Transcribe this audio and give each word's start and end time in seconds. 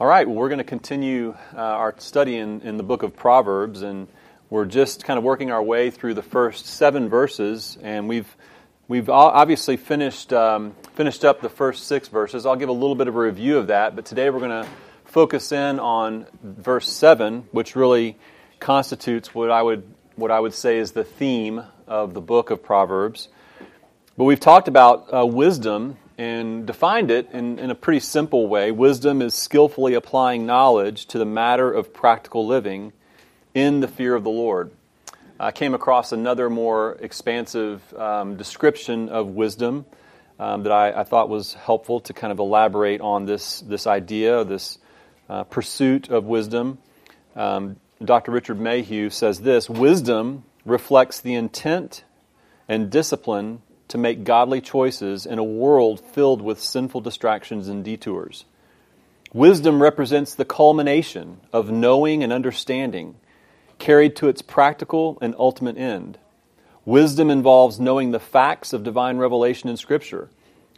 All 0.00 0.06
right, 0.06 0.26
well, 0.26 0.34
we're 0.34 0.48
going 0.48 0.56
to 0.56 0.64
continue 0.64 1.36
uh, 1.54 1.58
our 1.58 1.94
study 1.98 2.38
in, 2.38 2.62
in 2.62 2.78
the 2.78 2.82
book 2.82 3.02
of 3.02 3.14
Proverbs, 3.14 3.82
and 3.82 4.08
we're 4.48 4.64
just 4.64 5.04
kind 5.04 5.18
of 5.18 5.24
working 5.24 5.50
our 5.50 5.62
way 5.62 5.90
through 5.90 6.14
the 6.14 6.22
first 6.22 6.64
seven 6.64 7.10
verses, 7.10 7.76
and 7.82 8.08
we've 8.08 8.34
we've 8.88 9.10
obviously 9.10 9.76
finished 9.76 10.32
um, 10.32 10.74
finished 10.94 11.22
up 11.22 11.42
the 11.42 11.50
first 11.50 11.86
six 11.86 12.08
verses. 12.08 12.46
I'll 12.46 12.56
give 12.56 12.70
a 12.70 12.72
little 12.72 12.94
bit 12.94 13.08
of 13.08 13.14
a 13.14 13.20
review 13.20 13.58
of 13.58 13.66
that, 13.66 13.94
but 13.94 14.06
today 14.06 14.30
we're 14.30 14.38
going 14.38 14.64
to 14.64 14.68
focus 15.04 15.52
in 15.52 15.78
on 15.78 16.24
verse 16.42 16.90
seven, 16.90 17.46
which 17.52 17.76
really 17.76 18.16
constitutes 18.58 19.34
what 19.34 19.50
I 19.50 19.60
would 19.60 19.82
what 20.16 20.30
I 20.30 20.40
would 20.40 20.54
say 20.54 20.78
is 20.78 20.92
the 20.92 21.04
theme 21.04 21.62
of 21.86 22.14
the 22.14 22.22
book 22.22 22.48
of 22.48 22.62
Proverbs. 22.62 23.28
But 24.16 24.24
we've 24.24 24.40
talked 24.40 24.66
about 24.66 25.12
uh, 25.12 25.26
wisdom 25.26 25.98
and 26.20 26.66
defined 26.66 27.10
it 27.10 27.30
in, 27.32 27.58
in 27.58 27.70
a 27.70 27.74
pretty 27.74 27.98
simple 27.98 28.46
way. 28.46 28.70
Wisdom 28.70 29.22
is 29.22 29.32
skillfully 29.32 29.94
applying 29.94 30.44
knowledge 30.44 31.06
to 31.06 31.18
the 31.18 31.24
matter 31.24 31.72
of 31.72 31.94
practical 31.94 32.46
living 32.46 32.92
in 33.54 33.80
the 33.80 33.88
fear 33.88 34.14
of 34.14 34.22
the 34.22 34.30
Lord. 34.30 34.70
I 35.38 35.50
came 35.50 35.72
across 35.72 36.12
another 36.12 36.50
more 36.50 36.98
expansive 37.00 37.94
um, 37.94 38.36
description 38.36 39.08
of 39.08 39.28
wisdom 39.28 39.86
um, 40.38 40.64
that 40.64 40.72
I, 40.72 41.00
I, 41.00 41.04
thought 41.04 41.30
was 41.30 41.54
helpful 41.54 42.00
to 42.00 42.12
kind 42.12 42.30
of 42.30 42.38
elaborate 42.38 43.00
on 43.00 43.24
this, 43.24 43.62
this 43.62 43.86
idea, 43.86 44.44
this 44.44 44.76
uh, 45.30 45.44
pursuit 45.44 46.10
of 46.10 46.24
wisdom. 46.24 46.76
Um, 47.34 47.76
Dr. 48.04 48.30
Richard 48.30 48.60
Mayhue 48.60 49.08
says 49.08 49.40
this 49.40 49.70
Wisdom 49.70 50.44
reflects 50.66 51.22
the 51.22 51.32
intent 51.32 52.04
and 52.68 52.90
discipline 52.90 53.62
to 53.90 53.98
make 53.98 54.24
godly 54.24 54.60
choices 54.60 55.26
in 55.26 55.38
a 55.38 55.44
world 55.44 56.00
filled 56.00 56.40
with 56.40 56.60
sinful 56.60 57.02
distractions 57.02 57.68
and 57.68 57.84
detours. 57.84 58.44
Wisdom 59.32 59.80
represents 59.80 60.34
the 60.34 60.44
culmination 60.44 61.40
of 61.52 61.70
knowing 61.70 62.24
and 62.24 62.32
understanding, 62.32 63.14
carried 63.78 64.16
to 64.16 64.28
its 64.28 64.42
practical 64.42 65.18
and 65.20 65.34
ultimate 65.38 65.76
end. 65.76 66.18
Wisdom 66.84 67.30
involves 67.30 67.78
knowing 67.78 68.10
the 68.10 68.18
facts 68.18 68.72
of 68.72 68.82
divine 68.82 69.18
revelation 69.18 69.68
in 69.68 69.76
Scripture, 69.76 70.28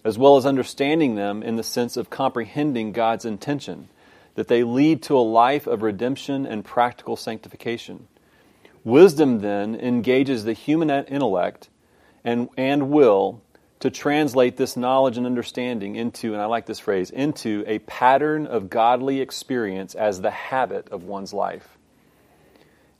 as 0.04 0.18
well 0.18 0.36
as 0.36 0.44
understanding 0.44 1.14
them 1.14 1.42
in 1.42 1.56
the 1.56 1.62
sense 1.62 1.96
of 1.96 2.10
comprehending 2.10 2.92
God's 2.92 3.24
intention, 3.24 3.88
that 4.34 4.48
they 4.48 4.64
lead 4.64 5.02
to 5.02 5.16
a 5.16 5.20
life 5.20 5.66
of 5.66 5.82
redemption 5.82 6.44
and 6.44 6.64
practical 6.64 7.16
sanctification. 7.16 8.08
Wisdom 8.84 9.40
then 9.40 9.74
engages 9.76 10.44
the 10.44 10.54
human 10.54 10.90
intellect 10.90 11.68
and, 12.24 12.48
and 12.56 12.90
will 12.90 13.42
to 13.80 13.90
translate 13.90 14.56
this 14.56 14.76
knowledge 14.76 15.16
and 15.16 15.26
understanding 15.26 15.96
into, 15.96 16.32
and 16.32 16.40
I 16.40 16.46
like 16.46 16.66
this 16.66 16.78
phrase, 16.78 17.10
into 17.10 17.64
a 17.66 17.80
pattern 17.80 18.46
of 18.46 18.70
godly 18.70 19.20
experience 19.20 19.96
as 19.96 20.20
the 20.20 20.30
habit 20.30 20.88
of 20.90 21.02
one's 21.02 21.32
life. 21.32 21.78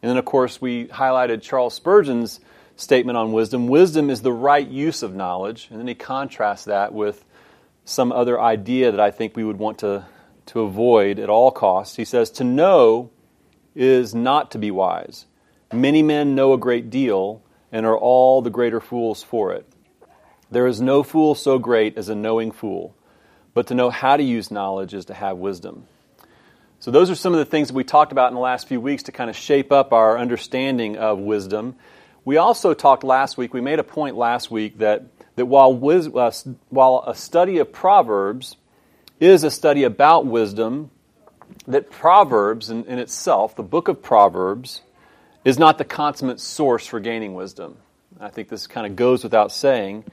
And 0.02 0.10
then, 0.10 0.16
of 0.16 0.24
course, 0.24 0.60
we 0.60 0.86
highlighted 0.86 1.42
Charles 1.42 1.74
Spurgeon's 1.74 2.40
statement 2.74 3.16
on 3.16 3.32
wisdom. 3.32 3.68
Wisdom 3.68 4.10
is 4.10 4.22
the 4.22 4.32
right 4.32 4.66
use 4.66 5.04
of 5.04 5.14
knowledge. 5.14 5.68
And 5.70 5.78
then 5.78 5.86
he 5.86 5.94
contrasts 5.94 6.64
that 6.64 6.92
with 6.92 7.24
some 7.84 8.10
other 8.10 8.40
idea 8.40 8.90
that 8.90 9.00
I 9.00 9.12
think 9.12 9.36
we 9.36 9.44
would 9.44 9.58
want 9.58 9.78
to, 9.78 10.04
to 10.46 10.62
avoid 10.62 11.20
at 11.20 11.30
all 11.30 11.52
costs. 11.52 11.94
He 11.94 12.04
says, 12.04 12.30
To 12.32 12.44
know 12.44 13.10
is 13.76 14.14
not 14.14 14.50
to 14.50 14.58
be 14.58 14.72
wise. 14.72 15.26
Many 15.72 16.02
men 16.02 16.34
know 16.34 16.52
a 16.52 16.58
great 16.58 16.90
deal 16.90 17.42
and 17.72 17.86
are 17.86 17.96
all 17.96 18.42
the 18.42 18.50
greater 18.50 18.80
fools 18.80 19.22
for 19.22 19.52
it. 19.52 19.66
There 20.50 20.66
is 20.66 20.80
no 20.80 21.02
fool 21.02 21.34
so 21.34 21.58
great 21.58 21.96
as 21.96 22.10
a 22.10 22.14
knowing 22.14 22.52
fool, 22.52 22.94
but 23.54 23.68
to 23.68 23.74
know 23.74 23.88
how 23.88 24.18
to 24.18 24.22
use 24.22 24.50
knowledge 24.50 24.92
is 24.92 25.06
to 25.06 25.14
have 25.14 25.38
wisdom. 25.38 25.86
So, 26.78 26.90
those 26.90 27.10
are 27.10 27.14
some 27.14 27.32
of 27.32 27.38
the 27.38 27.44
things 27.44 27.68
that 27.68 27.74
we 27.74 27.84
talked 27.84 28.12
about 28.12 28.28
in 28.28 28.34
the 28.34 28.40
last 28.40 28.68
few 28.68 28.80
weeks 28.80 29.04
to 29.04 29.12
kind 29.12 29.30
of 29.30 29.36
shape 29.36 29.72
up 29.72 29.92
our 29.92 30.18
understanding 30.18 30.98
of 30.98 31.18
wisdom. 31.18 31.76
We 32.24 32.36
also 32.36 32.74
talked 32.74 33.02
last 33.02 33.38
week, 33.38 33.54
we 33.54 33.60
made 33.60 33.78
a 33.78 33.84
point 33.84 34.16
last 34.16 34.50
week 34.50 34.78
that, 34.78 35.06
that 35.36 35.46
while, 35.46 35.72
wis- 35.74 36.08
uh, 36.08 36.32
while 36.68 37.04
a 37.06 37.14
study 37.14 37.58
of 37.58 37.72
Proverbs 37.72 38.56
is 39.20 39.42
a 39.44 39.50
study 39.50 39.84
about 39.84 40.26
wisdom, 40.26 40.90
that 41.66 41.90
Proverbs 41.90 42.68
in, 42.68 42.84
in 42.84 42.98
itself, 42.98 43.56
the 43.56 43.62
book 43.62 43.88
of 43.88 44.02
Proverbs, 44.02 44.82
is 45.44 45.58
not 45.58 45.78
the 45.78 45.84
consummate 45.84 46.40
source 46.40 46.86
for 46.86 47.00
gaining 47.00 47.34
wisdom. 47.34 47.76
I 48.20 48.28
think 48.28 48.48
this 48.48 48.66
kind 48.66 48.86
of 48.86 48.96
goes 48.96 49.24
without 49.24 49.52
saying. 49.52 50.04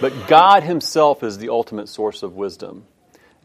But 0.00 0.12
God 0.28 0.62
Himself 0.62 1.22
is 1.22 1.38
the 1.38 1.48
ultimate 1.48 1.88
source 1.88 2.22
of 2.22 2.34
wisdom. 2.34 2.84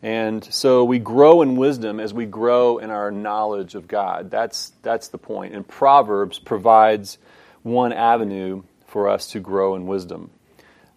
And 0.02 0.44
so 0.44 0.84
we 0.84 1.00
grow 1.00 1.42
in 1.42 1.56
wisdom 1.56 2.00
as 2.00 2.14
we 2.14 2.26
grow 2.26 2.78
in 2.78 2.90
our 2.90 3.10
knowledge 3.10 3.74
of 3.74 3.88
God. 3.88 4.30
That's, 4.30 4.74
that's 4.82 5.08
the 5.08 5.18
point. 5.18 5.56
And 5.56 5.66
Proverbs 5.66 6.40
provides 6.40 7.18
one 7.64 7.94
avenue 7.94 8.64
for 8.88 9.08
us 9.08 9.28
to 9.32 9.40
grow 9.40 9.76
in 9.76 9.88
wisdom. 9.88 10.30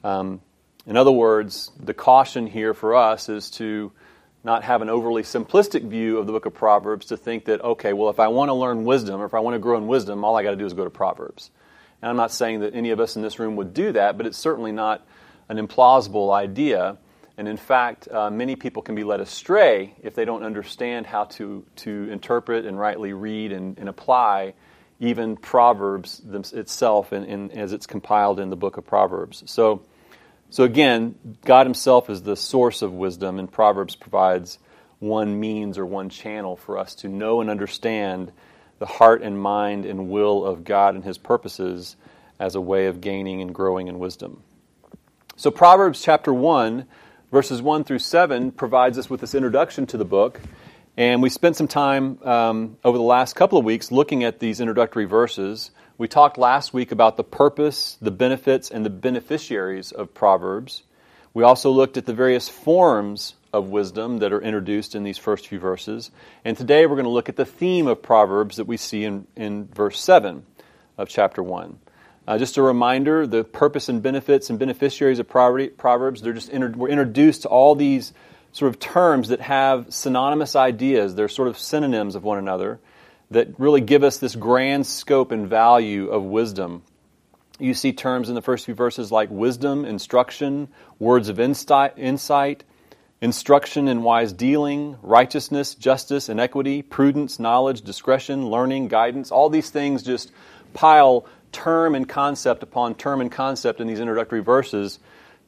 Um, 0.02 0.40
in 0.86 0.96
other 0.96 1.12
words, 1.12 1.70
the 1.80 1.94
caution 1.94 2.48
here 2.48 2.74
for 2.74 2.96
us 2.96 3.28
is 3.28 3.50
to 3.52 3.92
not 4.46 4.62
have 4.62 4.80
an 4.80 4.88
overly 4.88 5.22
simplistic 5.22 5.82
view 5.82 6.18
of 6.18 6.26
the 6.26 6.32
book 6.32 6.46
of 6.46 6.54
Proverbs 6.54 7.06
to 7.06 7.16
think 7.16 7.46
that, 7.46 7.60
okay, 7.62 7.92
well, 7.92 8.08
if 8.10 8.20
I 8.20 8.28
want 8.28 8.48
to 8.48 8.54
learn 8.54 8.84
wisdom 8.84 9.20
or 9.20 9.24
if 9.24 9.34
I 9.34 9.40
want 9.40 9.56
to 9.56 9.58
grow 9.58 9.76
in 9.76 9.88
wisdom, 9.88 10.24
all 10.24 10.36
I 10.36 10.44
got 10.44 10.52
to 10.52 10.56
do 10.56 10.64
is 10.64 10.72
go 10.72 10.84
to 10.84 10.90
Proverbs. 10.90 11.50
And 12.00 12.08
I'm 12.08 12.16
not 12.16 12.30
saying 12.30 12.60
that 12.60 12.72
any 12.72 12.90
of 12.90 13.00
us 13.00 13.16
in 13.16 13.22
this 13.22 13.40
room 13.40 13.56
would 13.56 13.74
do 13.74 13.90
that, 13.92 14.16
but 14.16 14.24
it's 14.24 14.38
certainly 14.38 14.70
not 14.70 15.04
an 15.48 15.58
implausible 15.58 16.32
idea. 16.32 16.96
And 17.36 17.48
in 17.48 17.56
fact, 17.56 18.08
uh, 18.08 18.30
many 18.30 18.54
people 18.54 18.82
can 18.82 18.94
be 18.94 19.02
led 19.02 19.20
astray 19.20 19.94
if 20.00 20.14
they 20.14 20.24
don't 20.24 20.44
understand 20.44 21.06
how 21.06 21.24
to, 21.24 21.64
to 21.76 22.08
interpret 22.10 22.66
and 22.66 22.78
rightly 22.78 23.12
read 23.12 23.50
and, 23.50 23.76
and 23.78 23.88
apply 23.88 24.54
even 25.00 25.36
Proverbs 25.36 26.22
itself 26.52 27.12
in, 27.12 27.50
as 27.50 27.72
it's 27.72 27.86
compiled 27.86 28.38
in 28.38 28.48
the 28.48 28.56
book 28.56 28.76
of 28.76 28.86
Proverbs. 28.86 29.42
So, 29.46 29.82
so 30.50 30.64
again, 30.64 31.16
God 31.44 31.66
Himself 31.66 32.08
is 32.08 32.22
the 32.22 32.36
source 32.36 32.82
of 32.82 32.92
wisdom, 32.92 33.38
and 33.38 33.50
Proverbs 33.50 33.96
provides 33.96 34.58
one 34.98 35.38
means 35.38 35.78
or 35.78 35.84
one 35.84 36.08
channel 36.08 36.56
for 36.56 36.78
us 36.78 36.94
to 36.96 37.08
know 37.08 37.40
and 37.40 37.50
understand 37.50 38.32
the 38.78 38.86
heart 38.86 39.22
and 39.22 39.40
mind 39.40 39.84
and 39.84 40.08
will 40.08 40.44
of 40.44 40.64
God 40.64 40.94
and 40.94 41.04
His 41.04 41.18
purposes 41.18 41.96
as 42.38 42.54
a 42.54 42.60
way 42.60 42.86
of 42.86 43.00
gaining 43.00 43.40
and 43.40 43.54
growing 43.54 43.88
in 43.88 43.98
wisdom. 43.98 44.42
So, 45.36 45.50
Proverbs 45.50 46.02
chapter 46.02 46.32
1, 46.32 46.86
verses 47.30 47.60
1 47.60 47.84
through 47.84 47.98
7, 47.98 48.52
provides 48.52 48.98
us 48.98 49.10
with 49.10 49.20
this 49.20 49.34
introduction 49.34 49.86
to 49.86 49.96
the 49.96 50.04
book. 50.04 50.40
And 50.96 51.22
we 51.22 51.28
spent 51.28 51.56
some 51.56 51.68
time 51.68 52.18
um, 52.22 52.78
over 52.82 52.96
the 52.96 53.04
last 53.04 53.34
couple 53.34 53.58
of 53.58 53.64
weeks 53.64 53.92
looking 53.92 54.24
at 54.24 54.40
these 54.40 54.60
introductory 54.60 55.04
verses. 55.04 55.70
We 55.98 56.08
talked 56.08 56.36
last 56.36 56.74
week 56.74 56.92
about 56.92 57.16
the 57.16 57.24
purpose, 57.24 57.96
the 58.02 58.10
benefits, 58.10 58.70
and 58.70 58.84
the 58.84 58.90
beneficiaries 58.90 59.92
of 59.92 60.12
Proverbs. 60.12 60.82
We 61.32 61.42
also 61.42 61.70
looked 61.70 61.96
at 61.96 62.04
the 62.04 62.12
various 62.12 62.50
forms 62.50 63.34
of 63.50 63.70
wisdom 63.70 64.18
that 64.18 64.30
are 64.30 64.40
introduced 64.40 64.94
in 64.94 65.04
these 65.04 65.16
first 65.16 65.48
few 65.48 65.58
verses. 65.58 66.10
And 66.44 66.54
today 66.54 66.84
we're 66.84 66.96
going 66.96 67.04
to 67.04 67.10
look 67.10 67.30
at 67.30 67.36
the 67.36 67.46
theme 67.46 67.86
of 67.86 68.02
Proverbs 68.02 68.56
that 68.56 68.66
we 68.66 68.76
see 68.76 69.04
in, 69.04 69.26
in 69.36 69.68
verse 69.68 69.98
7 69.98 70.44
of 70.98 71.08
chapter 71.08 71.42
1. 71.42 71.78
Uh, 72.28 72.36
just 72.36 72.58
a 72.58 72.62
reminder 72.62 73.26
the 73.26 73.44
purpose 73.44 73.88
and 73.88 74.02
benefits 74.02 74.50
and 74.50 74.58
beneficiaries 74.58 75.18
of 75.18 75.26
Proverbs, 75.28 76.20
they're 76.20 76.34
just 76.34 76.50
inter- 76.50 76.74
we're 76.76 76.88
introduced 76.88 77.42
to 77.42 77.48
all 77.48 77.74
these 77.74 78.12
sort 78.52 78.68
of 78.68 78.78
terms 78.78 79.28
that 79.28 79.40
have 79.40 79.86
synonymous 79.94 80.56
ideas. 80.56 81.14
They're 81.14 81.28
sort 81.28 81.48
of 81.48 81.56
synonyms 81.56 82.16
of 82.16 82.22
one 82.22 82.36
another 82.36 82.80
that 83.30 83.58
really 83.58 83.80
give 83.80 84.04
us 84.04 84.18
this 84.18 84.36
grand 84.36 84.86
scope 84.86 85.32
and 85.32 85.48
value 85.48 86.08
of 86.08 86.22
wisdom. 86.22 86.82
You 87.58 87.74
see 87.74 87.92
terms 87.92 88.28
in 88.28 88.34
the 88.34 88.42
first 88.42 88.66
few 88.66 88.74
verses 88.74 89.10
like 89.10 89.30
wisdom, 89.30 89.84
instruction, 89.84 90.68
words 90.98 91.28
of 91.28 91.40
insight, 91.40 92.64
instruction 93.20 93.88
in 93.88 94.02
wise 94.02 94.32
dealing, 94.32 94.98
righteousness, 95.02 95.74
justice, 95.74 96.28
and 96.28 96.38
equity, 96.38 96.82
prudence, 96.82 97.38
knowledge, 97.38 97.82
discretion, 97.82 98.48
learning, 98.48 98.88
guidance. 98.88 99.30
All 99.30 99.48
these 99.48 99.70
things 99.70 100.02
just 100.02 100.30
pile 100.74 101.26
term 101.50 101.94
and 101.94 102.06
concept 102.06 102.62
upon 102.62 102.94
term 102.94 103.20
and 103.22 103.32
concept 103.32 103.80
in 103.80 103.86
these 103.86 104.00
introductory 104.00 104.42
verses 104.42 104.98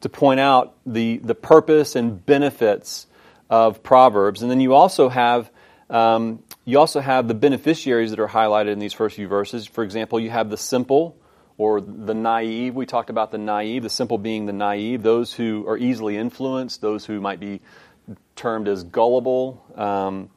to 0.00 0.08
point 0.08 0.40
out 0.40 0.74
the, 0.86 1.18
the 1.18 1.34
purpose 1.34 1.94
and 1.96 2.24
benefits 2.24 3.06
of 3.50 3.82
Proverbs. 3.82 4.42
And 4.42 4.50
then 4.50 4.60
you 4.60 4.74
also 4.74 5.08
have 5.08 5.50
um, 5.90 6.42
you 6.68 6.78
also 6.78 7.00
have 7.00 7.28
the 7.28 7.34
beneficiaries 7.34 8.10
that 8.10 8.20
are 8.20 8.28
highlighted 8.28 8.72
in 8.72 8.78
these 8.78 8.92
first 8.92 9.16
few 9.16 9.26
verses. 9.26 9.66
For 9.66 9.82
example, 9.82 10.20
you 10.20 10.28
have 10.28 10.50
the 10.50 10.58
simple 10.58 11.16
or 11.56 11.80
the 11.80 12.12
naive. 12.12 12.74
We 12.74 12.84
talked 12.84 13.08
about 13.08 13.30
the 13.30 13.38
naive, 13.38 13.82
the 13.82 13.88
simple 13.88 14.18
being 14.18 14.44
the 14.44 14.52
naive, 14.52 15.02
those 15.02 15.32
who 15.32 15.66
are 15.66 15.78
easily 15.78 16.18
influenced, 16.18 16.82
those 16.82 17.06
who 17.06 17.22
might 17.22 17.40
be 17.40 17.62
termed 18.36 18.68
as 18.68 18.84
gullible 18.84 19.64
um, 19.76 20.28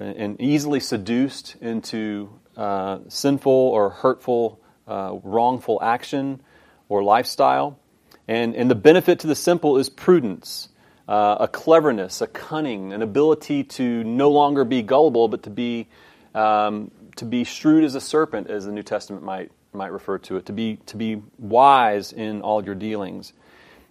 and 0.00 0.40
easily 0.40 0.80
seduced 0.80 1.54
into 1.60 2.36
uh, 2.56 2.98
sinful 3.06 3.52
or 3.52 3.90
hurtful, 3.90 4.60
uh, 4.88 5.20
wrongful 5.22 5.78
action 5.80 6.42
or 6.88 7.04
lifestyle. 7.04 7.78
And, 8.26 8.56
and 8.56 8.68
the 8.68 8.74
benefit 8.74 9.20
to 9.20 9.28
the 9.28 9.36
simple 9.36 9.78
is 9.78 9.88
prudence. 9.88 10.68
Uh, 11.08 11.36
a 11.40 11.48
cleverness, 11.48 12.20
a 12.20 12.26
cunning, 12.26 12.92
an 12.92 13.02
ability 13.02 13.64
to 13.64 14.04
no 14.04 14.30
longer 14.30 14.64
be 14.64 14.82
gullible, 14.82 15.28
but 15.28 15.42
to 15.44 15.50
be 15.50 15.88
um, 16.34 16.90
to 17.16 17.24
be 17.24 17.44
shrewd 17.44 17.84
as 17.84 17.94
a 17.94 18.00
serpent, 18.00 18.48
as 18.48 18.64
the 18.64 18.72
New 18.72 18.82
Testament 18.82 19.22
might 19.24 19.50
might 19.72 19.92
refer 19.92 20.18
to 20.18 20.36
it, 20.36 20.46
to 20.46 20.52
be 20.52 20.78
to 20.86 20.96
be 20.96 21.22
wise 21.38 22.12
in 22.12 22.42
all 22.42 22.64
your 22.64 22.74
dealings. 22.74 23.32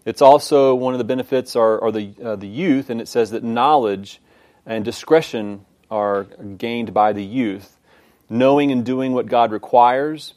It's 0.06 0.22
also 0.22 0.76
one 0.76 0.94
of 0.94 0.98
the 0.98 1.04
benefits 1.04 1.56
are, 1.56 1.84
are 1.84 1.92
the 1.92 2.14
uh, 2.24 2.36
the 2.36 2.48
youth, 2.48 2.90
and 2.90 3.02
it 3.02 3.08
says 3.08 3.32
that 3.32 3.44
knowledge 3.44 4.22
and 4.66 4.86
discretion 4.86 5.66
are 5.92 6.24
gained 6.24 6.94
by 6.94 7.14
the 7.14 7.24
youth, 7.24 7.78
knowing 8.30 8.72
and 8.72 8.86
doing 8.86 9.14
what 9.14 9.26
God 9.26 9.52
requires, 9.52 10.36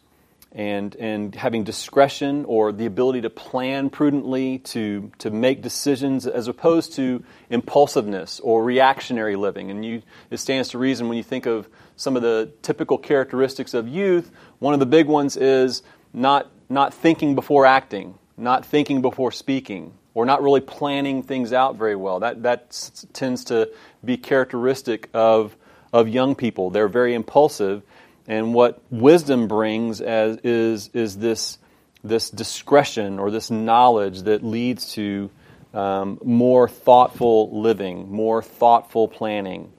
and 0.55 0.95
and 0.97 1.35
having 1.35 1.65
discretion 1.65 2.45
or 2.45 2.73
the 2.73 2.87
ability 2.87 3.23
to 3.23 3.31
plan 3.31 3.89
prudently, 3.89 4.59
to 4.59 5.11
to 5.19 5.31
make 5.31 5.63
decisions 5.63 6.27
as 6.27 6.47
opposed 6.47 6.95
to 6.95 7.25
impulsiveness 7.49 8.39
or 8.41 8.63
reactionary 8.63 9.37
living. 9.37 9.71
And 9.71 9.85
you, 9.85 10.03
it 10.31 10.39
stands 10.39 10.69
to 10.71 10.79
reason 10.79 11.09
when 11.09 11.17
you 11.17 11.25
think 11.25 11.47
of 11.47 11.69
some 11.97 12.17
of 12.17 12.23
the 12.23 12.53
typical 12.61 12.99
characteristics 12.99 13.73
of 13.73 13.89
youth. 13.89 14.31
One 14.59 14.75
of 14.75 14.81
the 14.81 14.87
big 14.87 15.07
ones 15.07 15.37
is 15.37 15.83
not 16.13 16.51
not 16.69 16.93
thinking 16.93 17.35
before 17.35 17.65
acting, 17.65 18.19
not 18.37 18.67
thinking 18.67 19.01
before 19.01 19.33
speaking, 19.33 19.95
or 20.13 20.27
not 20.27 20.43
really 20.43 20.61
planning 20.61 21.23
things 21.23 21.55
out 21.55 21.77
very 21.77 21.97
well. 21.97 22.21
That 22.21 22.43
that 22.43 22.91
tends 23.15 23.45
to 23.45 23.71
be 24.05 24.19
characteristic 24.19 25.09
of 25.15 25.57
of 25.95 26.09
young 26.09 26.35
people. 26.35 26.71
They're 26.71 26.89
very 26.89 27.15
impulsive 27.15 27.83
and 28.27 28.55
what 28.55 28.81
wisdom 28.91 29.49
brings 29.49 30.01
as, 30.01 30.39
is, 30.39 30.91
is 30.93 31.19
this, 31.19 31.59
this 32.05 32.31
discretion 32.31 33.19
or 33.19 33.31
this 33.31 33.51
knowledge 33.51 34.23
that 34.23 34.45
leads 34.45 34.93
to 34.95 35.31
um, 35.75 36.19
more 36.23 36.69
thoughtful 36.69 37.61
living, 37.61 38.11
more 38.13 38.43
thoughtful 38.43 39.09
planning. 39.09 39.73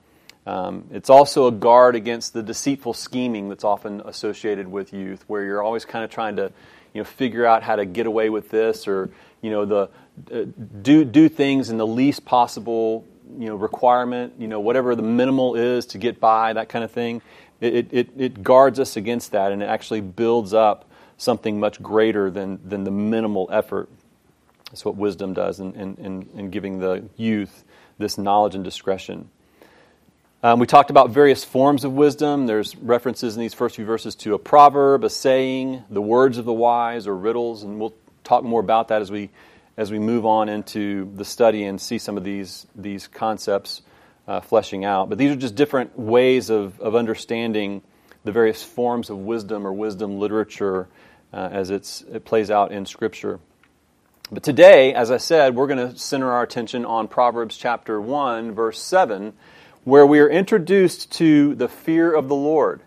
Um, 0.45 0.85
it's 0.91 1.09
also 1.09 1.47
a 1.47 1.51
guard 1.51 1.95
against 1.95 2.33
the 2.33 2.43
deceitful 2.43 2.93
scheming 2.93 3.49
that's 3.49 3.63
often 3.63 4.01
associated 4.01 4.67
with 4.67 4.91
youth, 4.91 5.23
where 5.27 5.43
you're 5.43 5.63
always 5.63 5.85
kind 5.85 6.03
of 6.03 6.11
trying 6.11 6.35
to, 6.37 6.51
you 6.93 7.01
know, 7.01 7.05
figure 7.05 7.45
out 7.45 7.63
how 7.63 7.77
to 7.77 7.85
get 7.85 8.07
away 8.07 8.29
with 8.29 8.49
this, 8.49 8.87
or 8.87 9.09
you 9.41 9.51
know, 9.51 9.65
the 9.65 9.89
uh, 10.31 10.45
do 10.81 11.05
do 11.05 11.29
things 11.29 11.69
in 11.69 11.77
the 11.77 11.87
least 11.87 12.25
possible, 12.25 13.05
you 13.39 13.47
know, 13.47 13.55
requirement, 13.55 14.33
you 14.37 14.47
know, 14.47 14.59
whatever 14.59 14.95
the 14.95 15.01
minimal 15.01 15.55
is 15.55 15.85
to 15.87 15.97
get 15.97 16.19
by, 16.19 16.51
that 16.53 16.67
kind 16.67 16.83
of 16.83 16.91
thing 16.91 17.21
it, 17.63 17.87
it, 17.91 18.09
it 18.17 18.43
guards 18.43 18.79
us 18.79 18.97
against 18.97 19.31
that 19.31 19.51
and 19.51 19.61
it 19.61 19.67
actually 19.67 20.01
builds 20.01 20.53
up 20.53 20.89
something 21.17 21.59
much 21.59 21.81
greater 21.81 22.29
than, 22.29 22.59
than 22.67 22.83
the 22.83 22.91
minimal 22.91 23.47
effort. 23.51 23.89
That's 24.65 24.83
what 24.83 24.95
wisdom 24.95 25.33
does 25.33 25.59
in, 25.59 25.73
in, 25.75 26.29
in 26.35 26.49
giving 26.49 26.79
the 26.79 27.07
youth 27.15 27.63
this 27.97 28.17
knowledge 28.17 28.55
and 28.55 28.63
discretion. 28.63 29.29
Um, 30.41 30.59
we 30.59 30.67
talked 30.67 30.89
about 30.89 31.11
various 31.11 31.45
forms 31.45 31.85
of 31.85 31.93
wisdom. 31.93 32.47
There's 32.47 32.75
references 32.75 33.35
in 33.35 33.39
these 33.39 33.53
first 33.53 33.77
few 33.77 33.85
verses 33.85 34.15
to 34.15 34.33
a 34.33 34.39
proverb, 34.39 35.05
a 35.05 35.09
saying, 35.09 35.83
the 35.89 36.01
words 36.01 36.37
of 36.37 36.43
the 36.43 36.51
wise, 36.51 37.07
or 37.07 37.15
riddles, 37.15 37.63
and 37.63 37.79
we'll 37.79 37.93
talk 38.25 38.43
more 38.43 38.59
about 38.59 38.89
that 38.89 39.01
as 39.01 39.09
we 39.09 39.29
as 39.77 39.89
we 39.91 39.99
move 39.99 40.25
on 40.25 40.49
into 40.49 41.11
the 41.15 41.25
study 41.25 41.63
and 41.63 41.79
see 41.79 41.97
some 41.97 42.17
of 42.17 42.23
these 42.23 42.67
these 42.75 43.07
concepts 43.07 43.81
uh, 44.27 44.41
fleshing 44.41 44.85
out. 44.85 45.09
But 45.09 45.17
these 45.17 45.31
are 45.31 45.35
just 45.35 45.55
different 45.55 45.97
ways 45.97 46.49
of, 46.49 46.79
of 46.79 46.95
understanding 46.95 47.81
the 48.23 48.31
various 48.31 48.63
forms 48.63 49.09
of 49.09 49.17
wisdom 49.17 49.67
or 49.67 49.73
wisdom 49.73 50.19
literature 50.19 50.87
uh, 51.33 51.49
as 51.51 51.69
it's, 51.69 52.01
it 52.11 52.25
plays 52.25 52.49
out 52.49 52.71
in 52.71 52.85
Scripture. 52.85 53.39
But 54.31 54.43
today, 54.43 54.93
as 54.93 55.11
I 55.11 55.17
said, 55.17 55.55
we're 55.55 55.67
going 55.67 55.91
to 55.91 55.97
center 55.97 56.31
our 56.31 56.43
attention 56.43 56.85
on 56.85 57.07
Proverbs 57.07 57.57
chapter 57.57 57.99
1, 57.99 58.53
verse 58.53 58.81
7, 58.81 59.33
where 59.83 60.05
we 60.05 60.19
are 60.19 60.29
introduced 60.29 61.11
to 61.13 61.55
the 61.55 61.67
fear 61.67 62.13
of 62.13 62.29
the 62.29 62.35
Lord. 62.35 62.81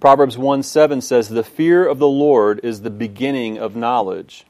Proverbs 0.00 0.36
1 0.36 0.62
7 0.62 1.00
says, 1.00 1.28
The 1.28 1.42
fear 1.42 1.86
of 1.86 1.98
the 1.98 2.08
Lord 2.08 2.60
is 2.62 2.82
the 2.82 2.90
beginning 2.90 3.58
of 3.58 3.74
knowledge. 3.74 4.44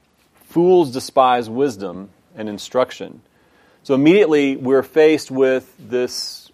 Fools 0.46 0.90
despise 0.90 1.48
wisdom 1.48 2.10
and 2.34 2.48
instruction. 2.48 3.22
So 3.84 3.92
immediately 3.92 4.56
we're 4.56 4.82
faced 4.82 5.30
with 5.30 5.74
this 5.78 6.50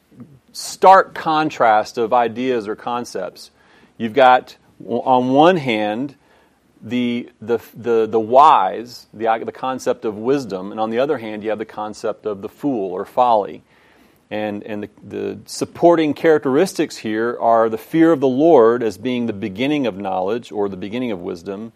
stark 0.52 1.14
contrast 1.14 1.96
of 1.96 2.12
ideas 2.12 2.66
or 2.66 2.74
concepts. 2.74 3.52
You've 3.98 4.14
got, 4.14 4.56
on 4.84 5.30
one 5.30 5.56
hand, 5.56 6.16
the, 6.82 7.30
the, 7.40 7.60
the, 7.76 8.08
the 8.08 8.18
wise, 8.18 9.06
the, 9.14 9.42
the 9.44 9.52
concept 9.52 10.04
of 10.04 10.16
wisdom, 10.16 10.72
and 10.72 10.80
on 10.80 10.90
the 10.90 10.98
other 10.98 11.18
hand, 11.18 11.44
you 11.44 11.50
have 11.50 11.60
the 11.60 11.64
concept 11.64 12.26
of 12.26 12.42
the 12.42 12.48
fool 12.48 12.90
or 12.90 13.04
folly. 13.04 13.62
And, 14.28 14.64
and 14.64 14.82
the, 14.82 14.90
the 15.04 15.38
supporting 15.46 16.14
characteristics 16.14 16.96
here 16.96 17.38
are 17.40 17.68
the 17.68 17.78
fear 17.78 18.10
of 18.10 18.18
the 18.18 18.26
Lord 18.26 18.82
as 18.82 18.98
being 18.98 19.26
the 19.26 19.32
beginning 19.32 19.86
of 19.86 19.96
knowledge 19.96 20.50
or 20.50 20.68
the 20.68 20.76
beginning 20.76 21.12
of 21.12 21.20
wisdom, 21.20 21.74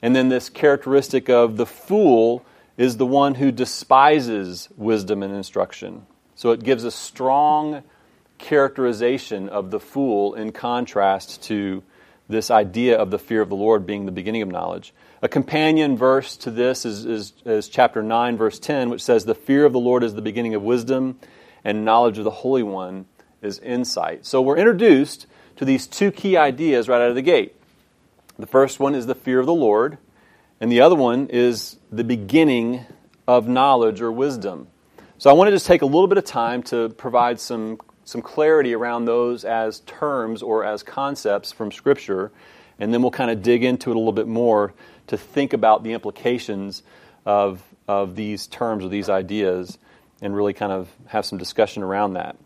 and 0.00 0.16
then 0.16 0.30
this 0.30 0.48
characteristic 0.48 1.28
of 1.28 1.58
the 1.58 1.66
fool 1.66 2.46
is 2.80 2.96
the 2.96 3.04
one 3.04 3.34
who 3.34 3.52
despises 3.52 4.70
wisdom 4.74 5.22
and 5.22 5.34
instruction. 5.34 6.06
So 6.34 6.52
it 6.52 6.64
gives 6.64 6.82
a 6.82 6.90
strong 6.90 7.82
characterization 8.38 9.50
of 9.50 9.70
the 9.70 9.78
fool 9.78 10.32
in 10.32 10.50
contrast 10.50 11.42
to 11.42 11.82
this 12.26 12.50
idea 12.50 12.96
of 12.96 13.10
the 13.10 13.18
fear 13.18 13.42
of 13.42 13.50
the 13.50 13.54
Lord 13.54 13.84
being 13.84 14.06
the 14.06 14.12
beginning 14.12 14.40
of 14.40 14.48
knowledge. 14.48 14.94
A 15.20 15.28
companion 15.28 15.98
verse 15.98 16.38
to 16.38 16.50
this 16.50 16.86
is, 16.86 17.04
is, 17.04 17.34
is, 17.44 17.68
chapter 17.68 18.02
9, 18.02 18.38
verse 18.38 18.58
10, 18.58 18.88
which 18.88 19.02
says, 19.02 19.26
The 19.26 19.34
fear 19.34 19.66
of 19.66 19.74
the 19.74 19.78
Lord 19.78 20.02
is 20.02 20.14
the 20.14 20.22
beginning 20.22 20.54
of 20.54 20.62
wisdom, 20.62 21.18
and 21.62 21.84
knowledge 21.84 22.16
of 22.16 22.24
the 22.24 22.30
Holy 22.30 22.62
One 22.62 23.04
is 23.42 23.58
insight. 23.58 24.24
So 24.24 24.40
we're 24.40 24.56
introduced 24.56 25.26
to 25.56 25.66
these 25.66 25.86
two 25.86 26.10
key 26.10 26.38
ideas 26.38 26.88
right 26.88 27.02
out 27.02 27.10
of 27.10 27.14
the 27.14 27.20
gate. 27.20 27.56
The 28.38 28.46
first 28.46 28.80
one 28.80 28.94
is 28.94 29.04
the 29.04 29.14
fear 29.14 29.38
of 29.38 29.44
the 29.44 29.52
Lord, 29.52 29.98
and 30.60 30.70
the 30.70 30.82
other 30.82 30.94
one 30.94 31.28
is 31.28 31.76
the 31.90 32.04
beginning 32.04 32.84
of 33.26 33.48
knowledge 33.48 34.00
or 34.00 34.12
wisdom. 34.12 34.68
So 35.18 35.30
I 35.30 35.32
want 35.32 35.48
to 35.48 35.52
just 35.52 35.66
take 35.66 35.82
a 35.82 35.86
little 35.86 36.06
bit 36.06 36.18
of 36.18 36.24
time 36.24 36.62
to 36.64 36.90
provide 36.90 37.40
some, 37.40 37.78
some 38.04 38.22
clarity 38.22 38.74
around 38.74 39.04
those 39.04 39.44
as 39.44 39.80
terms 39.80 40.42
or 40.42 40.64
as 40.64 40.82
concepts 40.82 41.52
from 41.52 41.72
Scripture, 41.72 42.30
and 42.78 42.92
then 42.92 43.02
we'll 43.02 43.10
kind 43.10 43.30
of 43.30 43.42
dig 43.42 43.64
into 43.64 43.90
it 43.90 43.96
a 43.96 43.98
little 43.98 44.12
bit 44.12 44.28
more 44.28 44.74
to 45.06 45.16
think 45.16 45.52
about 45.52 45.82
the 45.82 45.92
implications 45.92 46.82
of, 47.26 47.62
of 47.88 48.16
these 48.16 48.46
terms 48.46 48.84
or 48.84 48.88
these 48.88 49.08
ideas 49.08 49.78
and 50.22 50.34
really 50.34 50.52
kind 50.52 50.72
of 50.72 50.88
have 51.06 51.24
some 51.24 51.38
discussion 51.38 51.82
around 51.82 52.14
that. 52.14 52.36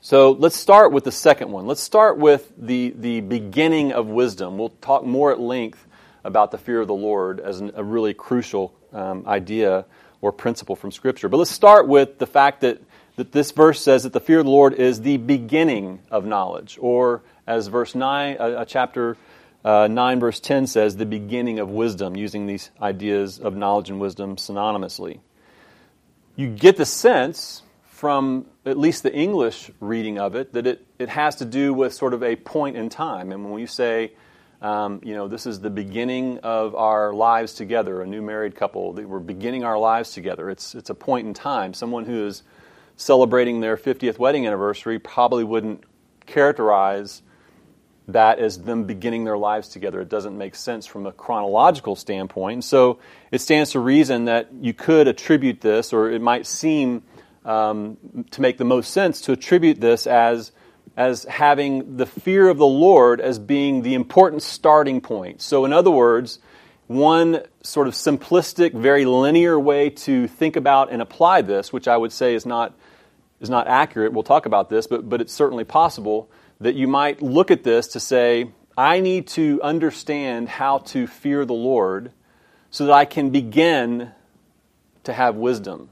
So 0.00 0.32
let's 0.32 0.56
start 0.56 0.92
with 0.92 1.04
the 1.04 1.12
second 1.12 1.50
one. 1.50 1.66
Let's 1.66 1.80
start 1.80 2.18
with 2.18 2.52
the, 2.58 2.94
the 2.96 3.20
beginning 3.22 3.92
of 3.92 4.06
wisdom. 4.06 4.58
We'll 4.58 4.68
talk 4.68 5.04
more 5.04 5.32
at 5.32 5.40
length 5.40 5.86
about 6.24 6.50
the 6.50 6.58
fear 6.58 6.80
of 6.80 6.88
the 6.88 6.94
Lord 6.94 7.38
as 7.38 7.60
an, 7.60 7.72
a 7.74 7.84
really 7.84 8.14
crucial 8.14 8.74
um, 8.92 9.24
idea 9.26 9.84
or 10.20 10.32
principle 10.32 10.74
from 10.74 10.90
Scripture. 10.90 11.28
But 11.28 11.36
let's 11.36 11.50
start 11.50 11.86
with 11.86 12.18
the 12.18 12.26
fact 12.26 12.62
that, 12.62 12.80
that 13.16 13.32
this 13.32 13.52
verse 13.52 13.80
says 13.80 14.04
that 14.04 14.12
the 14.12 14.20
fear 14.20 14.38
of 14.38 14.46
the 14.46 14.50
Lord 14.50 14.74
is 14.74 15.02
the 15.02 15.18
beginning 15.18 16.00
of 16.10 16.24
knowledge, 16.24 16.78
or 16.80 17.22
as 17.46 17.66
verse 17.66 17.94
9, 17.94 18.36
uh, 18.38 18.42
uh, 18.42 18.64
chapter 18.64 19.16
uh, 19.64 19.86
9, 19.86 20.20
verse 20.20 20.40
10 20.40 20.66
says, 20.66 20.96
the 20.96 21.06
beginning 21.06 21.58
of 21.58 21.70
wisdom, 21.70 22.16
using 22.16 22.46
these 22.46 22.70
ideas 22.80 23.38
of 23.38 23.54
knowledge 23.54 23.90
and 23.90 24.00
wisdom 24.00 24.36
synonymously. 24.36 25.20
You 26.36 26.48
get 26.48 26.76
the 26.76 26.86
sense 26.86 27.62
from 27.82 28.46
at 28.66 28.78
least 28.78 29.02
the 29.02 29.14
English 29.14 29.70
reading 29.80 30.18
of 30.18 30.34
it 30.34 30.52
that 30.54 30.66
it, 30.66 30.86
it 30.98 31.08
has 31.08 31.36
to 31.36 31.44
do 31.44 31.72
with 31.72 31.94
sort 31.94 32.12
of 32.12 32.22
a 32.22 32.36
point 32.36 32.76
in 32.76 32.88
time. 32.88 33.30
And 33.30 33.50
when 33.50 33.60
you 33.60 33.66
say 33.66 34.12
um, 34.64 35.02
you 35.04 35.12
know, 35.12 35.28
this 35.28 35.44
is 35.44 35.60
the 35.60 35.68
beginning 35.68 36.38
of 36.38 36.74
our 36.74 37.12
lives 37.12 37.52
together, 37.52 38.00
a 38.00 38.06
new 38.06 38.22
married 38.22 38.56
couple. 38.56 38.94
We're 38.94 39.18
beginning 39.18 39.62
our 39.62 39.76
lives 39.76 40.12
together. 40.12 40.48
It's, 40.48 40.74
it's 40.74 40.88
a 40.88 40.94
point 40.94 41.26
in 41.26 41.34
time. 41.34 41.74
Someone 41.74 42.06
who 42.06 42.24
is 42.24 42.42
celebrating 42.96 43.60
their 43.60 43.76
50th 43.76 44.18
wedding 44.18 44.46
anniversary 44.46 44.98
probably 44.98 45.44
wouldn't 45.44 45.84
characterize 46.24 47.20
that 48.08 48.38
as 48.38 48.62
them 48.62 48.84
beginning 48.84 49.24
their 49.24 49.36
lives 49.36 49.68
together. 49.68 50.00
It 50.00 50.08
doesn't 50.08 50.38
make 50.38 50.54
sense 50.54 50.86
from 50.86 51.04
a 51.04 51.12
chronological 51.12 51.94
standpoint. 51.94 52.64
So 52.64 53.00
it 53.30 53.42
stands 53.42 53.72
to 53.72 53.80
reason 53.80 54.24
that 54.24 54.48
you 54.62 54.72
could 54.72 55.08
attribute 55.08 55.60
this, 55.60 55.92
or 55.92 56.10
it 56.10 56.22
might 56.22 56.46
seem 56.46 57.02
um, 57.44 57.98
to 58.30 58.40
make 58.40 58.56
the 58.56 58.64
most 58.64 58.94
sense 58.94 59.20
to 59.22 59.32
attribute 59.32 59.82
this 59.82 60.06
as 60.06 60.52
as 60.96 61.24
having 61.24 61.96
the 61.96 62.06
fear 62.06 62.48
of 62.48 62.58
the 62.58 62.66
Lord 62.66 63.20
as 63.20 63.38
being 63.38 63.82
the 63.82 63.94
important 63.94 64.42
starting 64.42 65.00
point. 65.00 65.42
So, 65.42 65.64
in 65.64 65.72
other 65.72 65.90
words, 65.90 66.38
one 66.86 67.42
sort 67.62 67.88
of 67.88 67.94
simplistic, 67.94 68.72
very 68.72 69.04
linear 69.04 69.58
way 69.58 69.90
to 69.90 70.28
think 70.28 70.56
about 70.56 70.92
and 70.92 71.00
apply 71.00 71.42
this, 71.42 71.72
which 71.72 71.88
I 71.88 71.96
would 71.96 72.12
say 72.12 72.34
is 72.34 72.44
not, 72.46 72.74
is 73.40 73.50
not 73.50 73.66
accurate, 73.66 74.12
we'll 74.12 74.22
talk 74.22 74.46
about 74.46 74.68
this, 74.68 74.86
but, 74.86 75.08
but 75.08 75.20
it's 75.20 75.32
certainly 75.32 75.64
possible 75.64 76.30
that 76.60 76.74
you 76.74 76.86
might 76.86 77.22
look 77.22 77.50
at 77.50 77.64
this 77.64 77.88
to 77.88 78.00
say, 78.00 78.50
I 78.76 79.00
need 79.00 79.28
to 79.28 79.60
understand 79.62 80.48
how 80.48 80.78
to 80.78 81.06
fear 81.06 81.44
the 81.44 81.54
Lord 81.54 82.12
so 82.70 82.86
that 82.86 82.92
I 82.92 83.04
can 83.04 83.30
begin 83.30 84.10
to 85.04 85.12
have 85.12 85.36
wisdom. 85.36 85.90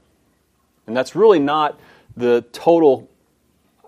And 0.85 0.95
that's 0.95 1.15
really 1.15 1.39
not 1.39 1.79
the 2.15 2.43
total 2.51 3.09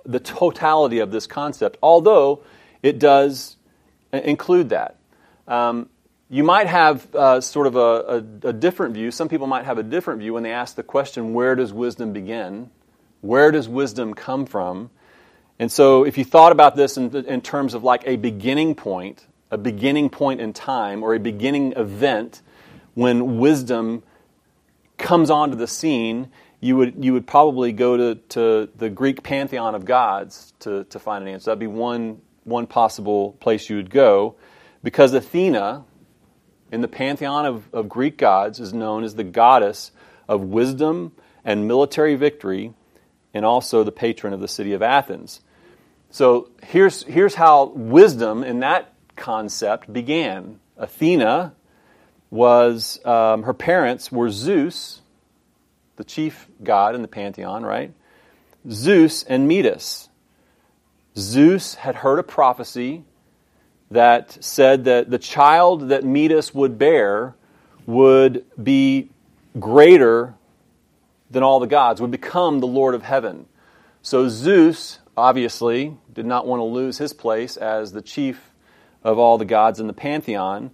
the 0.06 0.20
totality 0.20 1.00
of 1.00 1.12
this 1.12 1.28
concept, 1.28 1.78
although 1.82 2.44
it 2.84 3.00
does 3.00 3.58
include 4.12 4.70
that. 4.70 4.98
Um, 5.48 5.90
you 6.30 6.44
might 6.44 6.68
have 6.68 7.14
uh, 7.16 7.42
sort 7.42 7.68
of 7.68 7.76
a, 7.76 7.80
a, 8.44 8.50
a, 8.50 8.54
different 8.54 8.96
view. 8.96 9.12
Some 9.12 9.30
people 9.30 9.46
might 9.46 9.66
have 9.66 9.78
a 9.78 9.84
different 9.84 10.20
view 10.20 10.34
when 10.34 10.44
they 10.44 10.52
ask 10.52 10.76
the 10.76 10.84
question, 10.84 11.34
where 11.34 11.56
does 11.56 11.72
wisdom 11.72 12.14
begin? 12.14 12.72
Where 13.22 13.52
does 13.52 13.70
wisdom 13.70 14.14
come 14.16 14.46
from? 14.46 14.90
And 15.60 15.72
so, 15.72 16.04
if 16.04 16.18
you 16.18 16.26
thought 16.26 16.52
about 16.52 16.76
this 16.76 16.98
in, 16.98 17.16
in 17.16 17.42
terms 17.42 17.74
of 17.74 17.84
like 17.84 18.04
a 18.06 18.18
beginning 18.18 18.76
point, 18.76 19.26
a 19.52 19.58
beginning 19.58 20.10
point 20.10 20.42
in 20.42 20.52
time, 20.52 21.04
or 21.04 21.14
a 21.14 21.20
beginning 21.20 21.74
event 21.74 22.42
when 22.96 23.38
wisdom 23.38 24.04
comes 24.98 25.30
onto 25.30 25.56
the 25.56 25.68
scene, 25.68 26.30
you 26.66 26.76
would, 26.78 27.06
you 27.06 27.14
would 27.14 27.28
probably 27.28 27.72
go 27.72 27.96
to, 27.96 28.16
to 28.30 28.70
the 28.76 28.90
Greek 28.90 29.22
pantheon 29.22 29.76
of 29.76 29.86
gods 29.86 30.52
to, 30.62 30.84
to 30.86 30.98
find 30.98 31.24
an 31.24 31.32
answer. 31.32 31.52
That'd 31.52 31.60
be 31.60 31.68
one, 31.68 32.22
one 32.44 32.66
possible 32.66 33.34
place 33.34 33.70
you 33.70 33.76
would 33.76 33.92
go. 33.92 34.36
Because 34.84 35.14
Athena, 35.14 35.86
in 36.72 36.82
the 36.82 36.88
pantheon 36.88 37.46
of, 37.46 37.72
of 37.72 37.88
Greek 37.88 38.18
gods, 38.18 38.60
is 38.60 38.74
known 38.74 39.04
as 39.04 39.14
the 39.14 39.24
goddess 39.24 39.92
of 40.28 40.42
wisdom 40.42 41.12
and 41.44 41.68
military 41.68 42.16
victory, 42.16 42.74
and 43.32 43.46
also 43.46 43.84
the 43.84 43.92
patron 43.92 44.34
of 44.34 44.40
the 44.40 44.48
city 44.48 44.74
of 44.74 44.82
Athens. 44.82 45.42
So 46.10 46.50
here's, 46.64 47.04
here's 47.04 47.36
how 47.36 47.66
wisdom 47.66 48.44
in 48.44 48.62
that 48.62 48.92
concept 49.16 49.94
began. 49.94 50.60
Athena 50.78 51.54
was, 52.32 53.06
um, 53.06 53.44
her 53.44 53.54
parents 53.54 54.12
were 54.12 54.32
Zeus 54.32 55.02
the 55.98 56.04
chief 56.04 56.48
god 56.64 56.96
in 56.96 57.02
the 57.02 57.08
pantheon, 57.08 57.64
right? 57.64 57.94
Zeus 58.70 59.24
and 59.24 59.48
Metis. 59.48 60.10
Zeus 61.18 61.76
had 61.76 61.96
heard 61.96 62.20
a 62.20 62.24
prophecy 62.24 63.04
that 63.92 64.44
said 64.44 64.86
that 64.86 65.10
the 65.10 65.20
child 65.20 65.90
that 65.90 66.04
Metis 66.04 66.54
would 66.54 66.78
bear 66.78 67.36
would 67.86 68.46
be 68.62 69.10
greater 69.60 70.34
than 71.30 71.44
all 71.44 71.60
the 71.60 71.68
gods, 71.68 72.02
would 72.02 72.12
become 72.12 72.60
the 72.60 72.68
Lord 72.68 72.96
of 72.96 73.04
heaven. 73.04 73.46
So 74.02 74.28
Zeus, 74.28 75.00
obviously, 75.16 75.98
did 76.14 76.26
not 76.26 76.46
want 76.46 76.60
to 76.60 76.64
lose 76.64 76.98
his 76.98 77.14
place 77.14 77.58
as 77.58 77.92
the 77.92 78.02
chief 78.02 78.52
of 79.04 79.18
all 79.20 79.38
the 79.38 79.46
gods 79.46 79.80
in 79.80 79.88
the 79.88 79.94
pantheon. 79.94 80.72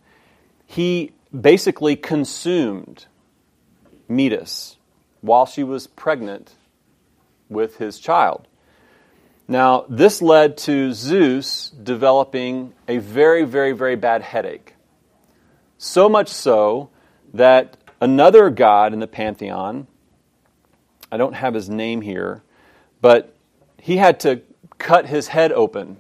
He 0.66 1.12
basically 1.40 1.96
consumed 1.96 3.06
Metis 4.08 4.78
while 5.22 5.46
she 5.46 5.64
was 5.64 5.88
pregnant 5.88 6.54
with 7.50 7.78
his 7.78 8.00
child. 8.00 8.48
Now, 9.48 9.86
this 9.90 10.22
led 10.22 10.58
to 10.60 10.94
Zeus 10.94 11.70
developing 11.70 12.74
a 12.88 12.98
very, 12.98 13.44
very, 13.44 13.74
very 13.74 13.96
bad 13.96 14.22
headache. 14.22 14.76
So 15.78 16.08
much 16.08 16.30
so 16.30 16.90
that 17.34 17.76
another 18.00 18.50
god 18.50 18.94
in 18.94 19.00
the 19.00 19.08
pantheon, 19.08 19.88
I 21.12 21.18
don't 21.18 21.34
have 21.34 21.54
his 21.54 21.70
name 21.70 22.02
here, 22.02 22.44
but 23.02 23.36
he 23.78 23.98
had 23.98 24.20
to 24.22 24.42
cut 24.78 25.08
his 25.08 25.28
head 25.28 25.52
open. 25.52 26.00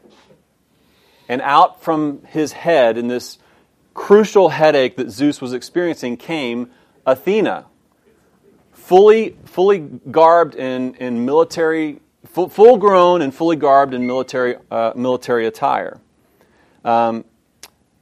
And 1.28 1.42
out 1.42 1.82
from 1.84 2.24
his 2.26 2.54
head, 2.54 2.98
in 2.98 3.08
this 3.08 3.38
crucial 3.94 4.50
headache 4.50 4.98
that 4.98 5.10
Zeus 5.10 5.42
was 5.42 5.54
experiencing, 5.54 6.18
came 6.18 6.72
Athena 7.06 7.66
fully, 8.92 9.38
fully 9.46 9.80
garbed 9.80 10.54
in, 10.54 10.96
in 10.96 11.24
military, 11.24 12.02
full, 12.26 12.50
full 12.50 12.76
grown 12.76 13.22
and 13.22 13.34
fully 13.34 13.56
garbed 13.56 13.94
in 13.94 14.06
military, 14.06 14.58
uh, 14.70 14.92
military 14.98 15.48
attire. 15.48 15.98
Um, 16.84 17.24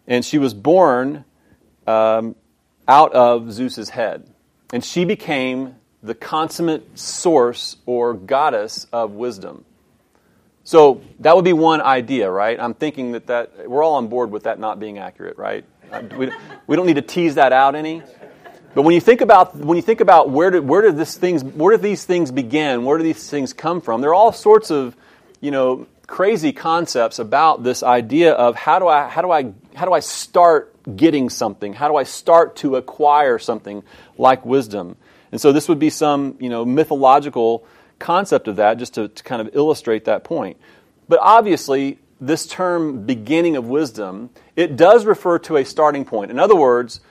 and 0.07 0.25
she 0.25 0.39
was 0.39 0.55
born 0.55 1.25
um, 1.85 2.35
out 2.87 3.13
of 3.13 3.51
Zeus's 3.53 3.91
head. 3.91 4.27
And 4.73 4.83
she 4.83 5.05
became 5.05 5.75
the 6.01 6.15
consummate 6.15 6.97
source 6.97 7.77
or 7.85 8.15
goddess 8.15 8.87
of 8.91 9.11
wisdom. 9.11 9.65
So 10.63 11.01
that 11.19 11.35
would 11.35 11.45
be 11.45 11.53
one 11.53 11.81
idea, 11.81 12.31
right? 12.31 12.59
I'm 12.59 12.73
thinking 12.73 13.11
that, 13.11 13.27
that 13.27 13.69
we're 13.69 13.83
all 13.83 13.93
on 13.93 14.07
board 14.07 14.31
with 14.31 14.45
that 14.45 14.59
not 14.59 14.79
being 14.79 14.97
accurate, 14.97 15.37
right? 15.37 15.65
Uh, 15.91 16.01
we, 16.17 16.31
we 16.65 16.75
don't 16.75 16.87
need 16.87 16.95
to 16.95 17.03
tease 17.03 17.35
that 17.35 17.53
out 17.53 17.75
any. 17.75 18.01
But 18.73 18.83
when 18.83 18.93
you 18.93 19.01
think 19.01 19.21
about 19.21 19.55
when 19.55 19.75
you 19.77 19.81
think 19.81 20.01
about 20.01 20.29
where 20.29 20.51
did 20.51 20.67
where 20.67 20.81
did 20.81 20.97
this 20.97 21.17
things 21.17 21.43
where 21.43 21.75
did 21.75 21.81
these 21.81 22.05
things 22.05 22.31
begin? 22.31 22.85
Where 22.85 22.97
do 22.97 23.03
these 23.03 23.29
things 23.29 23.53
come 23.53 23.81
from? 23.81 24.01
There 24.01 24.11
are 24.11 24.15
all 24.15 24.31
sorts 24.31 24.71
of 24.71 24.95
you 25.41 25.51
know 25.51 25.87
crazy 26.07 26.51
concepts 26.51 27.19
about 27.19 27.63
this 27.63 27.83
idea 27.83 28.33
of 28.33 28.55
how 28.55 28.79
do 28.79 28.87
I 28.87 29.07
how 29.07 29.21
do 29.21 29.31
I 29.31 29.53
how 29.75 29.85
do 29.85 29.93
I 29.93 29.99
start 29.99 30.75
getting 30.95 31.29
something? 31.29 31.73
How 31.73 31.87
do 31.87 31.95
I 31.95 32.03
start 32.03 32.57
to 32.57 32.75
acquire 32.75 33.39
something 33.39 33.83
like 34.17 34.45
wisdom? 34.45 34.97
And 35.31 35.39
so 35.39 35.51
this 35.51 35.67
would 35.67 35.79
be 35.79 35.89
some 35.89 36.35
you 36.39 36.49
know 36.49 36.63
mythological 36.65 37.65
concept 37.99 38.47
of 38.47 38.55
that, 38.55 38.77
just 38.77 38.95
to, 38.95 39.09
to 39.09 39.23
kind 39.23 39.41
of 39.41 39.55
illustrate 39.55 40.05
that 40.05 40.23
point. 40.23 40.57
But 41.07 41.19
obviously, 41.21 41.99
this 42.19 42.47
term 42.47 43.05
beginning 43.05 43.55
of 43.55 43.67
wisdom, 43.67 44.29
it 44.55 44.75
does 44.75 45.05
refer 45.05 45.39
to 45.39 45.57
a 45.57 45.65
starting 45.65 46.05
point. 46.05 46.31
In 46.31 46.39
other 46.39 46.55
words, 46.55 47.01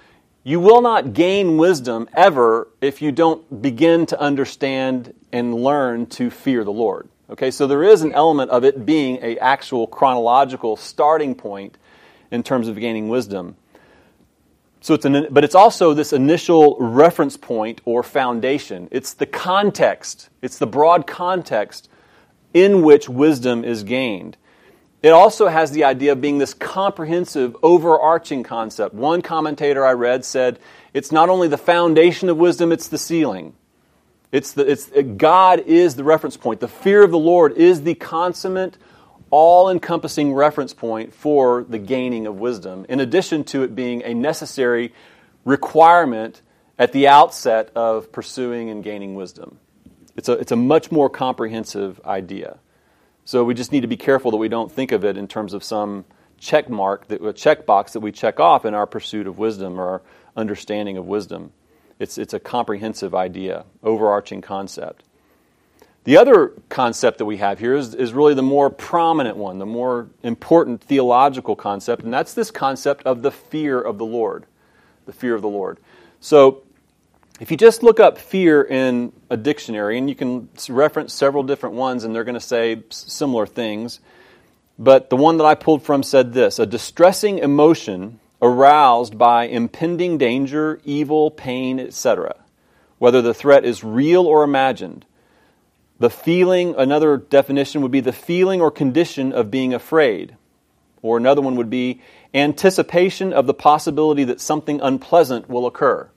you 0.49 0.59
will 0.59 0.81
not 0.81 1.13
gain 1.13 1.59
wisdom 1.59 2.09
ever 2.15 2.69
if 2.81 3.03
you 3.03 3.13
don't 3.13 3.61
begin 3.61 4.07
to 4.07 4.19
understand 4.19 5.13
and 5.31 5.55
learn 5.55 6.07
to 6.07 6.31
fear 6.31 6.65
the 6.65 6.73
Lord. 6.73 7.07
Okay, 7.29 7.51
so 7.51 7.67
there 7.67 7.85
is 7.85 8.01
an 8.01 8.13
element 8.15 8.51
of 8.51 8.65
it 8.65 8.87
being 8.87 9.19
a 9.21 9.37
actual 9.41 9.87
chronological 9.87 10.75
starting 10.79 11.35
point 11.35 11.77
in 12.31 12.43
terms 12.43 12.67
of 12.67 12.81
gaining 12.81 13.11
wisdom. 13.11 13.57
So 14.81 14.95
it's 14.95 15.05
an, 15.05 15.27
but 15.31 15.45
it's 15.45 15.55
also 15.55 15.93
this 15.93 16.15
initial 16.15 16.79
reference 16.81 17.37
point 17.37 17.83
or 17.85 18.03
foundation. 18.03 18.89
It's 18.91 19.13
the 19.13 19.27
context. 19.27 20.31
It's 20.41 20.57
the 20.57 20.67
broad 20.67 21.07
context 21.07 21.91
in 22.55 22.81
which 22.81 23.07
wisdom 23.07 23.65
is 23.65 23.83
gained. 23.85 24.39
It 25.03 25.11
also 25.11 25.47
has 25.47 25.71
the 25.71 25.85
idea 25.85 26.13
of 26.13 26.21
being 26.21 26.39
this 26.39 26.55
comprehensive, 26.55 27.57
overarching 27.63 28.43
concept. 28.43 28.95
One 28.95 29.23
commentator 29.23 29.87
I 29.87 29.93
read 29.93 30.25
said 30.25 30.59
it's 30.93 31.13
not 31.13 31.29
only 31.29 31.47
the 31.47 31.59
foundation 31.59 32.29
of 32.29 32.37
wisdom, 32.37 32.73
it's 32.73 32.89
the 32.89 32.99
ceiling. 32.99 33.55
It's 34.33 34.53
the, 34.53 34.71
it's, 34.71 34.91
uh, 34.93 35.03
God 35.03 35.61
is 35.61 35.95
the 35.95 36.05
reference 36.05 36.37
point. 36.37 36.61
The 36.61 36.69
fear 36.69 37.03
of 37.03 37.11
the 37.11 37.19
Lord 37.19 37.57
is 37.57 37.83
the 37.83 37.95
consummate, 37.95 38.77
all 39.31 39.71
encompassing 39.71 40.35
reference 40.35 40.75
point 40.75 41.15
for 41.15 41.65
the 41.69 41.79
gaining 41.79 42.27
of 42.27 42.41
wisdom, 42.41 42.85
in 42.89 43.01
addition 43.01 43.45
to 43.45 43.63
it 43.63 43.75
being 43.75 44.03
a 44.03 44.15
necessary 44.15 44.93
requirement 45.45 46.43
at 46.79 46.93
the 46.93 47.09
outset 47.09 47.71
of 47.75 48.11
pursuing 48.13 48.69
and 48.69 48.83
gaining 48.83 49.15
wisdom. 49.15 49.59
It's 50.17 50.29
a, 50.29 50.33
it's 50.33 50.53
a 50.53 50.57
much 50.57 50.91
more 50.91 51.09
comprehensive 51.09 52.01
idea. 52.05 52.59
So 53.29 53.45
we 53.45 53.53
just 53.53 53.73
need 53.73 53.83
to 53.83 53.87
be 53.87 53.99
careful 53.99 54.31
that 54.31 54.39
we 54.39 54.49
don't 54.49 54.73
think 54.73 54.91
of 54.91 55.05
it 55.05 55.19
in 55.19 55.29
terms 55.29 55.53
of 55.53 55.63
some 55.63 56.07
check 56.39 56.71
mark, 56.71 57.09
that, 57.09 57.23
a 57.23 57.35
check 57.35 57.67
box 57.67 57.93
that 57.93 58.01
we 58.01 58.11
check 58.11 58.41
off 58.41 58.65
in 58.65 58.73
our 58.73 58.87
pursuit 58.87 59.27
of 59.27 59.37
wisdom 59.37 59.79
or 59.79 59.87
our 59.87 60.03
understanding 60.35 60.97
of 60.97 61.05
wisdom. 61.05 61.53
It's, 61.99 62.17
it's 62.17 62.33
a 62.33 62.41
comprehensive 62.41 63.15
idea, 63.15 63.67
overarching 63.83 64.41
concept. 64.41 65.03
The 66.05 66.17
other 66.17 66.55
concept 66.71 67.19
that 67.19 67.27
we 67.27 67.37
have 67.37 67.59
here 67.59 67.75
is, 67.75 67.95
is 67.95 68.15
really 68.15 68.33
the 68.33 68.41
more 68.41 68.71
prominent 68.71 69.37
one, 69.37 69.59
the 69.59 69.67
more 69.67 70.09
important 70.23 70.81
theological 70.81 71.55
concept, 71.55 72.05
and 72.05 72.15
that's 72.15 72.33
this 72.33 72.51
concept 72.51 73.05
of 73.05 73.21
the 73.21 73.31
fear 73.31 73.79
of 73.79 73.99
the 73.99 74.07
Lord. 74.07 74.47
The 75.05 75.13
fear 75.13 75.35
of 75.35 75.43
the 75.43 75.49
Lord. 75.49 75.77
So 76.19 76.63
if 77.41 77.51
you 77.51 77.57
just 77.57 77.83
look 77.83 78.01
up 78.01 78.19
fear 78.19 78.63
in 78.63 79.13
a 79.31 79.37
dictionary, 79.37 79.97
and 79.99 80.09
you 80.09 80.17
can 80.17 80.49
reference 80.69 81.15
several 81.15 81.43
different 81.43 81.77
ones, 81.77 82.05
and 82.05 82.15
they're 82.15 82.25
going 82.25 82.35
to 82.35 82.41
say 82.41 82.83
similar 82.91 83.47
things, 83.47 84.01
but 84.79 85.11
the 85.11 85.17
one 85.17 85.39
that 85.39 85.45
I 85.45 85.55
pulled 85.55 85.83
from 85.83 86.03
said 86.03 86.33
this 86.33 86.59
a 86.59 86.67
distressing 86.67 87.39
emotion 87.39 88.21
aroused 88.41 89.19
by 89.19 89.45
impending 89.45 90.19
danger, 90.19 90.81
evil, 90.85 91.31
pain, 91.31 91.81
etc., 91.81 92.37
whether 92.99 93.23
the 93.23 93.35
threat 93.35 93.65
is 93.65 93.85
real 93.85 94.27
or 94.27 94.43
imagined. 94.43 95.05
The 96.01 96.11
feeling, 96.11 96.77
another 96.77 97.17
definition 97.17 97.83
would 97.83 97.91
be 97.91 98.01
the 98.01 98.13
feeling 98.13 98.61
or 98.61 98.71
condition 98.71 99.33
of 99.33 99.51
being 99.51 99.75
afraid. 99.75 100.37
Or 101.03 101.17
another 101.17 101.41
one 101.41 101.57
would 101.57 101.71
be 101.71 102.01
anticipation 102.33 103.33
of 103.33 103.47
the 103.47 103.55
possibility 103.55 104.23
that 104.25 104.41
something 104.41 104.81
unpleasant 104.81 105.49
will 105.49 105.67
occur. 105.67 106.09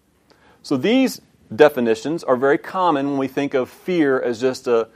So 0.63 0.77
these 0.77 1.21
definitions 1.53 2.23
are 2.23 2.35
very 2.35 2.57
common 2.57 3.09
when 3.09 3.17
we 3.17 3.27
think 3.27 3.53
of 3.53 3.69
fear 3.69 4.21
as 4.21 4.39
just 4.39 4.67
a 4.67 4.89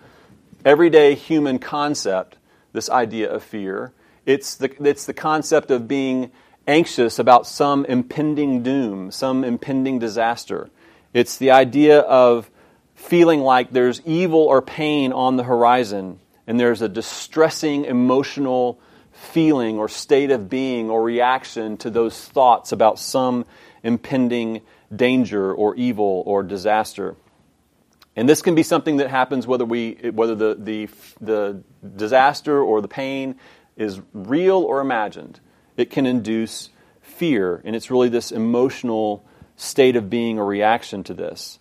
everyday 0.63 1.15
human 1.15 1.59
concept, 1.59 2.37
this 2.73 2.89
idea 2.89 3.31
of 3.31 3.43
fear. 3.43 3.91
It's 4.25 4.55
the, 4.55 4.71
it's 4.87 5.05
the 5.05 5.13
concept 5.13 5.71
of 5.71 5.87
being 5.87 6.31
anxious 6.67 7.19
about 7.19 7.47
some 7.47 7.85
impending 7.85 8.63
doom, 8.63 9.11
some 9.11 9.43
impending 9.43 9.99
disaster. 9.99 10.69
It's 11.13 11.37
the 11.37 11.51
idea 11.51 11.99
of 11.99 12.49
feeling 12.95 13.41
like 13.41 13.71
there's 13.71 14.01
evil 14.05 14.41
or 14.41 14.61
pain 14.61 15.13
on 15.13 15.37
the 15.37 15.43
horizon, 15.43 16.19
and 16.47 16.59
there's 16.59 16.81
a 16.81 16.89
distressing 16.89 17.85
emotional 17.85 18.79
feeling 19.11 19.77
or 19.77 19.87
state 19.89 20.31
of 20.31 20.49
being 20.49 20.89
or 20.89 21.03
reaction 21.03 21.77
to 21.77 21.89
those 21.89 22.19
thoughts 22.19 22.71
about 22.71 22.99
some 22.99 23.45
impending 23.83 24.61
danger 24.93 25.53
or 25.53 25.75
evil 25.75 26.23
or 26.25 26.43
disaster. 26.43 27.15
And 28.15 28.29
this 28.29 28.41
can 28.41 28.55
be 28.55 28.63
something 28.63 28.97
that 28.97 29.09
happens 29.09 29.45
whether 29.45 29.65
we 29.65 29.93
whether 30.13 30.35
the, 30.35 30.55
the, 30.55 30.89
the 31.19 31.63
disaster 31.95 32.61
or 32.61 32.81
the 32.81 32.87
pain 32.87 33.35
is 33.75 33.99
real 34.13 34.57
or 34.57 34.79
imagined. 34.81 35.39
It 35.75 35.89
can 35.89 36.05
induce 36.05 36.69
fear, 37.01 37.61
and 37.65 37.75
it's 37.75 37.91
really 37.91 38.09
this 38.09 38.31
emotional 38.31 39.25
state 39.57 39.95
of 39.95 40.09
being 40.09 40.39
a 40.39 40.43
reaction 40.43 41.03
to 41.03 41.13
this. 41.13 41.59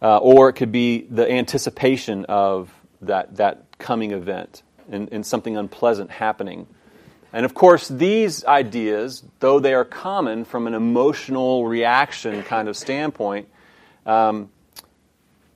Uh, 0.00 0.18
or 0.18 0.48
it 0.48 0.52
could 0.52 0.70
be 0.70 1.06
the 1.10 1.28
anticipation 1.28 2.24
of 2.26 2.72
that, 3.00 3.36
that 3.36 3.78
coming 3.78 4.12
event 4.12 4.62
and, 4.90 5.08
and 5.12 5.26
something 5.26 5.56
unpleasant 5.56 6.10
happening. 6.10 6.66
And 7.32 7.44
of 7.44 7.54
course, 7.54 7.88
these 7.88 8.44
ideas, 8.44 9.22
though 9.40 9.60
they 9.60 9.74
are 9.74 9.84
common 9.84 10.44
from 10.44 10.66
an 10.66 10.74
emotional 10.74 11.66
reaction 11.66 12.42
kind 12.42 12.68
of 12.68 12.76
standpoint, 12.76 13.48
um, 14.06 14.50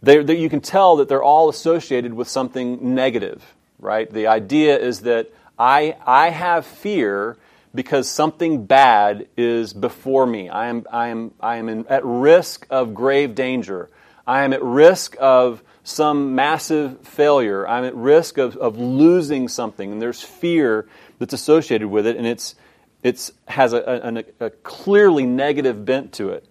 they, 0.03 0.23
they, 0.23 0.37
you 0.37 0.51
can 0.51 0.61
tell 0.61 0.97
that 0.97 1.09
they're 1.09 1.23
all 1.23 1.49
associated 1.49 2.13
with 2.13 2.29
something 2.29 2.95
negative, 2.95 3.55
right? 3.79 4.11
The 4.11 4.27
idea 4.27 4.79
is 4.79 5.01
that 5.01 5.31
I, 5.59 5.97
I 6.05 6.31
have 6.31 6.67
fear 6.67 7.39
because 7.75 8.09
something 8.09 8.67
bad 8.67 9.29
is 9.37 9.73
before 9.73 10.27
me. 10.27 10.49
I 10.49 10.67
am, 10.67 10.87
I 10.93 11.09
am, 11.09 11.33
I 11.41 11.57
am 11.57 11.69
in, 11.69 11.87
at 11.87 12.05
risk 12.05 12.67
of 12.69 12.95
grave 12.95 13.35
danger. 13.35 13.89
I 14.27 14.43
am 14.43 14.53
at 14.53 14.63
risk 14.63 15.17
of 15.19 15.63
some 15.85 16.35
massive 16.35 17.01
failure. 17.01 17.67
I'm 17.67 17.85
at 17.85 17.95
risk 17.95 18.39
of, 18.39 18.57
of 18.57 18.79
losing 18.79 19.49
something, 19.49 19.93
and 19.93 20.03
there's 20.03 20.23
fear 20.23 20.87
that's 21.23 21.33
associated 21.33 21.87
with 21.87 22.05
it, 22.05 22.17
and 22.17 22.27
it's, 22.27 22.57
it's 23.05 23.31
has 23.47 23.73
a, 23.73 24.25
a, 24.41 24.47
a 24.47 24.51
clearly 24.51 25.25
negative 25.25 25.85
bent 25.85 26.13
to 26.15 26.31
it. 26.31 26.45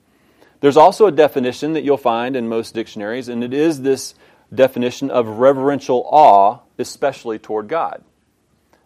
There's 0.61 0.77
also 0.77 1.07
a 1.07 1.11
definition 1.11 1.73
that 1.73 1.83
you'll 1.83 1.97
find 1.97 2.37
in 2.37 2.47
most 2.47 2.73
dictionaries, 2.73 3.27
and 3.27 3.43
it 3.43 3.53
is 3.53 3.81
this 3.81 4.15
definition 4.55 5.11
of 5.11 5.27
reverential 5.27 6.07
awe, 6.09 6.59
especially 6.77 7.37
toward 7.37 7.67
God. 7.67 8.01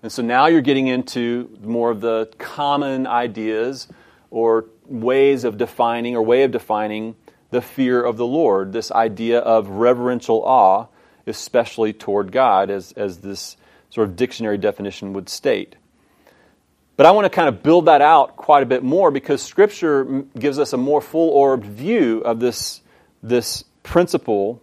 And 0.01 0.11
so 0.11 0.23
now 0.23 0.47
you're 0.47 0.61
getting 0.61 0.87
into 0.87 1.55
more 1.61 1.91
of 1.91 2.01
the 2.01 2.33
common 2.39 3.05
ideas 3.05 3.87
or 4.31 4.65
ways 4.87 5.43
of 5.43 5.59
defining 5.59 6.15
or 6.15 6.23
way 6.23 6.41
of 6.41 6.51
defining 6.51 7.15
the 7.51 7.61
fear 7.61 8.03
of 8.03 8.17
the 8.17 8.25
Lord, 8.25 8.73
this 8.73 8.91
idea 8.91 9.37
of 9.37 9.69
reverential 9.69 10.43
awe, 10.43 10.87
especially 11.27 11.93
toward 11.93 12.31
God, 12.31 12.71
as, 12.71 12.91
as 12.93 13.19
this 13.19 13.55
sort 13.95 14.09
of 14.09 14.17
dictionary 14.17 14.57
definition 14.57 15.13
would 15.13 15.29
state. 15.29 15.77
But 16.97 17.05
I 17.05 17.11
want 17.11 17.23
to 17.23 17.29
kind 17.29 17.47
of 17.47 17.63
build 17.63 17.85
that 17.85 18.01
out 18.01 18.35
quite 18.35 18.61
a 18.61 18.65
bit 18.65 18.83
more 18.83 19.09
because 19.09 19.41
Scripture 19.41 20.25
gives 20.37 20.59
us 20.59 20.73
a 20.73 20.77
more 20.77 20.99
full 20.99 21.29
orbed 21.29 21.65
view 21.65 22.19
of 22.19 22.41
this, 22.41 22.81
this 23.23 23.63
principle, 23.83 24.61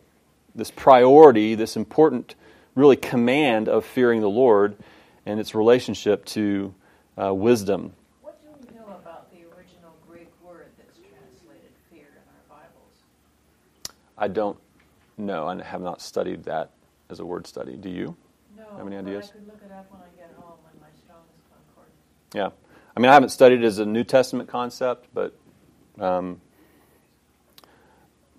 this 0.54 0.70
priority, 0.70 1.54
this 1.54 1.76
important, 1.76 2.34
really, 2.74 2.96
command 2.96 3.70
of 3.70 3.86
fearing 3.86 4.20
the 4.20 4.28
Lord 4.28 4.76
and 5.24 5.40
its 5.40 5.54
relationship 5.54 6.26
to 6.26 6.74
uh, 7.16 7.32
wisdom. 7.32 7.94
What 8.20 8.38
do 8.42 8.48
we 8.68 8.78
know 8.78 8.86
about 8.88 9.30
the 9.30 9.38
original 9.56 9.96
Greek 10.06 10.28
word 10.44 10.66
that's 10.76 10.98
translated 10.98 11.72
fear 11.90 12.04
in 12.12 12.28
our 12.28 12.58
Bibles? 12.58 13.94
I 14.18 14.28
don't 14.28 14.58
know. 15.16 15.48
I 15.48 15.62
have 15.62 15.80
not 15.80 16.02
studied 16.02 16.44
that 16.44 16.70
as 17.08 17.18
a 17.18 17.24
word 17.24 17.46
study. 17.46 17.76
Do 17.78 17.88
you? 17.88 18.14
No. 18.72 18.78
Have 18.78 18.86
any 18.86 18.96
ideas? 18.96 19.30
I 19.30 19.32
could 19.32 19.46
look 19.46 19.60
it 19.64 19.72
up 19.72 19.90
when 19.90 20.00
I 20.00 20.16
get 20.16 20.34
home 20.36 20.58
in 20.72 20.80
my 20.80 20.88
Strong's 21.04 21.28
Yeah. 22.34 22.50
I 22.96 23.00
mean, 23.00 23.11
I 23.11 23.14
haven't 23.14 23.30
studied 23.30 23.62
it 23.62 23.66
as 23.66 23.78
a 23.78 23.87
New 23.87 24.04
Testament 24.04 24.48
concept, 24.48 25.08
but. 25.14 25.35
Um, 26.00 26.40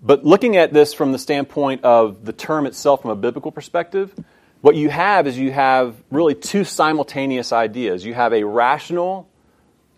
but 0.02 0.22
looking 0.22 0.58
at 0.58 0.72
this 0.72 0.92
from 0.92 1.12
the 1.12 1.18
standpoint 1.18 1.82
of 1.82 2.26
the 2.26 2.32
term 2.34 2.66
itself 2.66 3.00
from 3.00 3.10
a 3.10 3.16
biblical 3.16 3.50
perspective, 3.50 4.12
what 4.60 4.76
you 4.76 4.90
have 4.90 5.26
is 5.26 5.38
you 5.38 5.50
have 5.50 5.96
really 6.10 6.34
two 6.34 6.64
simultaneous 6.64 7.52
ideas. 7.52 8.04
You 8.04 8.12
have 8.12 8.34
a 8.34 8.44
rational 8.44 9.28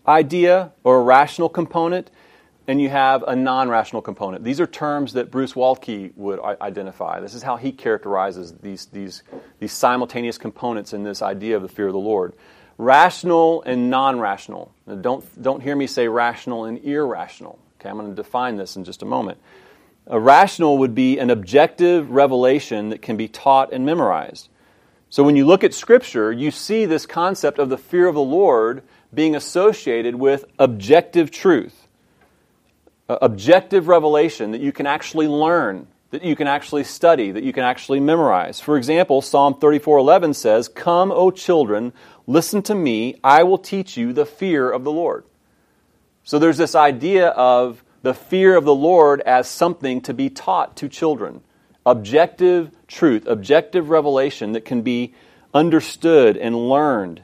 idea 0.07 0.71
or 0.85 0.99
a 0.99 1.01
rational 1.01 1.49
component, 1.49 2.09
and 2.67 2.81
you 2.81 2.89
have 2.89 3.23
a 3.23 3.35
non 3.35 3.69
rational 3.69 4.01
component. 4.01 4.43
These 4.43 4.59
are 4.59 4.67
terms 4.67 5.13
that 5.13 5.31
Bruce 5.31 5.53
Waltke 5.53 6.11
would 6.15 6.39
identify. 6.39 7.19
This 7.19 7.33
is 7.33 7.43
how 7.43 7.55
he 7.57 7.71
characterizes 7.71 8.53
these, 8.61 8.87
these, 8.87 9.23
these 9.59 9.71
simultaneous 9.71 10.37
components 10.37 10.93
in 10.93 11.03
this 11.03 11.21
idea 11.21 11.55
of 11.55 11.61
the 11.61 11.69
fear 11.69 11.87
of 11.87 11.93
the 11.93 11.99
Lord 11.99 12.33
rational 12.77 13.63
and 13.63 13.89
non 13.89 14.19
rational. 14.19 14.71
Don't, 15.01 15.41
don't 15.41 15.61
hear 15.61 15.75
me 15.75 15.87
say 15.87 16.07
rational 16.07 16.65
and 16.65 16.83
irrational. 16.83 17.59
Okay, 17.79 17.89
I'm 17.89 17.97
going 17.97 18.09
to 18.09 18.15
define 18.15 18.57
this 18.57 18.75
in 18.75 18.83
just 18.83 19.01
a 19.01 19.05
moment. 19.05 19.39
A 20.07 20.19
rational 20.19 20.77
would 20.77 20.95
be 20.95 21.19
an 21.19 21.29
objective 21.29 22.09
revelation 22.11 22.89
that 22.89 23.01
can 23.01 23.17
be 23.17 23.27
taught 23.27 23.73
and 23.73 23.85
memorized. 23.85 24.49
So 25.09 25.23
when 25.23 25.35
you 25.35 25.45
look 25.45 25.63
at 25.63 25.73
Scripture, 25.73 26.31
you 26.31 26.51
see 26.51 26.85
this 26.85 27.05
concept 27.05 27.59
of 27.59 27.69
the 27.69 27.77
fear 27.77 28.07
of 28.07 28.15
the 28.15 28.21
Lord 28.21 28.83
being 29.13 29.35
associated 29.35 30.15
with 30.15 30.45
objective 30.59 31.31
truth, 31.31 31.86
objective 33.07 33.87
revelation 33.87 34.51
that 34.51 34.61
you 34.61 34.71
can 34.71 34.85
actually 34.85 35.27
learn, 35.27 35.87
that 36.11 36.23
you 36.23 36.35
can 36.35 36.47
actually 36.47 36.83
study, 36.83 37.31
that 37.31 37.43
you 37.43 37.53
can 37.53 37.63
actually 37.63 37.99
memorize. 37.99 38.59
For 38.59 38.77
example, 38.77 39.21
Psalm 39.21 39.55
34:11 39.55 40.33
says, 40.33 40.67
"Come, 40.67 41.11
O 41.11 41.31
children, 41.31 41.93
listen 42.25 42.61
to 42.63 42.75
me; 42.75 43.15
I 43.23 43.43
will 43.43 43.57
teach 43.57 43.97
you 43.97 44.13
the 44.13 44.25
fear 44.25 44.69
of 44.69 44.83
the 44.83 44.91
Lord." 44.91 45.25
So 46.23 46.39
there's 46.39 46.57
this 46.57 46.75
idea 46.75 47.29
of 47.29 47.83
the 48.03 48.13
fear 48.13 48.55
of 48.55 48.65
the 48.65 48.75
Lord 48.75 49.21
as 49.21 49.47
something 49.47 50.01
to 50.01 50.13
be 50.13 50.29
taught 50.29 50.75
to 50.77 50.89
children 50.89 51.41
objective 51.87 52.69
truth, 52.87 53.25
objective 53.27 53.89
revelation 53.89 54.51
that 54.51 54.65
can 54.65 54.81
be 54.81 55.13
understood 55.53 56.35
and 56.35 56.69
learned 56.69 57.23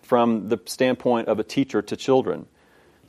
from 0.00 0.48
the 0.48 0.60
standpoint 0.66 1.26
of 1.26 1.40
a 1.40 1.42
teacher 1.42 1.82
to 1.82 1.96
children. 1.96 2.46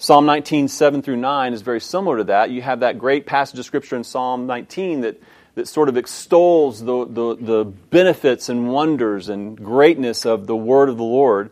Psalm 0.03 0.25
19, 0.25 0.67
7 0.67 1.01
through 1.01 1.15
9 1.15 1.53
is 1.53 1.61
very 1.61 1.79
similar 1.79 2.17
to 2.17 2.23
that. 2.25 2.51
You 2.51 2.61
have 2.61 2.81
that 2.81 2.99
great 2.99 3.25
passage 3.25 3.57
of 3.57 3.63
Scripture 3.63 3.95
in 3.95 4.03
Psalm 4.03 4.45
19 4.47 4.99
that, 4.99 5.23
that 5.55 5.65
sort 5.65 5.87
of 5.87 5.95
extols 5.95 6.83
the, 6.83 7.05
the, 7.05 7.37
the 7.39 7.63
benefits 7.63 8.49
and 8.49 8.69
wonders 8.69 9.29
and 9.29 9.55
greatness 9.57 10.25
of 10.25 10.45
the 10.45 10.57
word 10.57 10.89
of 10.89 10.97
the 10.97 11.05
Lord. 11.05 11.51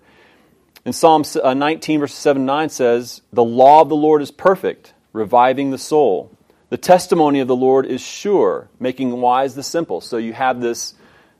In 0.83 0.91
Psalm 0.91 1.23
uh, 1.41 1.53
19, 1.53 2.01
verse 2.01 2.13
7 2.13 2.45
9 2.45 2.67
says, 2.67 3.21
The 3.31 3.41
law 3.41 3.83
of 3.83 3.87
the 3.87 3.95
Lord 3.95 4.21
is 4.21 4.31
perfect, 4.31 4.93
reviving 5.13 5.71
the 5.71 5.77
soul. 5.77 6.29
The 6.67 6.77
testimony 6.77 7.39
of 7.39 7.47
the 7.47 7.55
Lord 7.55 7.85
is 7.85 8.01
sure, 8.01 8.67
making 8.81 9.13
wise 9.13 9.55
the 9.55 9.63
simple. 9.63 10.01
So 10.01 10.17
you 10.17 10.33
have 10.33 10.59
this, 10.59 10.93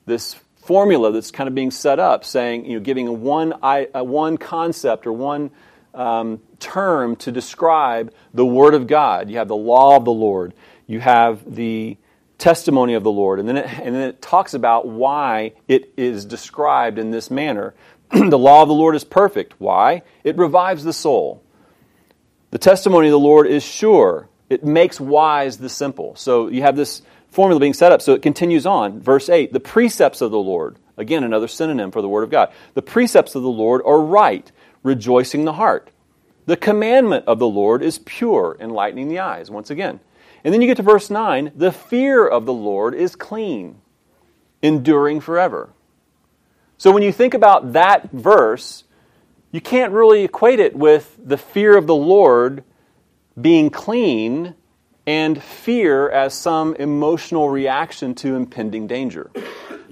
this 0.06 0.38
formula 0.62 1.12
that's 1.12 1.32
kind 1.32 1.50
of 1.50 1.56
being 1.56 1.72
set 1.72 2.00
up, 2.00 2.24
saying, 2.24 2.68
you 2.68 2.78
know, 2.78 2.82
giving 2.82 3.22
one, 3.22 3.52
one 3.52 4.38
concept 4.38 5.06
or 5.06 5.12
one 5.12 5.52
um, 5.94 6.40
term 6.60 7.16
to 7.18 7.32
describe 7.32 8.14
the 8.34 8.46
Word 8.46 8.74
of 8.74 8.88
God. 8.88 9.30
You 9.30 9.38
have 9.38 9.48
the 9.48 9.56
law 9.56 9.98
of 9.98 10.06
the 10.06 10.12
Lord. 10.12 10.54
You 10.88 11.00
have 11.00 11.56
the 11.56 11.98
testimony 12.38 12.96
of 12.96 13.04
the 13.04 13.12
Lord. 13.12 13.40
And 13.40 13.48
then 13.48 13.58
it, 13.58 13.80
and 13.80 13.96
then 13.96 14.10
it 14.10 14.22
talks 14.22 14.54
about 14.54 14.88
why 14.88 15.54
it 15.68 15.94
is 15.96 16.26
described 16.26 16.98
in 16.98 17.12
this 17.12 17.30
manner. 17.30 17.74
the 18.12 18.38
law 18.38 18.62
of 18.64 18.68
the 18.68 18.74
Lord 18.74 18.96
is 18.96 19.04
perfect. 19.04 19.54
Why? 19.60 20.02
It 20.24 20.38
revives 20.38 20.84
the 20.84 20.94
soul. 20.94 21.44
The 22.50 22.58
testimony 22.58 23.08
of 23.08 23.12
the 23.12 23.20
Lord 23.20 23.48
is 23.48 23.64
sure. 23.64 24.28
It 24.50 24.66
makes 24.66 25.00
wise 25.00 25.58
the 25.58 25.70
simple. 25.70 26.16
So 26.16 26.50
you 26.50 26.64
have 26.64 26.76
this 26.76 27.02
formula 27.30 27.60
being 27.60 27.74
set 27.74 27.92
up. 27.92 28.02
So 28.02 28.14
it 28.14 28.22
continues 28.22 28.66
on. 28.66 29.00
Verse 29.00 29.30
8 29.30 29.54
The 29.54 29.60
precepts 29.60 30.22
of 30.22 30.32
the 30.32 30.40
Lord, 30.40 30.78
again, 30.98 31.24
another 31.24 31.48
synonym 31.48 31.92
for 31.92 32.02
the 32.02 32.10
Word 32.10 32.24
of 32.24 32.30
God. 32.30 32.52
The 32.74 32.82
precepts 32.82 33.36
of 33.36 33.44
the 33.44 33.50
Lord 33.50 33.82
are 33.86 34.02
right, 34.02 34.52
rejoicing 34.84 35.46
the 35.46 35.54
heart. 35.54 35.92
The 36.46 36.58
commandment 36.58 37.26
of 37.28 37.40
the 37.40 37.48
Lord 37.48 37.82
is 37.84 38.00
pure, 38.00 38.58
enlightening 38.60 39.08
the 39.08 39.20
eyes, 39.20 39.52
once 39.52 39.70
again. 39.70 40.00
And 40.44 40.54
then 40.54 40.62
you 40.62 40.68
get 40.68 40.78
to 40.78 40.84
verse 40.84 41.10
9 41.10 41.52
The 41.56 41.72
fear 41.72 42.28
of 42.28 42.46
the 42.46 42.54
Lord 42.54 42.96
is 42.96 43.16
clean, 43.16 43.82
enduring 44.62 45.20
forever. 45.20 45.70
So 46.78 46.92
when 46.92 47.04
you 47.04 47.12
think 47.12 47.34
about 47.34 47.74
that 47.74 48.12
verse, 48.12 48.86
you 49.52 49.62
can't 49.62 49.94
really 49.94 50.24
equate 50.24 50.60
it 50.60 50.76
with 50.76 51.16
the 51.24 51.38
fear 51.38 51.78
of 51.78 51.86
the 51.86 51.96
Lord 51.96 52.64
being 53.40 53.70
clean 53.70 54.56
and 55.06 55.42
fear 55.42 56.10
as 56.10 56.34
some 56.34 56.76
emotional 56.76 57.50
reaction 57.50 58.16
to 58.16 58.36
impending 58.36 58.88
danger. 58.88 59.30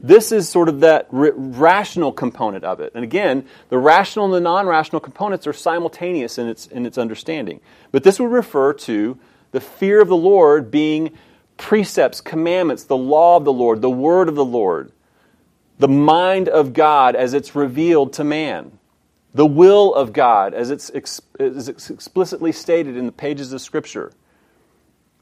This 0.01 0.31
is 0.31 0.47
sort 0.47 0.69
of 0.69 0.81
that 0.81 1.07
r- 1.11 1.33
rational 1.33 2.11
component 2.11 2.63
of 2.63 2.79
it. 2.79 2.91
And 2.95 3.03
again, 3.03 3.45
the 3.69 3.77
rational 3.77 4.25
and 4.25 4.33
the 4.33 4.39
non 4.39 4.67
rational 4.67 4.99
components 4.99 5.47
are 5.47 5.53
simultaneous 5.53 6.37
in 6.37 6.47
its, 6.47 6.67
in 6.67 6.85
its 6.85 6.97
understanding. 6.97 7.59
But 7.91 8.03
this 8.03 8.19
would 8.19 8.31
refer 8.31 8.73
to 8.73 9.17
the 9.51 9.59
fear 9.59 10.01
of 10.01 10.07
the 10.07 10.15
Lord 10.15 10.71
being 10.71 11.17
precepts, 11.57 12.21
commandments, 12.21 12.83
the 12.85 12.97
law 12.97 13.37
of 13.37 13.45
the 13.45 13.53
Lord, 13.53 13.81
the 13.81 13.89
word 13.89 14.29
of 14.29 14.35
the 14.35 14.45
Lord, 14.45 14.91
the 15.77 15.87
mind 15.87 16.47
of 16.47 16.73
God 16.73 17.15
as 17.15 17.33
it's 17.33 17.55
revealed 17.55 18.13
to 18.13 18.23
man, 18.23 18.71
the 19.33 19.45
will 19.45 19.93
of 19.93 20.13
God 20.13 20.53
as 20.53 20.71
it's, 20.71 20.89
ex- 20.93 21.21
as 21.39 21.67
it's 21.67 21.89
explicitly 21.89 22.51
stated 22.51 22.95
in 22.95 23.05
the 23.05 23.11
pages 23.11 23.53
of 23.53 23.61
Scripture, 23.61 24.11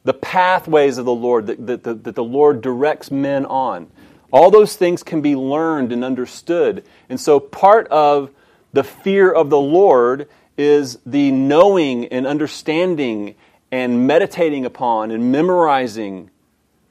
the 0.04 0.13
pathways 0.13 0.98
of 0.98 1.06
the 1.06 1.13
Lord 1.13 1.48
that, 1.48 1.68
that, 1.68 1.84
that, 1.84 2.04
that 2.06 2.16
the 2.16 2.24
Lord 2.24 2.62
directs 2.62 3.12
men 3.12 3.46
on. 3.46 3.88
All 4.32 4.52
those 4.52 4.76
things 4.76 5.04
can 5.04 5.22
be 5.22 5.36
learned 5.36 5.92
and 5.92 6.04
understood. 6.04 6.84
And 7.10 7.20
so 7.20 7.40
part 7.40 7.88
of 7.88 8.32
the 8.74 8.84
fear 8.84 9.32
of 9.32 9.50
the 9.50 9.60
Lord 9.60 10.28
is 10.58 10.98
the 11.06 11.32
knowing 11.32 12.06
and 12.08 12.28
understanding 12.28 13.36
and 13.72 14.08
meditating 14.08 14.66
upon 14.66 15.12
and 15.12 15.32
memorizing 15.32 16.30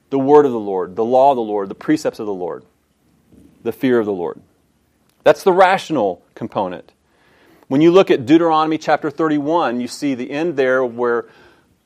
the 0.09 0.19
word 0.19 0.45
of 0.45 0.51
the 0.51 0.59
Lord, 0.59 0.95
the 0.95 1.03
law 1.03 1.31
of 1.31 1.35
the 1.35 1.41
Lord, 1.41 1.69
the 1.69 1.75
precepts 1.75 2.19
of 2.19 2.25
the 2.25 2.33
Lord, 2.33 2.63
the 3.63 3.71
fear 3.71 3.99
of 3.99 4.05
the 4.05 4.13
Lord. 4.13 4.39
That's 5.23 5.43
the 5.43 5.51
rational 5.51 6.23
component. 6.35 6.91
When 7.67 7.81
you 7.81 7.91
look 7.91 8.09
at 8.09 8.25
Deuteronomy 8.25 8.77
chapter 8.77 9.11
31, 9.11 9.81
you 9.81 9.89
see 9.89 10.15
the 10.15 10.31
end 10.31 10.55
there 10.55 10.85
where, 10.85 11.25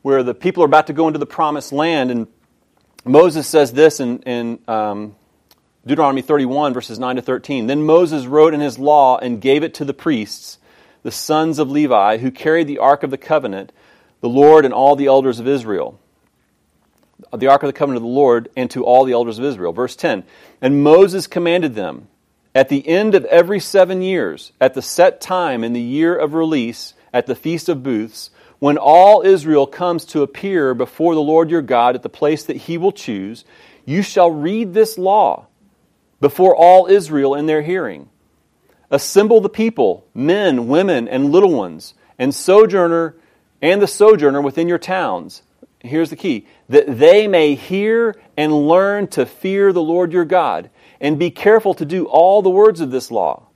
where 0.03 0.21
the 0.21 0.35
people 0.35 0.61
are 0.61 0.67
about 0.67 0.87
to 0.87 0.93
go 0.93 1.07
into 1.07 1.17
the 1.17 1.25
promised 1.25 1.73
land, 1.73 2.11
and 2.11 2.27
Moses 3.03 3.47
says 3.47 3.73
this 3.73 3.99
in, 3.99 4.19
in 4.19 4.59
um, 4.67 5.15
Deuteronomy 5.85 6.21
31, 6.21 6.73
verses 6.73 6.99
9 6.99 7.15
to 7.15 7.21
13. 7.21 7.67
Then 7.67 7.83
Moses 7.83 8.25
wrote 8.25 8.53
in 8.53 8.59
his 8.59 8.77
law 8.77 9.17
and 9.17 9.41
gave 9.41 9.63
it 9.63 9.73
to 9.75 9.85
the 9.85 9.93
priests, 9.93 10.59
the 11.01 11.11
sons 11.11 11.57
of 11.57 11.71
Levi, 11.71 12.17
who 12.17 12.29
carried 12.29 12.67
the 12.67 12.77
ark 12.77 13.03
of 13.03 13.09
the 13.09 13.17
covenant 13.17 13.71
the 14.21 14.29
Lord 14.29 14.65
and 14.65 14.73
all 14.73 14.95
the 14.95 15.07
elders 15.07 15.39
of 15.39 15.47
Israel. 15.47 15.99
The 17.35 17.47
ark 17.47 17.63
of 17.63 17.67
the 17.67 17.73
covenant 17.73 17.97
of 17.97 18.03
the 18.03 18.15
Lord 18.15 18.49
and 18.55 18.69
to 18.71 18.85
all 18.85 19.03
the 19.03 19.13
elders 19.13 19.39
of 19.39 19.45
Israel. 19.45 19.73
Verse 19.73 19.95
10 19.95 20.23
And 20.61 20.83
Moses 20.83 21.25
commanded 21.25 21.73
them, 21.73 22.07
at 22.53 22.69
the 22.69 22.87
end 22.87 23.15
of 23.15 23.25
every 23.25 23.59
seven 23.59 24.01
years, 24.01 24.51
at 24.61 24.73
the 24.73 24.81
set 24.81 25.21
time 25.21 25.63
in 25.63 25.73
the 25.73 25.81
year 25.81 26.15
of 26.15 26.33
release, 26.33 26.93
at 27.13 27.25
the 27.25 27.35
Feast 27.35 27.69
of 27.69 27.81
Booths, 27.81 28.29
when 28.59 28.77
all 28.77 29.23
Israel 29.23 29.65
comes 29.65 30.05
to 30.05 30.21
appear 30.21 30.75
before 30.75 31.15
the 31.15 31.21
Lord 31.21 31.49
your 31.49 31.63
God 31.63 31.95
at 31.95 32.03
the 32.03 32.09
place 32.09 32.43
that 32.43 32.57
he 32.57 32.77
will 32.77 32.91
choose, 32.91 33.43
you 33.85 34.03
shall 34.03 34.29
read 34.29 34.73
this 34.73 34.99
law 34.99 35.47
before 36.21 36.55
all 36.55 36.87
Israel 36.87 37.35
in 37.35 37.47
their 37.47 37.63
hearing. 37.63 38.09
Assemble 38.89 39.41
the 39.41 39.49
people, 39.49 40.05
men, 40.13 40.67
women, 40.67 41.07
and 41.07 41.31
little 41.31 41.53
ones, 41.53 41.93
and 42.17 42.33
sojourner 42.33 43.15
and 43.61 43.81
the 43.81 43.87
sojourner 43.87 44.41
within 44.41 44.67
your 44.67 44.79
towns. 44.79 45.43
Here's 45.79 46.09
the 46.09 46.15
key 46.15 46.47
that 46.69 46.99
they 46.99 47.27
may 47.27 47.55
hear 47.55 48.15
and 48.37 48.67
learn 48.67 49.07
to 49.07 49.25
fear 49.25 49.73
the 49.73 49.81
Lord 49.81 50.13
your 50.13 50.25
God, 50.25 50.69
and 50.99 51.17
be 51.19 51.31
careful 51.31 51.73
to 51.75 51.85
do 51.85 52.05
all 52.05 52.41
the 52.41 52.49
words 52.49 52.81
of 52.81 52.91
this 52.91 53.11
law. 53.11 53.47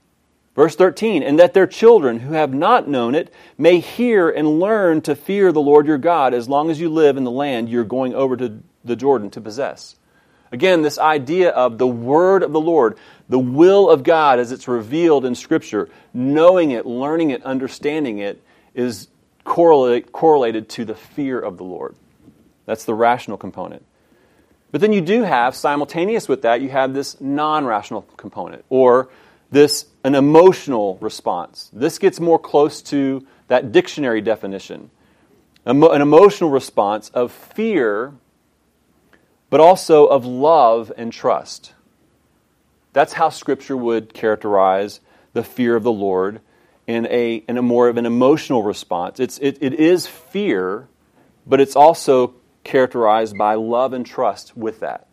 Verse 0.54 0.74
13, 0.74 1.22
and 1.22 1.38
that 1.38 1.52
their 1.52 1.66
children 1.66 2.20
who 2.20 2.32
have 2.32 2.54
not 2.54 2.88
known 2.88 3.14
it 3.14 3.32
may 3.58 3.78
hear 3.78 4.30
and 4.30 4.58
learn 4.58 5.02
to 5.02 5.14
fear 5.14 5.52
the 5.52 5.60
Lord 5.60 5.86
your 5.86 5.98
God 5.98 6.32
as 6.32 6.48
long 6.48 6.70
as 6.70 6.80
you 6.80 6.88
live 6.88 7.18
in 7.18 7.24
the 7.24 7.30
land 7.30 7.68
you're 7.68 7.84
going 7.84 8.14
over 8.14 8.36
to 8.38 8.62
the 8.82 8.96
Jordan 8.96 9.28
to 9.30 9.40
possess. 9.40 9.96
Again, 10.56 10.80
this 10.80 10.98
idea 10.98 11.50
of 11.50 11.76
the 11.76 11.86
word 11.86 12.42
of 12.42 12.50
the 12.50 12.60
Lord, 12.62 12.96
the 13.28 13.38
will 13.38 13.90
of 13.90 14.02
God 14.02 14.38
as 14.38 14.52
it's 14.52 14.66
revealed 14.66 15.26
in 15.26 15.34
Scripture, 15.34 15.90
knowing 16.14 16.70
it, 16.70 16.86
learning 16.86 17.28
it, 17.28 17.42
understanding 17.42 18.20
it, 18.20 18.42
is 18.74 19.08
correlate, 19.44 20.12
correlated 20.12 20.70
to 20.70 20.86
the 20.86 20.94
fear 20.94 21.38
of 21.38 21.58
the 21.58 21.64
Lord. 21.64 21.94
That's 22.64 22.86
the 22.86 22.94
rational 22.94 23.36
component. 23.36 23.84
But 24.72 24.80
then 24.80 24.94
you 24.94 25.02
do 25.02 25.24
have, 25.24 25.54
simultaneous 25.54 26.26
with 26.26 26.40
that, 26.40 26.62
you 26.62 26.70
have 26.70 26.94
this 26.94 27.20
non 27.20 27.66
rational 27.66 28.00
component, 28.16 28.64
or 28.70 29.10
this 29.50 29.84
an 30.04 30.14
emotional 30.14 30.96
response. 31.02 31.68
This 31.70 31.98
gets 31.98 32.18
more 32.18 32.38
close 32.38 32.80
to 32.84 33.26
that 33.48 33.72
dictionary 33.72 34.22
definition. 34.22 34.90
An 35.66 36.00
emotional 36.00 36.48
response 36.48 37.10
of 37.10 37.30
fear, 37.30 38.14
but 39.50 39.60
also 39.60 40.06
of 40.06 40.24
love 40.24 40.92
and 40.96 41.12
trust. 41.12 41.72
That's 42.92 43.12
how 43.12 43.28
Scripture 43.28 43.76
would 43.76 44.14
characterize 44.14 45.00
the 45.32 45.44
fear 45.44 45.76
of 45.76 45.82
the 45.82 45.92
Lord 45.92 46.40
in 46.86 47.06
a, 47.10 47.36
in 47.48 47.58
a 47.58 47.62
more 47.62 47.88
of 47.88 47.96
an 47.96 48.06
emotional 48.06 48.62
response. 48.62 49.20
It's, 49.20 49.38
it, 49.38 49.58
it 49.60 49.74
is 49.74 50.06
fear, 50.06 50.88
but 51.46 51.60
it's 51.60 51.76
also 51.76 52.34
characterized 52.64 53.36
by 53.36 53.54
love 53.54 53.92
and 53.92 54.04
trust 54.04 54.56
with 54.56 54.80
that. 54.80 55.06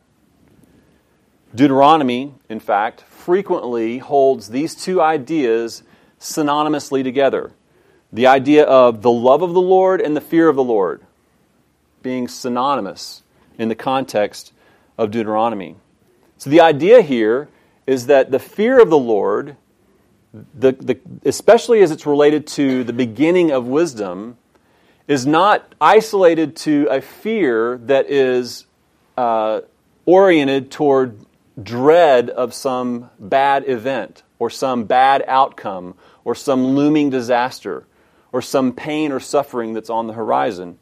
Deuteronomy, 1.53 2.33
in 2.49 2.59
fact, 2.59 3.01
frequently 3.01 3.99
holds 3.99 4.49
these 4.49 4.75
two 4.75 5.01
ideas 5.01 5.83
synonymously 6.19 7.03
together 7.03 7.51
the 8.13 8.27
idea 8.27 8.63
of 8.63 9.01
the 9.01 9.11
love 9.11 9.41
of 9.41 9.53
the 9.53 9.61
Lord 9.61 9.99
and 9.99 10.15
the 10.15 10.21
fear 10.21 10.47
of 10.47 10.55
the 10.55 10.63
Lord 10.63 11.01
being 12.03 12.27
synonymous 12.27 13.22
in 13.57 13.69
the 13.69 13.75
context 13.75 14.53
of 14.97 15.11
Deuteronomy. 15.11 15.75
So 16.37 16.49
the 16.49 16.61
idea 16.61 17.01
here 17.01 17.49
is 17.85 18.07
that 18.07 18.31
the 18.31 18.39
fear 18.39 18.81
of 18.81 18.89
the 18.89 18.97
Lord 18.97 19.57
the, 20.33 20.71
the, 20.71 20.99
especially 21.25 21.81
as 21.81 21.91
it's 21.91 22.05
related 22.05 22.47
to 22.47 22.83
the 22.83 22.93
beginning 22.93 23.51
of 23.51 23.67
wisdom, 23.67 24.37
is 25.07 25.25
not 25.27 25.75
isolated 25.79 26.55
to 26.55 26.87
a 26.89 27.01
fear 27.01 27.77
that 27.83 28.09
is 28.09 28.65
uh, 29.17 29.61
oriented 30.05 30.71
toward 30.71 31.19
dread 31.61 32.29
of 32.29 32.53
some 32.53 33.09
bad 33.19 33.67
event 33.69 34.23
or 34.39 34.49
some 34.49 34.85
bad 34.85 35.23
outcome 35.27 35.93
or 36.23 36.33
some 36.33 36.65
looming 36.65 37.09
disaster 37.09 37.85
or 38.31 38.41
some 38.41 38.73
pain 38.73 39.11
or 39.11 39.19
suffering 39.19 39.73
that's 39.73 39.89
on 39.89 40.07
the 40.07 40.13
horizon. 40.13 40.79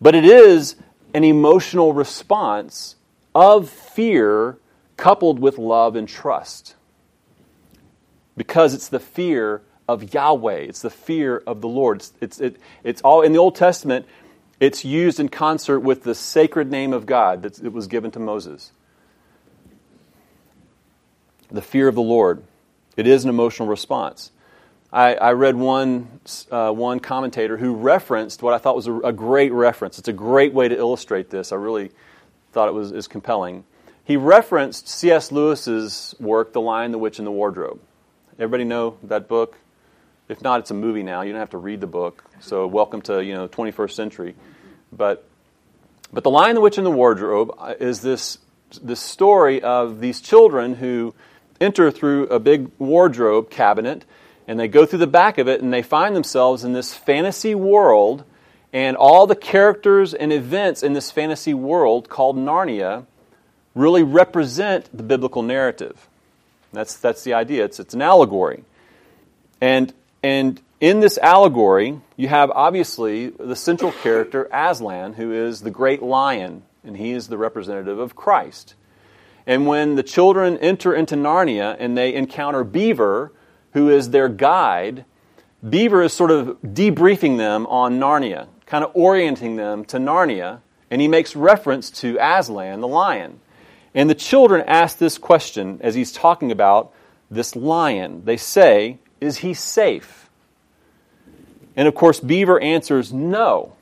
But 0.00 0.14
it 0.14 0.24
is 0.24 0.74
an 1.14 1.24
emotional 1.24 1.92
response 1.92 2.96
of 3.34 3.68
fear 3.68 4.58
coupled 4.96 5.38
with 5.38 5.58
love 5.58 5.96
and 5.96 6.08
trust 6.08 6.74
because 8.36 8.74
it's 8.74 8.88
the 8.88 9.00
fear 9.00 9.62
of 9.88 10.14
Yahweh. 10.14 10.58
It's 10.60 10.82
the 10.82 10.90
fear 10.90 11.42
of 11.46 11.60
the 11.60 11.68
Lord. 11.68 11.98
It's, 11.98 12.12
it's, 12.20 12.40
it, 12.40 12.56
it's 12.84 13.02
all 13.02 13.22
in 13.22 13.32
the 13.32 13.38
Old 13.38 13.56
Testament, 13.56 14.06
it's 14.60 14.84
used 14.84 15.18
in 15.18 15.28
concert 15.28 15.80
with 15.80 16.02
the 16.04 16.14
sacred 16.14 16.70
name 16.70 16.92
of 16.92 17.06
God 17.06 17.42
that 17.42 17.58
it 17.58 17.72
was 17.72 17.86
given 17.86 18.10
to 18.12 18.18
Moses. 18.18 18.72
The 21.50 21.62
fear 21.62 21.88
of 21.88 21.94
the 21.94 22.02
Lord. 22.02 22.44
It 22.96 23.06
is 23.06 23.24
an 23.24 23.30
emotional 23.30 23.68
response. 23.68 24.30
I, 24.92 25.14
I 25.14 25.32
read 25.32 25.54
one, 25.54 26.20
uh, 26.50 26.72
one 26.72 26.98
commentator 26.98 27.56
who 27.56 27.74
referenced 27.74 28.42
what 28.42 28.54
I 28.54 28.58
thought 28.58 28.74
was 28.74 28.88
a, 28.88 28.94
a, 29.00 29.12
great 29.12 29.52
reference. 29.52 30.00
It's 30.00 30.08
a 30.08 30.12
great 30.12 30.52
way 30.52 30.68
to 30.68 30.76
illustrate 30.76 31.30
this. 31.30 31.52
I 31.52 31.56
really 31.56 31.92
thought 32.52 32.68
it 32.68 32.74
was 32.74 32.90
is 32.90 33.06
compelling. 33.06 33.64
He 34.04 34.16
referenced 34.16 34.88
C.S. 34.88 35.30
Lewis's 35.30 36.16
work, 36.18 36.52
The 36.52 36.60
Lion, 36.60 36.90
the 36.90 36.98
Witch, 36.98 37.18
and 37.18 37.26
the 37.26 37.30
Wardrobe. 37.30 37.78
Everybody 38.36 38.64
know 38.64 38.96
that 39.04 39.28
book? 39.28 39.56
If 40.28 40.42
not, 40.42 40.58
it's 40.58 40.72
a 40.72 40.74
movie 40.74 41.04
now. 41.04 41.22
You 41.22 41.32
don't 41.32 41.40
have 41.40 41.50
to 41.50 41.58
read 41.58 41.80
the 41.80 41.86
book. 41.86 42.24
So 42.40 42.66
welcome 42.66 43.00
to 43.02 43.22
you 43.22 43.34
know 43.34 43.46
21st 43.46 43.92
century. 43.92 44.34
But 44.92 45.24
but 46.12 46.24
the 46.24 46.30
Lion, 46.30 46.56
the 46.56 46.60
Witch, 46.60 46.78
and 46.78 46.86
the 46.86 46.90
Wardrobe 46.90 47.54
uh, 47.58 47.74
is 47.78 48.00
this 48.00 48.38
this 48.82 49.00
story 49.00 49.62
of 49.62 50.00
these 50.00 50.20
children 50.20 50.74
who 50.74 51.14
enter 51.60 51.92
through 51.92 52.26
a 52.28 52.40
big 52.40 52.70
wardrobe 52.78 53.50
cabinet 53.50 54.04
and 54.50 54.58
they 54.58 54.66
go 54.66 54.84
through 54.84 54.98
the 54.98 55.06
back 55.06 55.38
of 55.38 55.46
it 55.46 55.62
and 55.62 55.72
they 55.72 55.80
find 55.80 56.16
themselves 56.16 56.64
in 56.64 56.72
this 56.72 56.92
fantasy 56.92 57.54
world 57.54 58.24
and 58.72 58.96
all 58.96 59.28
the 59.28 59.36
characters 59.36 60.12
and 60.12 60.32
events 60.32 60.82
in 60.82 60.92
this 60.92 61.08
fantasy 61.12 61.54
world 61.54 62.08
called 62.08 62.36
Narnia 62.36 63.06
really 63.76 64.02
represent 64.02 64.88
the 64.92 65.04
biblical 65.04 65.42
narrative. 65.42 66.08
That's, 66.72 66.96
that's 66.96 67.22
the 67.22 67.32
idea. 67.32 67.64
It's, 67.64 67.78
it's 67.78 67.94
an 67.94 68.02
allegory. 68.02 68.64
And, 69.60 69.94
and 70.20 70.60
in 70.80 70.98
this 70.98 71.16
allegory, 71.18 72.00
you 72.16 72.26
have 72.26 72.50
obviously 72.50 73.28
the 73.28 73.54
central 73.54 73.92
character, 73.92 74.48
Aslan, 74.52 75.12
who 75.12 75.30
is 75.30 75.60
the 75.60 75.70
great 75.70 76.02
lion, 76.02 76.64
and 76.82 76.96
he 76.96 77.12
is 77.12 77.28
the 77.28 77.38
representative 77.38 78.00
of 78.00 78.16
Christ. 78.16 78.74
And 79.46 79.68
when 79.68 79.94
the 79.94 80.02
children 80.02 80.58
enter 80.58 80.92
into 80.92 81.14
Narnia 81.14 81.76
and 81.78 81.96
they 81.96 82.12
encounter 82.12 82.64
Beaver, 82.64 83.30
who 83.72 83.88
is 83.88 84.10
their 84.10 84.28
guide, 84.28 85.04
Beaver 85.68 86.02
is 86.02 86.12
sort 86.12 86.30
of 86.30 86.58
debriefing 86.62 87.36
them 87.36 87.66
on 87.66 88.00
Narnia, 88.00 88.48
kind 88.66 88.84
of 88.84 88.90
orienting 88.94 89.56
them 89.56 89.84
to 89.86 89.98
Narnia, 89.98 90.60
and 90.90 91.00
he 91.00 91.08
makes 91.08 91.36
reference 91.36 91.90
to 91.90 92.16
Aslan, 92.20 92.80
the 92.80 92.88
lion. 92.88 93.40
And 93.94 94.08
the 94.08 94.14
children 94.14 94.64
ask 94.66 94.98
this 94.98 95.18
question 95.18 95.78
as 95.82 95.94
he's 95.94 96.12
talking 96.12 96.50
about 96.50 96.92
this 97.30 97.54
lion. 97.54 98.24
They 98.24 98.36
say, 98.36 98.98
Is 99.20 99.38
he 99.38 99.54
safe? 99.54 100.30
And 101.76 101.86
of 101.86 101.94
course, 101.94 102.20
Beaver 102.20 102.60
answers, 102.60 103.12
No, 103.12 103.74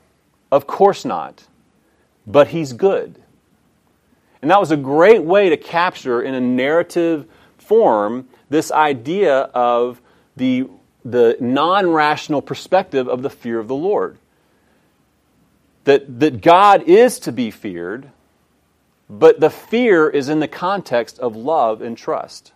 of 0.51 0.67
course 0.67 1.05
not. 1.05 1.45
But 2.27 2.49
he's 2.49 2.73
good. 2.73 3.21
And 4.41 4.51
that 4.51 4.59
was 4.59 4.71
a 4.71 4.77
great 4.77 5.23
way 5.23 5.49
to 5.49 5.57
capture 5.57 6.21
in 6.21 6.33
a 6.33 6.41
narrative 6.41 7.25
form 7.69 8.27
this 8.49 8.71
idea 8.71 9.41
of 9.41 10.01
the, 10.35 10.67
the 11.05 11.37
non 11.39 11.91
rational 11.91 12.41
perspective 12.41 13.07
of 13.07 13.21
the 13.21 13.29
fear 13.29 13.59
of 13.59 13.67
the 13.67 13.75
Lord. 13.75 14.17
That, 15.83 16.19
that 16.19 16.41
God 16.41 16.83
is 16.83 17.19
to 17.19 17.31
be 17.31 17.51
feared, 17.51 18.09
but 19.07 19.39
the 19.39 19.51
fear 19.51 20.09
is 20.09 20.29
in 20.29 20.39
the 20.39 20.47
context 20.47 21.19
of 21.19 21.35
love 21.35 21.81
and 21.81 21.95
trust. 21.95 22.51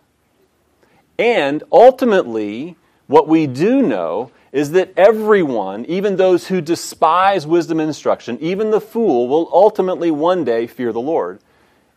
And 1.19 1.63
ultimately, 1.71 2.75
what 3.05 3.27
we 3.27 3.45
do 3.45 3.83
know 3.83 4.31
is 4.51 4.71
that 4.71 4.93
everyone, 4.97 5.85
even 5.85 6.15
those 6.15 6.47
who 6.47 6.59
despise 6.59 7.45
wisdom 7.45 7.79
and 7.79 7.87
instruction, 7.87 8.37
even 8.41 8.71
the 8.71 8.81
fool, 8.81 9.27
will 9.27 9.49
ultimately 9.53 10.09
one 10.11 10.43
day 10.43 10.67
fear 10.67 10.91
the 10.91 10.99
Lord 10.99 11.39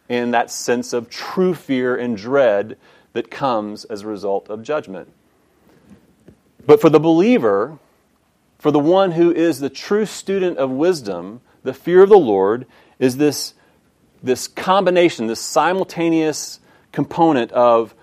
in 0.08 0.30
that 0.30 0.50
sense 0.50 0.92
of 0.92 1.10
true 1.10 1.54
fear 1.54 1.96
and 1.96 2.16
dread 2.16 2.76
that 3.16 3.30
comes 3.30 3.84
as 3.86 4.02
a 4.02 4.06
result 4.06 4.48
of 4.48 4.62
judgment. 4.62 5.12
But 6.66 6.80
for 6.80 6.90
the 6.90 7.00
believer, 7.00 7.78
for 8.58 8.70
the 8.70 8.78
one 8.78 9.12
who 9.12 9.32
is 9.32 9.60
the 9.60 9.70
true 9.70 10.06
student 10.06 10.58
of 10.58 10.70
wisdom, 10.70 11.40
the 11.62 11.74
fear 11.74 12.02
of 12.02 12.08
the 12.08 12.18
Lord 12.18 12.66
is 12.98 13.16
this, 13.16 13.54
this 14.22 14.46
combination, 14.48 15.26
this 15.26 15.40
simultaneous 15.40 16.60
component 16.92 17.52
of, 17.52 17.94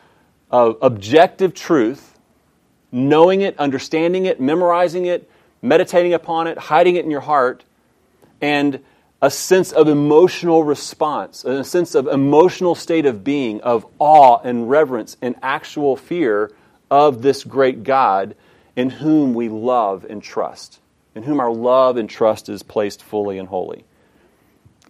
of 0.50 0.78
objective 0.82 1.54
truth, 1.54 2.18
knowing 2.92 3.42
it, 3.42 3.58
understanding 3.60 4.26
it, 4.26 4.40
memorizing 4.40 5.06
it, 5.06 5.30
meditating 5.62 6.14
upon 6.14 6.48
it, 6.48 6.58
hiding 6.58 6.96
it 6.96 7.06
in 7.06 7.12
your 7.12 7.22
heart, 7.22 7.64
and 8.42 8.84
a 9.24 9.32
sense 9.32 9.72
of 9.72 9.88
emotional 9.88 10.66
response, 10.66 11.46
a 11.46 11.64
sense 11.64 11.96
of 11.96 12.08
emotional 12.08 12.76
state 12.76 13.06
of 13.06 13.24
being, 13.24 13.62
of 13.62 13.86
awe 13.98 14.38
and 14.44 14.70
reverence 14.70 15.16
and 15.22 15.34
actual 15.42 15.96
fear 15.96 16.52
of 16.92 17.22
this 17.22 17.46
great 17.46 17.84
God 17.84 18.36
in 18.76 18.90
whom 18.90 19.34
we 19.34 19.48
love 19.48 20.06
and 20.10 20.22
trust, 20.22 20.82
in 21.16 21.24
whom 21.24 21.40
our 21.40 21.54
love 21.54 21.96
and 21.96 22.10
trust 22.10 22.50
is 22.50 22.64
placed 22.64 23.02
fully 23.02 23.38
and 23.38 23.48
wholly. 23.48 23.86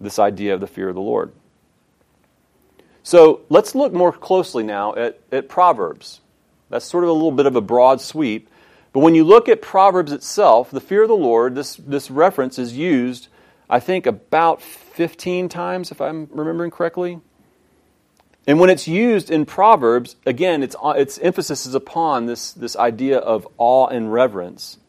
This 0.02 0.18
idea 0.18 0.56
of 0.56 0.62
the 0.62 0.68
fear 0.68 0.90
of 0.90 0.96
the 0.96 1.02
Lord. 1.02 1.32
So 3.04 3.42
let's 3.50 3.76
look 3.76 3.94
more 3.94 4.12
closely 4.12 4.64
now 4.64 4.96
at, 4.96 5.20
at 5.32 5.48
Proverbs. 5.48 6.22
That's 6.72 6.86
sort 6.86 7.04
of 7.04 7.12
a 7.12 7.14
little 7.14 7.32
bit 7.32 7.46
of 7.46 7.56
a 7.56 7.62
broad 7.62 8.02
sweep. 8.02 8.50
But 8.94 9.02
when 9.02 9.14
you 9.14 9.26
look 9.26 9.48
at 9.48 9.62
Proverbs 9.62 10.12
itself, 10.12 10.72
the 10.72 10.82
fear 10.82 11.04
of 11.04 11.10
the 11.10 11.16
Lord, 11.16 11.54
this, 11.54 11.76
this 11.76 12.10
reference 12.10 12.58
is 12.58 12.76
used 12.76 13.28
I 13.70 13.80
think, 13.80 14.06
about 14.06 14.62
15 14.62 15.50
times, 15.50 15.92
if 15.92 16.02
I'm 16.02 16.28
remembering 16.32 16.72
correctly. 16.72 17.20
And 18.46 18.60
when 18.60 18.70
it's 18.70 18.88
used 18.88 19.32
in 19.32 19.46
Proverbs, 19.46 20.18
again, 20.26 20.64
its, 20.64 20.76
its 20.84 21.18
emphasis 21.20 21.66
is 21.66 21.76
upon 21.76 22.26
this, 22.26 22.52
this 22.54 22.76
idea 22.76 23.18
of 23.18 23.48
awe 23.58 23.88
and 23.88 24.12
reverence. 24.12 24.80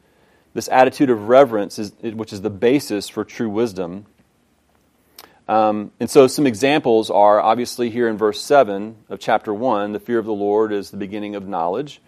This 0.55 0.69
attitude 0.69 1.11
of 1.11 1.29
reverence, 1.29 1.79
is, 1.79 1.93
which 2.03 2.33
is 2.33 2.43
the 2.43 2.51
basis 2.51 3.09
for 3.09 3.25
true 3.25 3.49
wisdom. 3.49 4.07
Um, 5.47 5.93
and 6.01 6.09
so, 6.09 6.27
some 6.27 6.47
examples 6.47 7.11
are 7.11 7.41
obviously 7.41 7.91
here 7.91 8.09
in 8.09 8.17
verse 8.17 8.41
7 8.41 8.97
of 9.09 9.21
chapter 9.21 9.53
1 9.53 9.93
the 9.93 10.01
fear 10.01 10.19
of 10.19 10.25
the 10.25 10.33
Lord 10.33 10.73
is 10.73 10.91
the 10.91 10.97
beginning 10.97 11.35
of 11.37 11.47
knowledge. 11.47 12.01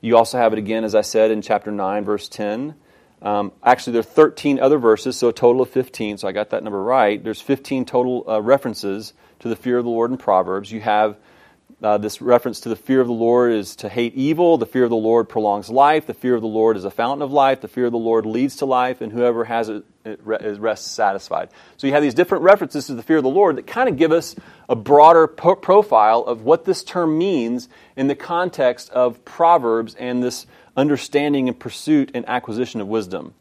You 0.00 0.16
also 0.16 0.38
have 0.38 0.52
it 0.52 0.58
again, 0.58 0.84
as 0.84 0.94
I 0.94 1.02
said, 1.02 1.30
in 1.30 1.42
chapter 1.42 1.70
9, 1.70 2.04
verse 2.04 2.28
10. 2.28 2.74
Um, 3.20 3.52
actually, 3.62 3.94
there 3.94 4.00
are 4.00 4.02
13 4.04 4.60
other 4.60 4.78
verses, 4.78 5.16
so 5.16 5.28
a 5.28 5.32
total 5.32 5.62
of 5.62 5.70
15. 5.70 6.18
So 6.18 6.28
I 6.28 6.32
got 6.32 6.50
that 6.50 6.62
number 6.62 6.82
right. 6.82 7.22
There's 7.22 7.40
15 7.40 7.84
total 7.84 8.24
uh, 8.28 8.40
references 8.40 9.12
to 9.40 9.48
the 9.48 9.56
fear 9.56 9.78
of 9.78 9.84
the 9.84 9.90
Lord 9.90 10.10
in 10.10 10.18
Proverbs. 10.18 10.70
You 10.70 10.80
have 10.80 11.16
uh, 11.82 11.96
this 11.96 12.20
reference 12.20 12.60
to 12.60 12.68
the 12.68 12.76
fear 12.76 13.00
of 13.00 13.06
the 13.06 13.12
Lord 13.12 13.52
is 13.52 13.76
to 13.76 13.88
hate 13.88 14.14
evil. 14.14 14.58
The 14.58 14.66
fear 14.66 14.84
of 14.84 14.90
the 14.90 14.96
Lord 14.96 15.28
prolongs 15.28 15.70
life. 15.70 16.06
The 16.06 16.14
fear 16.14 16.34
of 16.34 16.40
the 16.40 16.48
Lord 16.48 16.76
is 16.76 16.84
a 16.84 16.90
fountain 16.90 17.22
of 17.22 17.30
life. 17.30 17.60
The 17.60 17.68
fear 17.68 17.86
of 17.86 17.92
the 17.92 17.98
Lord 17.98 18.26
leads 18.26 18.56
to 18.56 18.66
life, 18.66 19.00
and 19.00 19.12
whoever 19.12 19.44
has 19.44 19.68
it, 19.68 19.84
it 20.04 20.20
rests 20.24 20.90
satisfied. 20.90 21.50
So 21.76 21.86
you 21.86 21.92
have 21.92 22.02
these 22.02 22.14
different 22.14 22.42
references 22.42 22.86
to 22.86 22.94
the 22.94 23.02
fear 23.02 23.18
of 23.18 23.22
the 23.22 23.28
Lord 23.28 23.56
that 23.56 23.66
kind 23.66 23.88
of 23.88 23.96
give 23.96 24.10
us 24.10 24.34
a 24.68 24.74
broader 24.74 25.28
po- 25.28 25.54
profile 25.54 26.24
of 26.24 26.42
what 26.42 26.64
this 26.64 26.82
term 26.82 27.16
means 27.16 27.68
in 27.96 28.08
the 28.08 28.16
context 28.16 28.90
of 28.90 29.24
Proverbs 29.24 29.94
and 29.94 30.20
this 30.22 30.46
understanding 30.78 31.48
and 31.48 31.58
pursuit 31.58 32.12
and 32.14 32.26
acquisition 32.28 32.80
of 32.80 32.88
wisdom. 32.88 33.34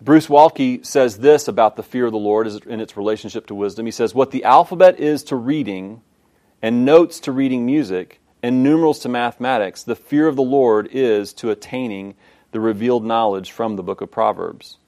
Bruce 0.00 0.28
Waltke 0.28 0.84
says 0.86 1.18
this 1.18 1.48
about 1.48 1.76
the 1.76 1.82
fear 1.82 2.06
of 2.06 2.12
the 2.12 2.18
Lord 2.18 2.46
in 2.46 2.80
its 2.80 2.96
relationship 2.96 3.46
to 3.48 3.54
wisdom. 3.54 3.84
He 3.84 3.92
says, 3.92 4.14
What 4.14 4.30
the 4.30 4.44
alphabet 4.44 4.98
is 4.98 5.22
to 5.24 5.36
reading, 5.36 6.02
and 6.62 6.84
notes 6.84 7.20
to 7.20 7.32
reading 7.32 7.66
music, 7.66 8.20
and 8.42 8.62
numerals 8.62 9.00
to 9.00 9.08
mathematics, 9.08 9.82
the 9.82 9.96
fear 9.96 10.28
of 10.28 10.36
the 10.36 10.42
Lord 10.42 10.88
is 10.92 11.32
to 11.34 11.50
attaining 11.50 12.14
the 12.52 12.60
revealed 12.60 13.04
knowledge 13.04 13.50
from 13.50 13.76
the 13.76 13.82
book 13.82 14.00
of 14.00 14.10
Proverbs. 14.10 14.78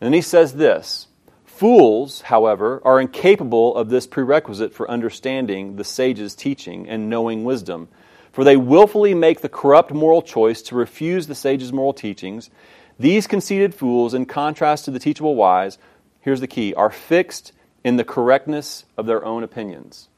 And 0.00 0.14
he 0.14 0.20
says 0.20 0.54
this 0.54 1.06
Fools, 1.44 2.22
however, 2.22 2.82
are 2.84 3.00
incapable 3.00 3.76
of 3.76 3.88
this 3.88 4.06
prerequisite 4.06 4.74
for 4.74 4.90
understanding 4.90 5.76
the 5.76 5.84
sage's 5.84 6.34
teaching 6.34 6.88
and 6.88 7.08
knowing 7.08 7.44
wisdom. 7.44 7.88
For 8.32 8.44
they 8.44 8.56
willfully 8.56 9.14
make 9.14 9.40
the 9.40 9.48
corrupt 9.48 9.92
moral 9.92 10.22
choice 10.22 10.62
to 10.62 10.76
refuse 10.76 11.26
the 11.26 11.34
sage's 11.34 11.72
moral 11.72 11.92
teachings. 11.92 12.50
These 12.98 13.26
conceited 13.26 13.74
fools, 13.74 14.14
in 14.14 14.26
contrast 14.26 14.84
to 14.84 14.90
the 14.90 14.98
teachable 14.98 15.34
wise, 15.34 15.78
here's 16.20 16.40
the 16.40 16.46
key, 16.46 16.74
are 16.74 16.90
fixed 16.90 17.52
in 17.82 17.96
the 17.96 18.04
correctness 18.04 18.84
of 18.96 19.06
their 19.06 19.24
own 19.24 19.42
opinions. 19.42 20.08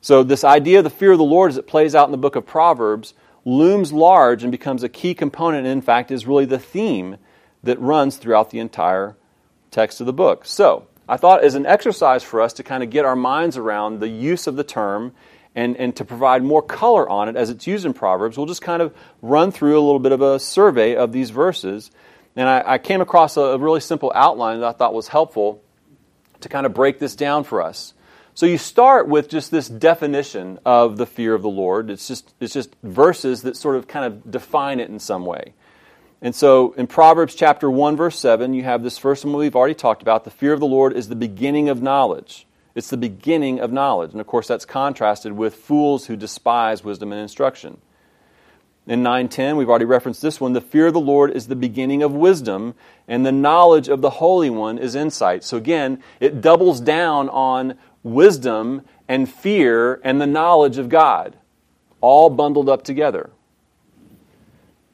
So, 0.00 0.22
this 0.22 0.44
idea 0.44 0.78
of 0.78 0.84
the 0.84 0.90
fear 0.90 1.12
of 1.12 1.18
the 1.18 1.24
Lord 1.24 1.50
as 1.50 1.56
it 1.56 1.66
plays 1.66 1.94
out 1.94 2.06
in 2.06 2.12
the 2.12 2.16
book 2.16 2.36
of 2.36 2.46
Proverbs 2.46 3.14
looms 3.44 3.92
large 3.92 4.42
and 4.42 4.52
becomes 4.52 4.82
a 4.82 4.88
key 4.88 5.14
component, 5.14 5.66
and 5.66 5.72
in 5.72 5.82
fact, 5.82 6.10
is 6.10 6.26
really 6.26 6.44
the 6.44 6.58
theme 6.58 7.16
that 7.64 7.80
runs 7.80 8.16
throughout 8.16 8.50
the 8.50 8.60
entire 8.60 9.16
text 9.70 10.00
of 10.00 10.06
the 10.06 10.12
book. 10.12 10.44
So, 10.44 10.86
I 11.08 11.16
thought 11.16 11.42
as 11.42 11.54
an 11.54 11.66
exercise 11.66 12.22
for 12.22 12.40
us 12.40 12.52
to 12.54 12.62
kind 12.62 12.82
of 12.82 12.90
get 12.90 13.04
our 13.04 13.16
minds 13.16 13.56
around 13.56 13.98
the 13.98 14.08
use 14.08 14.46
of 14.46 14.56
the 14.56 14.64
term 14.64 15.12
and, 15.58 15.76
and 15.76 15.96
to 15.96 16.04
provide 16.04 16.44
more 16.44 16.62
color 16.62 17.08
on 17.08 17.28
it 17.28 17.34
as 17.34 17.50
it's 17.50 17.66
used 17.66 17.84
in 17.84 17.92
Proverbs, 17.92 18.36
we'll 18.36 18.46
just 18.46 18.62
kind 18.62 18.80
of 18.80 18.94
run 19.22 19.50
through 19.50 19.76
a 19.76 19.82
little 19.82 19.98
bit 19.98 20.12
of 20.12 20.22
a 20.22 20.38
survey 20.38 20.94
of 20.94 21.10
these 21.10 21.30
verses. 21.30 21.90
And 22.36 22.48
I, 22.48 22.62
I 22.64 22.78
came 22.78 23.00
across 23.00 23.36
a, 23.36 23.40
a 23.40 23.58
really 23.58 23.80
simple 23.80 24.12
outline 24.14 24.60
that 24.60 24.66
I 24.68 24.70
thought 24.70 24.94
was 24.94 25.08
helpful 25.08 25.60
to 26.42 26.48
kind 26.48 26.64
of 26.64 26.74
break 26.74 27.00
this 27.00 27.16
down 27.16 27.42
for 27.42 27.60
us. 27.60 27.92
So 28.34 28.46
you 28.46 28.56
start 28.56 29.08
with 29.08 29.28
just 29.28 29.50
this 29.50 29.68
definition 29.68 30.60
of 30.64 30.96
the 30.96 31.06
fear 31.06 31.34
of 31.34 31.42
the 31.42 31.48
Lord. 31.48 31.90
It's 31.90 32.06
just, 32.06 32.32
it's 32.38 32.54
just 32.54 32.76
verses 32.84 33.42
that 33.42 33.56
sort 33.56 33.74
of 33.74 33.88
kind 33.88 34.04
of 34.04 34.30
define 34.30 34.78
it 34.78 34.90
in 34.90 35.00
some 35.00 35.26
way. 35.26 35.54
And 36.22 36.36
so 36.36 36.72
in 36.74 36.86
Proverbs 36.86 37.34
chapter 37.34 37.68
1, 37.68 37.96
verse 37.96 38.16
7, 38.16 38.54
you 38.54 38.62
have 38.62 38.84
this 38.84 38.96
first 38.96 39.24
one 39.24 39.34
we've 39.34 39.56
already 39.56 39.74
talked 39.74 40.02
about. 40.02 40.22
The 40.22 40.30
fear 40.30 40.52
of 40.52 40.60
the 40.60 40.66
Lord 40.66 40.92
is 40.92 41.08
the 41.08 41.16
beginning 41.16 41.68
of 41.68 41.82
knowledge. 41.82 42.46
It's 42.78 42.90
the 42.90 42.96
beginning 42.96 43.58
of 43.58 43.72
knowledge. 43.72 44.12
And 44.12 44.20
of 44.20 44.28
course, 44.28 44.46
that's 44.46 44.64
contrasted 44.64 45.32
with 45.32 45.56
fools 45.56 46.06
who 46.06 46.14
despise 46.16 46.84
wisdom 46.84 47.10
and 47.10 47.20
instruction. 47.20 47.78
In 48.86 49.02
9:10, 49.02 49.56
we've 49.56 49.68
already 49.68 49.84
referenced 49.84 50.22
this 50.22 50.40
one. 50.40 50.52
The 50.52 50.60
fear 50.60 50.86
of 50.86 50.94
the 50.94 51.00
Lord 51.00 51.32
is 51.32 51.48
the 51.48 51.56
beginning 51.56 52.04
of 52.04 52.14
wisdom, 52.14 52.74
and 53.08 53.26
the 53.26 53.32
knowledge 53.32 53.88
of 53.88 54.00
the 54.00 54.10
Holy 54.10 54.48
One 54.48 54.78
is 54.78 54.94
insight. 54.94 55.42
So 55.42 55.56
again, 55.56 56.02
it 56.20 56.40
doubles 56.40 56.80
down 56.80 57.28
on 57.28 57.74
wisdom 58.04 58.82
and 59.08 59.28
fear 59.28 60.00
and 60.04 60.20
the 60.20 60.26
knowledge 60.26 60.78
of 60.78 60.88
God, 60.88 61.36
all 62.00 62.30
bundled 62.30 62.68
up 62.68 62.84
together. 62.84 63.30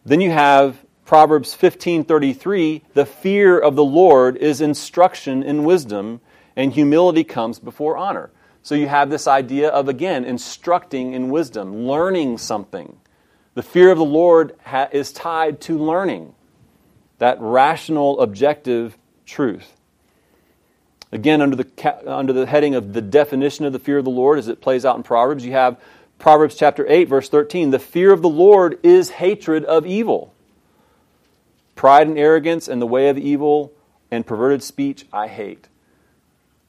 Then 0.07 0.23
you 0.23 0.31
have 0.31 0.85
Proverbs 1.05 1.55
15:33, 1.55 2.83
the 2.94 3.05
fear 3.05 3.59
of 3.59 3.77
the 3.77 3.85
Lord 3.85 4.38
is 4.38 4.62
instruction 4.62 5.42
in 5.42 5.64
wisdom, 5.64 6.23
and 6.57 6.73
humility 6.73 7.25
comes 7.25 7.59
before 7.59 7.97
honor. 7.97 8.31
So 8.62 8.75
you 8.75 8.88
have 8.88 9.11
this 9.11 9.27
idea 9.27 9.69
of, 9.69 9.88
again, 9.88 10.25
instructing 10.25 11.12
in 11.12 11.29
wisdom, 11.29 11.87
learning 11.87 12.38
something. 12.38 12.99
The 13.55 13.62
fear 13.62 13.90
of 13.90 13.99
the 13.99 14.05
Lord 14.05 14.57
ha- 14.64 14.88
is 14.90 15.12
tied 15.12 15.61
to 15.62 15.79
learning, 15.79 16.35
that 17.19 17.37
rational, 17.40 18.21
objective 18.21 18.97
truth. 19.27 19.75
Again, 21.12 21.40
under 21.40 21.57
the, 21.57 21.64
ca- 21.64 22.01
under 22.07 22.33
the 22.33 22.47
heading 22.47 22.75
of 22.75 22.93
the 22.93 23.03
definition 23.03 23.64
of 23.64 23.73
the 23.73 23.79
fear 23.79 23.99
of 23.99 24.05
the 24.05 24.11
Lord 24.11 24.38
as 24.38 24.49
it 24.49 24.61
plays 24.61 24.85
out 24.85 24.97
in 24.97 25.03
Proverbs, 25.03 25.45
you 25.45 25.53
have 25.53 25.79
Proverbs 26.19 26.55
chapter 26.55 26.87
8, 26.88 27.05
verse 27.05 27.29
13. 27.29 27.71
The 27.71 27.79
fear 27.79 28.12
of 28.12 28.23
the 28.23 28.29
Lord 28.29 28.79
is 28.83 29.11
hatred 29.11 29.64
of 29.64 29.87
evil. 29.87 30.35
Pride 31.75 32.07
and 32.07 32.19
arrogance 32.19 32.67
and 32.67 32.81
the 32.81 32.87
way 32.87 33.09
of 33.09 33.19
evil 33.19 33.73
and 34.11 34.27
perverted 34.27 34.62
speech 34.62 35.07
I 35.12 35.29
hate. 35.29 35.69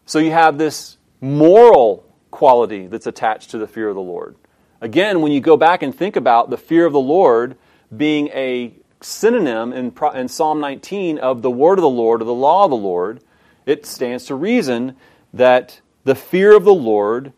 So 0.06 0.20
you 0.20 0.32
have 0.32 0.58
this 0.58 0.98
moral 1.20 2.06
quality 2.30 2.88
that's 2.88 3.08
attached 3.08 3.52
to 3.52 3.58
the 3.58 3.68
fear 3.68 3.90
of 3.90 3.96
the 3.96 4.02
Lord. 4.02 4.36
Again, 4.82 5.22
when 5.22 5.32
you 5.32 5.42
go 5.42 5.58
back 5.58 5.82
and 5.82 5.96
think 5.96 6.16
about 6.16 6.50
the 6.50 6.58
fear 6.58 6.86
of 6.86 6.94
the 6.94 7.00
Lord 7.00 7.58
being 7.96 8.28
a 8.28 8.74
synonym 9.02 9.74
in, 9.74 9.94
in 10.14 10.28
Psalm 10.28 10.60
19 10.60 11.18
of 11.18 11.42
the 11.42 11.52
word 11.52 11.80
of 11.80 11.82
the 11.82 11.90
Lord 11.90 12.22
or 12.22 12.26
the 12.26 12.34
law 12.34 12.66
of 12.66 12.72
the 12.72 12.78
Lord, 12.78 13.22
it 13.66 13.86
stands 13.86 14.26
to 14.26 14.36
reason 14.36 14.96
that 15.34 15.82
the 16.04 16.16
fear 16.16 16.56
of 16.56 16.66
the 16.66 16.74
Lord 16.74 17.34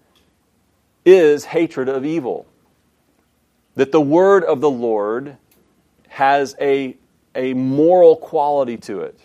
is 1.05 1.45
hatred 1.45 1.87
of 1.87 2.05
evil. 2.05 2.47
That 3.75 3.91
the 3.91 4.01
word 4.01 4.43
of 4.43 4.59
the 4.59 4.69
Lord 4.69 5.37
has 6.09 6.55
a, 6.59 6.97
a 7.33 7.53
moral 7.53 8.17
quality 8.17 8.75
to 8.77 9.01
it. 9.01 9.19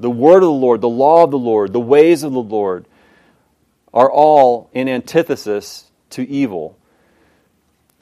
The 0.00 0.10
word 0.10 0.38
of 0.38 0.48
the 0.48 0.50
Lord, 0.50 0.80
the 0.80 0.88
law 0.88 1.24
of 1.24 1.30
the 1.30 1.38
Lord, 1.38 1.72
the 1.72 1.80
ways 1.80 2.22
of 2.22 2.32
the 2.32 2.42
Lord 2.42 2.86
are 3.92 4.10
all 4.10 4.70
in 4.72 4.88
antithesis 4.88 5.90
to 6.10 6.28
evil. 6.28 6.78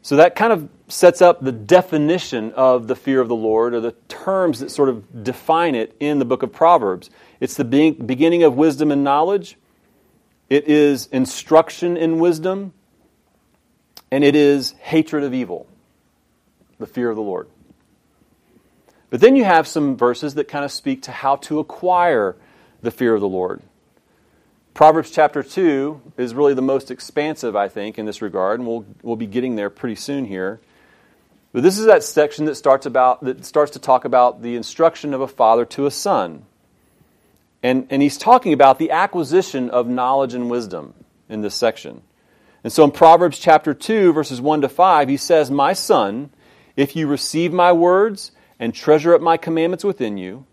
So 0.02 0.16
that 0.16 0.36
kind 0.36 0.52
of 0.52 0.68
sets 0.86 1.20
up 1.20 1.42
the 1.42 1.52
definition 1.52 2.52
of 2.52 2.86
the 2.86 2.96
fear 2.96 3.20
of 3.20 3.28
the 3.28 3.34
Lord, 3.34 3.74
or 3.74 3.80
the 3.80 3.94
terms 4.08 4.60
that 4.60 4.70
sort 4.70 4.88
of 4.88 5.24
define 5.24 5.74
it 5.74 5.94
in 6.00 6.18
the 6.18 6.24
book 6.24 6.42
of 6.42 6.52
Proverbs. 6.52 7.10
It's 7.40 7.54
the 7.54 7.64
beginning 7.64 8.42
of 8.42 8.54
wisdom 8.54 8.90
and 8.90 9.04
knowledge, 9.04 9.58
it 10.48 10.66
is 10.66 11.08
instruction 11.08 11.96
in 11.96 12.20
wisdom, 12.20 12.72
and 14.10 14.24
it 14.24 14.34
is 14.34 14.72
hatred 14.80 15.24
of 15.24 15.34
evil, 15.34 15.66
the 16.78 16.86
fear 16.86 17.10
of 17.10 17.16
the 17.16 17.22
Lord. 17.22 17.48
But 19.10 19.20
then 19.20 19.36
you 19.36 19.44
have 19.44 19.66
some 19.66 19.96
verses 19.96 20.34
that 20.34 20.48
kind 20.48 20.64
of 20.64 20.72
speak 20.72 21.02
to 21.02 21.12
how 21.12 21.36
to 21.36 21.58
acquire 21.58 22.36
the 22.82 22.90
fear 22.90 23.14
of 23.14 23.20
the 23.20 23.28
Lord. 23.28 23.62
Proverbs 24.74 25.10
chapter 25.10 25.42
2 25.42 26.00
is 26.18 26.34
really 26.34 26.54
the 26.54 26.62
most 26.62 26.90
expansive, 26.90 27.56
I 27.56 27.68
think, 27.68 27.98
in 27.98 28.06
this 28.06 28.22
regard, 28.22 28.60
and 28.60 28.68
we'll, 28.68 28.84
we'll 29.02 29.16
be 29.16 29.26
getting 29.26 29.56
there 29.56 29.70
pretty 29.70 29.96
soon 29.96 30.24
here. 30.24 30.60
But 31.52 31.62
this 31.62 31.78
is 31.78 31.86
that 31.86 32.04
section 32.04 32.44
that 32.44 32.54
starts, 32.54 32.86
about, 32.86 33.24
that 33.24 33.44
starts 33.44 33.72
to 33.72 33.78
talk 33.78 34.04
about 34.04 34.42
the 34.42 34.54
instruction 34.54 35.14
of 35.14 35.20
a 35.20 35.26
father 35.26 35.64
to 35.64 35.86
a 35.86 35.90
son. 35.90 36.44
And, 37.62 37.88
and 37.90 38.02
he's 38.02 38.18
talking 38.18 38.52
about 38.52 38.78
the 38.78 38.92
acquisition 38.92 39.70
of 39.70 39.88
knowledge 39.88 40.34
and 40.34 40.48
wisdom 40.48 40.94
in 41.28 41.40
this 41.40 41.54
section. 41.54 42.02
And 42.62 42.72
so 42.72 42.84
in 42.84 42.90
Proverbs 42.90 43.38
chapter 43.38 43.74
2, 43.74 44.12
verses 44.12 44.40
1 44.40 44.60
to 44.60 44.68
5, 44.68 45.08
he 45.08 45.16
says, 45.16 45.50
My 45.50 45.72
son, 45.72 46.30
if 46.76 46.94
you 46.94 47.06
receive 47.08 47.52
my 47.52 47.72
words 47.72 48.30
and 48.58 48.74
treasure 48.74 49.14
up 49.14 49.20
my 49.20 49.36
commandments 49.36 49.84
within 49.84 50.16
you, 50.16 50.46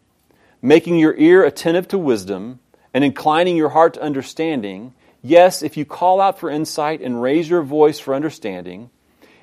making 0.61 0.97
your 0.97 1.15
ear 1.17 1.43
attentive 1.43 1.87
to 1.89 1.97
wisdom, 1.97 2.59
and 2.93 3.03
inclining 3.03 3.57
your 3.57 3.69
heart 3.69 3.95
to 3.95 4.01
understanding, 4.01 4.93
yes, 5.21 5.61
if 5.61 5.75
you 5.75 5.85
call 5.85 6.21
out 6.21 6.39
for 6.39 6.49
insight 6.49 7.01
and 7.01 7.21
raise 7.21 7.49
your 7.49 7.61
voice 7.61 7.99
for 7.99 8.15
understanding, 8.15 8.89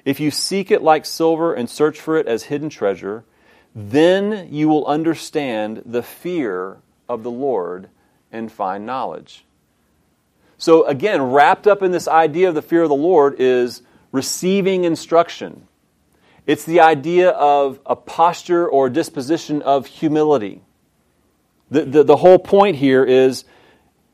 if 0.05 0.20
you 0.20 0.31
seek 0.31 0.70
it 0.70 0.83
like 0.83 1.05
silver 1.05 1.55
and 1.55 1.68
search 1.68 2.01
for 2.01 2.16
it 2.16 2.27
as 2.27 2.44
hidden 2.44 2.68
treasure, 2.68 3.25
then 3.75 4.48
you 4.51 4.68
will 4.68 4.87
understand 4.87 5.83
the 5.85 6.03
fear 6.03 6.79
of 7.09 7.22
the 7.22 7.31
Lord 7.31 7.88
and 8.31 8.51
find 8.51 8.87
knowledge. 8.87 9.44
So, 10.59 10.87
again, 10.87 11.20
wrapped 11.20 11.66
up 11.66 11.83
in 11.83 11.90
this 11.90 12.09
idea 12.09 12.48
of 12.48 12.55
the 12.55 12.62
fear 12.62 12.83
of 12.83 12.88
the 12.88 12.94
Lord 12.94 13.37
is 13.38 13.83
receiving 14.12 14.85
instruction. 14.85 15.66
It's 16.46 16.64
the 16.64 16.81
idea 16.81 17.31
of 17.31 17.78
a 17.87 17.94
posture 17.94 18.68
or 18.68 18.90
disposition 18.90 19.62
of 19.62 19.87
humility. 19.87 20.62
The, 21.70 21.85
the, 21.85 22.05
the 22.05 22.16
whole 22.16 22.38
point 22.38 22.76
here 22.76 23.05
is 23.05 23.44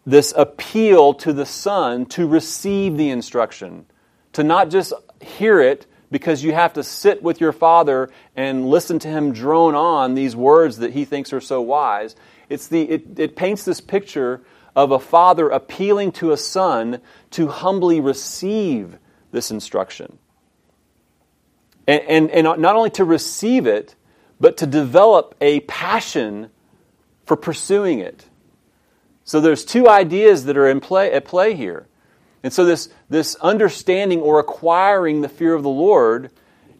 this 0.04 0.32
appeal 0.36 1.14
to 1.14 1.32
the 1.32 1.46
son 1.46 2.06
to 2.06 2.26
receive 2.26 2.96
the 2.96 3.10
instruction, 3.10 3.86
to 4.32 4.42
not 4.42 4.70
just 4.70 4.92
hear 5.20 5.60
it 5.60 5.86
because 6.10 6.42
you 6.42 6.52
have 6.52 6.72
to 6.74 6.82
sit 6.82 7.22
with 7.22 7.40
your 7.40 7.52
father 7.52 8.10
and 8.36 8.68
listen 8.68 8.98
to 8.98 9.08
him 9.08 9.32
drone 9.32 9.74
on 9.74 10.14
these 10.14 10.34
words 10.34 10.78
that 10.78 10.92
he 10.92 11.04
thinks 11.04 11.32
are 11.32 11.40
so 11.40 11.60
wise. 11.60 12.16
It's 12.48 12.68
the, 12.68 12.82
it, 12.82 13.18
it 13.18 13.36
paints 13.36 13.64
this 13.64 13.80
picture 13.80 14.42
of 14.74 14.92
a 14.92 14.98
father 14.98 15.48
appealing 15.48 16.12
to 16.12 16.32
a 16.32 16.36
son 16.36 17.00
to 17.32 17.48
humbly 17.48 18.00
receive 18.00 18.98
this 19.32 19.50
instruction. 19.50 20.18
And, 21.88 22.02
and, 22.02 22.30
and 22.30 22.60
not 22.60 22.76
only 22.76 22.90
to 22.90 23.04
receive 23.04 23.66
it, 23.66 23.96
but 24.38 24.58
to 24.58 24.66
develop 24.66 25.34
a 25.40 25.60
passion 25.60 26.50
for 27.26 27.36
pursuing 27.36 27.98
it. 27.98 28.26
So 29.24 29.40
there's 29.40 29.64
two 29.64 29.88
ideas 29.88 30.44
that 30.44 30.56
are 30.56 30.68
in 30.68 30.80
play, 30.80 31.12
at 31.12 31.24
play 31.24 31.54
here. 31.54 31.88
And 32.42 32.52
so 32.52 32.64
this, 32.64 32.88
this 33.10 33.34
understanding 33.36 34.20
or 34.20 34.38
acquiring 34.38 35.22
the 35.22 35.28
fear 35.28 35.54
of 35.54 35.62
the 35.62 35.68
Lord, 35.68 36.30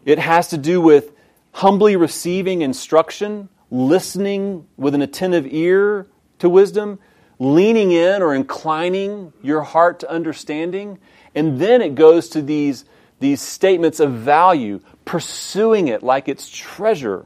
it 0.05 0.19
has 0.19 0.47
to 0.49 0.57
do 0.57 0.79
with 0.79 1.11
humbly 1.51 1.95
receiving 1.95 2.61
instruction, 2.61 3.49
listening 3.69 4.67
with 4.77 4.95
an 4.95 5.01
attentive 5.01 5.45
ear 5.47 6.07
to 6.39 6.49
wisdom, 6.49 6.99
leaning 7.37 7.91
in 7.91 8.21
or 8.21 8.33
inclining 8.33 9.33
your 9.41 9.61
heart 9.61 9.99
to 9.99 10.09
understanding. 10.09 10.97
And 11.35 11.59
then 11.59 11.81
it 11.81 11.95
goes 11.95 12.29
to 12.29 12.41
these, 12.41 12.85
these 13.19 13.41
statements 13.41 13.99
of 13.99 14.13
value, 14.13 14.79
pursuing 15.09 15.87
it 15.87 16.03
like 16.03 16.27
it's 16.27 16.47
treasure 16.47 17.25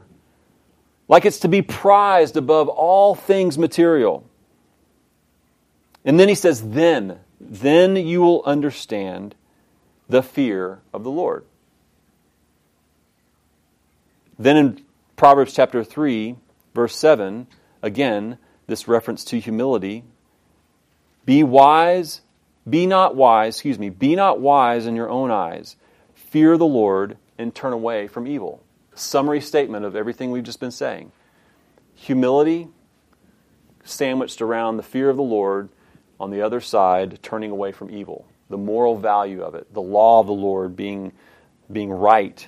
like 1.08 1.24
it's 1.24 1.40
to 1.40 1.48
be 1.48 1.62
prized 1.62 2.36
above 2.36 2.68
all 2.68 3.14
things 3.14 3.58
material. 3.58 4.24
And 6.04 6.18
then 6.18 6.28
he 6.28 6.34
says, 6.34 6.70
then, 6.70 7.20
then 7.38 7.96
you 7.96 8.20
will 8.20 8.42
understand 8.44 9.34
the 10.08 10.22
fear 10.22 10.80
of 10.92 11.04
the 11.04 11.10
Lord. 11.10 11.44
Then 14.38 14.56
in 14.56 14.84
Proverbs 15.16 15.54
chapter 15.54 15.84
3, 15.84 16.36
verse 16.74 16.96
7, 16.96 17.46
again, 17.82 18.38
this 18.66 18.88
reference 18.88 19.24
to 19.26 19.38
humility. 19.38 20.04
Be 21.24 21.42
wise, 21.42 22.22
be 22.68 22.86
not 22.86 23.14
wise, 23.14 23.56
excuse 23.56 23.78
me, 23.78 23.90
be 23.90 24.16
not 24.16 24.40
wise 24.40 24.86
in 24.86 24.96
your 24.96 25.08
own 25.08 25.30
eyes. 25.30 25.76
Fear 26.14 26.58
the 26.58 26.66
Lord 26.66 27.16
and 27.38 27.54
turn 27.54 27.72
away 27.72 28.06
from 28.06 28.26
evil 28.26 28.62
summary 28.94 29.40
statement 29.40 29.84
of 29.84 29.96
everything 29.96 30.30
we've 30.30 30.44
just 30.44 30.60
been 30.60 30.70
saying. 30.70 31.12
Humility 31.94 32.68
sandwiched 33.84 34.40
around 34.40 34.76
the 34.76 34.82
fear 34.82 35.10
of 35.10 35.16
the 35.16 35.22
Lord, 35.22 35.68
on 36.18 36.30
the 36.30 36.42
other 36.42 36.60
side, 36.60 37.18
turning 37.22 37.50
away 37.50 37.72
from 37.72 37.90
evil. 37.90 38.26
The 38.48 38.56
moral 38.56 38.96
value 38.96 39.42
of 39.42 39.54
it, 39.54 39.72
the 39.72 39.82
law 39.82 40.20
of 40.20 40.26
the 40.26 40.32
Lord 40.32 40.76
being, 40.76 41.12
being 41.70 41.90
right, 41.90 42.46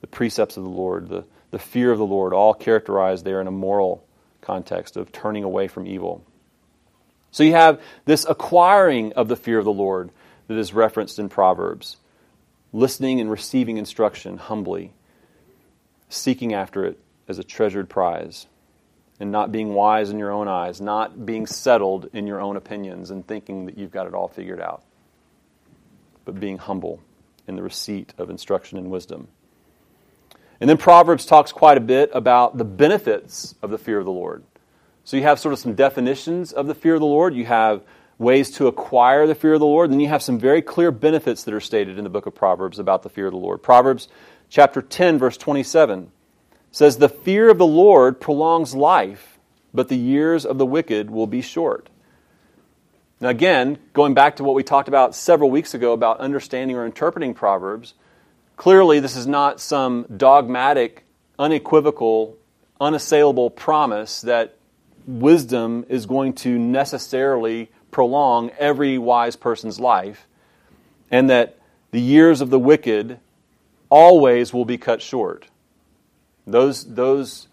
the 0.00 0.06
precepts 0.06 0.56
of 0.56 0.64
the 0.64 0.68
Lord, 0.68 1.08
the, 1.08 1.24
the 1.50 1.58
fear 1.58 1.92
of 1.92 1.98
the 1.98 2.06
Lord, 2.06 2.32
all 2.32 2.54
characterized 2.54 3.24
there 3.24 3.40
in 3.40 3.46
a 3.46 3.52
moral 3.52 4.04
context 4.40 4.96
of 4.96 5.12
turning 5.12 5.44
away 5.44 5.68
from 5.68 5.86
evil. 5.86 6.24
So 7.30 7.42
you 7.44 7.52
have 7.52 7.80
this 8.04 8.24
acquiring 8.28 9.12
of 9.14 9.28
the 9.28 9.36
fear 9.36 9.58
of 9.58 9.64
the 9.64 9.72
Lord 9.72 10.10
that 10.48 10.56
is 10.56 10.72
referenced 10.72 11.18
in 11.18 11.28
Proverbs, 11.28 11.98
listening 12.72 13.20
and 13.20 13.30
receiving 13.30 13.76
instruction 13.76 14.38
humbly 14.38 14.92
seeking 16.08 16.54
after 16.54 16.84
it 16.84 16.98
as 17.28 17.38
a 17.38 17.44
treasured 17.44 17.88
prize, 17.88 18.46
and 19.18 19.32
not 19.32 19.50
being 19.50 19.74
wise 19.74 20.10
in 20.10 20.18
your 20.18 20.30
own 20.30 20.46
eyes, 20.46 20.80
not 20.80 21.26
being 21.26 21.46
settled 21.46 22.08
in 22.12 22.26
your 22.26 22.40
own 22.40 22.56
opinions 22.56 23.10
and 23.10 23.26
thinking 23.26 23.66
that 23.66 23.78
you've 23.78 23.90
got 23.90 24.06
it 24.06 24.14
all 24.14 24.28
figured 24.28 24.60
out, 24.60 24.82
but 26.24 26.38
being 26.38 26.58
humble 26.58 27.02
in 27.48 27.56
the 27.56 27.62
receipt 27.62 28.12
of 28.18 28.30
instruction 28.30 28.78
and 28.78 28.90
wisdom. 28.90 29.28
And 30.60 30.70
then 30.70 30.76
Proverbs 30.76 31.26
talks 31.26 31.52
quite 31.52 31.76
a 31.76 31.80
bit 31.80 32.10
about 32.14 32.56
the 32.58 32.64
benefits 32.64 33.54
of 33.62 33.70
the 33.70 33.78
fear 33.78 33.98
of 33.98 34.04
the 34.04 34.12
Lord. 34.12 34.42
So 35.04 35.16
you 35.16 35.22
have 35.22 35.38
sort 35.38 35.52
of 35.52 35.58
some 35.58 35.74
definitions 35.74 36.52
of 36.52 36.66
the 36.66 36.74
fear 36.74 36.94
of 36.94 37.00
the 37.00 37.06
Lord. 37.06 37.34
You 37.34 37.46
have 37.46 37.82
ways 38.18 38.50
to 38.52 38.66
acquire 38.66 39.26
the 39.26 39.34
fear 39.34 39.54
of 39.54 39.60
the 39.60 39.66
Lord. 39.66 39.90
Then 39.90 40.00
you 40.00 40.08
have 40.08 40.22
some 40.22 40.38
very 40.38 40.62
clear 40.62 40.90
benefits 40.90 41.44
that 41.44 41.54
are 41.54 41.60
stated 41.60 41.98
in 41.98 42.04
the 42.04 42.10
book 42.10 42.26
of 42.26 42.34
Proverbs 42.34 42.78
about 42.78 43.02
the 43.02 43.10
fear 43.10 43.26
of 43.26 43.32
the 43.32 43.38
Lord. 43.38 43.62
Proverbs 43.62 44.08
chapter 44.48 44.80
10, 44.80 45.18
verse 45.18 45.36
27 45.36 46.10
says, 46.70 46.96
The 46.96 47.08
fear 47.08 47.50
of 47.50 47.58
the 47.58 47.66
Lord 47.66 48.20
prolongs 48.20 48.74
life, 48.74 49.38
but 49.74 49.88
the 49.88 49.96
years 49.96 50.46
of 50.46 50.58
the 50.58 50.66
wicked 50.66 51.10
will 51.10 51.26
be 51.26 51.42
short. 51.42 51.88
Now, 53.20 53.28
again, 53.28 53.78
going 53.92 54.14
back 54.14 54.36
to 54.36 54.44
what 54.44 54.54
we 54.54 54.62
talked 54.62 54.88
about 54.88 55.14
several 55.14 55.50
weeks 55.50 55.72
ago 55.74 55.92
about 55.92 56.20
understanding 56.20 56.76
or 56.76 56.84
interpreting 56.84 57.32
Proverbs, 57.32 57.94
clearly 58.56 59.00
this 59.00 59.16
is 59.16 59.26
not 59.26 59.60
some 59.60 60.04
dogmatic, 60.14 61.04
unequivocal, 61.38 62.36
unassailable 62.78 63.50
promise 63.50 64.20
that 64.22 64.56
wisdom 65.06 65.86
is 65.88 66.04
going 66.04 66.34
to 66.34 66.58
necessarily 66.58 67.70
prolong 67.96 68.50
every 68.58 68.98
wise 68.98 69.36
person's 69.36 69.80
life, 69.80 70.28
and 71.10 71.30
that 71.30 71.58
the 71.92 71.98
years 71.98 72.42
of 72.42 72.50
the 72.50 72.58
wicked 72.58 73.18
always 73.88 74.52
will 74.52 74.66
be 74.66 74.76
cut 74.76 75.00
short. 75.00 75.48
Those, 76.46 76.84
those, 76.84 77.48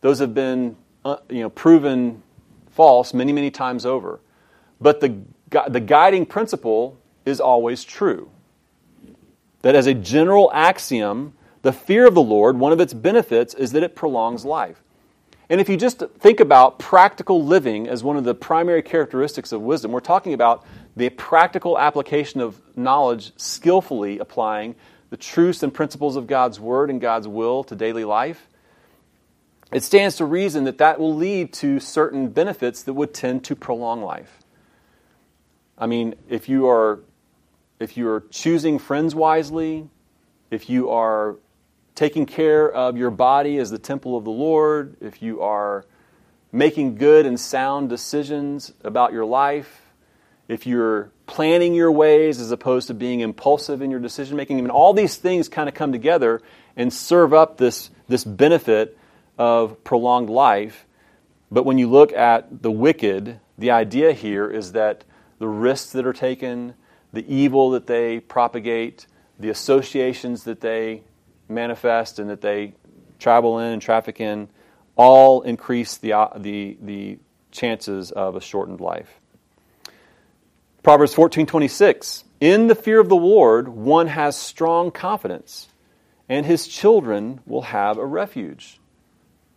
those 0.00 0.18
have 0.20 0.32
been 0.32 0.76
uh, 1.04 1.18
you 1.28 1.40
know, 1.40 1.50
proven 1.50 2.22
false 2.70 3.12
many, 3.12 3.34
many 3.34 3.50
times 3.50 3.84
over. 3.84 4.18
But 4.80 5.02
the, 5.02 5.14
the 5.68 5.80
guiding 5.80 6.24
principle 6.24 6.96
is 7.26 7.38
always 7.38 7.84
true. 7.84 8.30
That 9.60 9.74
as 9.74 9.86
a 9.86 9.92
general 9.92 10.50
axiom, 10.54 11.34
the 11.60 11.72
fear 11.74 12.06
of 12.06 12.14
the 12.14 12.22
Lord, 12.22 12.58
one 12.58 12.72
of 12.72 12.80
its 12.80 12.94
benefits 12.94 13.52
is 13.52 13.72
that 13.72 13.82
it 13.82 13.94
prolongs 13.94 14.46
life. 14.46 14.82
And 15.52 15.60
if 15.60 15.68
you 15.68 15.76
just 15.76 16.02
think 16.18 16.40
about 16.40 16.78
practical 16.78 17.44
living 17.44 17.86
as 17.86 18.02
one 18.02 18.16
of 18.16 18.24
the 18.24 18.34
primary 18.34 18.80
characteristics 18.80 19.52
of 19.52 19.60
wisdom, 19.60 19.92
we're 19.92 20.00
talking 20.00 20.32
about 20.32 20.64
the 20.96 21.10
practical 21.10 21.78
application 21.78 22.40
of 22.40 22.58
knowledge, 22.74 23.34
skillfully 23.36 24.18
applying 24.18 24.76
the 25.10 25.18
truths 25.18 25.62
and 25.62 25.74
principles 25.74 26.16
of 26.16 26.26
God's 26.26 26.58
Word 26.58 26.88
and 26.88 27.02
God's 27.02 27.28
will 27.28 27.64
to 27.64 27.76
daily 27.76 28.06
life. 28.06 28.48
It 29.70 29.82
stands 29.82 30.16
to 30.16 30.24
reason 30.24 30.64
that 30.64 30.78
that 30.78 30.98
will 30.98 31.14
lead 31.14 31.52
to 31.52 31.80
certain 31.80 32.28
benefits 32.28 32.84
that 32.84 32.94
would 32.94 33.12
tend 33.12 33.44
to 33.44 33.54
prolong 33.54 34.00
life. 34.00 34.38
I 35.76 35.84
mean, 35.84 36.14
if 36.30 36.48
you 36.48 36.66
are 36.66 37.00
if 37.78 37.98
you 37.98 38.08
are 38.08 38.24
choosing 38.30 38.78
friends 38.78 39.14
wisely, 39.14 39.90
if 40.50 40.70
you 40.70 40.88
are 40.88 41.36
taking 41.94 42.26
care 42.26 42.70
of 42.70 42.96
your 42.96 43.10
body 43.10 43.58
as 43.58 43.70
the 43.70 43.78
temple 43.78 44.16
of 44.16 44.24
the 44.24 44.30
Lord, 44.30 44.96
if 45.00 45.22
you 45.22 45.42
are 45.42 45.84
making 46.50 46.96
good 46.96 47.26
and 47.26 47.38
sound 47.38 47.88
decisions 47.88 48.72
about 48.84 49.12
your 49.12 49.24
life, 49.24 49.82
if 50.48 50.66
you're 50.66 51.10
planning 51.26 51.74
your 51.74 51.90
ways 51.90 52.40
as 52.40 52.50
opposed 52.50 52.88
to 52.88 52.94
being 52.94 53.20
impulsive 53.20 53.80
in 53.80 53.90
your 53.90 54.00
decision 54.00 54.36
making, 54.36 54.58
I 54.58 54.60
mean, 54.60 54.70
all 54.70 54.92
these 54.92 55.16
things 55.16 55.48
kind 55.48 55.68
of 55.68 55.74
come 55.74 55.92
together 55.92 56.42
and 56.76 56.92
serve 56.92 57.32
up 57.32 57.56
this, 57.56 57.90
this 58.08 58.24
benefit 58.24 58.98
of 59.38 59.82
prolonged 59.84 60.28
life. 60.30 60.86
But 61.50 61.64
when 61.64 61.78
you 61.78 61.88
look 61.88 62.12
at 62.12 62.62
the 62.62 62.70
wicked, 62.70 63.40
the 63.56 63.70
idea 63.70 64.12
here 64.12 64.50
is 64.50 64.72
that 64.72 65.04
the 65.38 65.48
risks 65.48 65.92
that 65.92 66.06
are 66.06 66.12
taken, 66.12 66.74
the 67.12 67.24
evil 67.32 67.70
that 67.70 67.86
they 67.86 68.20
propagate, 68.20 69.06
the 69.38 69.50
associations 69.50 70.44
that 70.44 70.60
they 70.60 71.02
manifest 71.48 72.18
and 72.18 72.30
that 72.30 72.40
they 72.40 72.74
travel 73.18 73.58
in 73.58 73.72
and 73.72 73.82
traffic 73.82 74.20
in, 74.20 74.48
all 74.96 75.42
increase 75.42 75.96
the, 75.96 76.28
the, 76.36 76.76
the 76.80 77.18
chances 77.50 78.10
of 78.10 78.36
a 78.36 78.40
shortened 78.40 78.80
life. 78.80 79.20
Proverbs 80.82 81.14
14:26 81.14 82.24
In 82.40 82.66
the 82.66 82.74
fear 82.74 82.98
of 82.98 83.08
the 83.08 83.16
Lord 83.16 83.68
one 83.68 84.08
has 84.08 84.36
strong 84.36 84.90
confidence 84.90 85.68
and 86.28 86.44
his 86.44 86.66
children 86.66 87.40
will 87.46 87.62
have 87.62 87.98
a 87.98 88.06
refuge. 88.06 88.80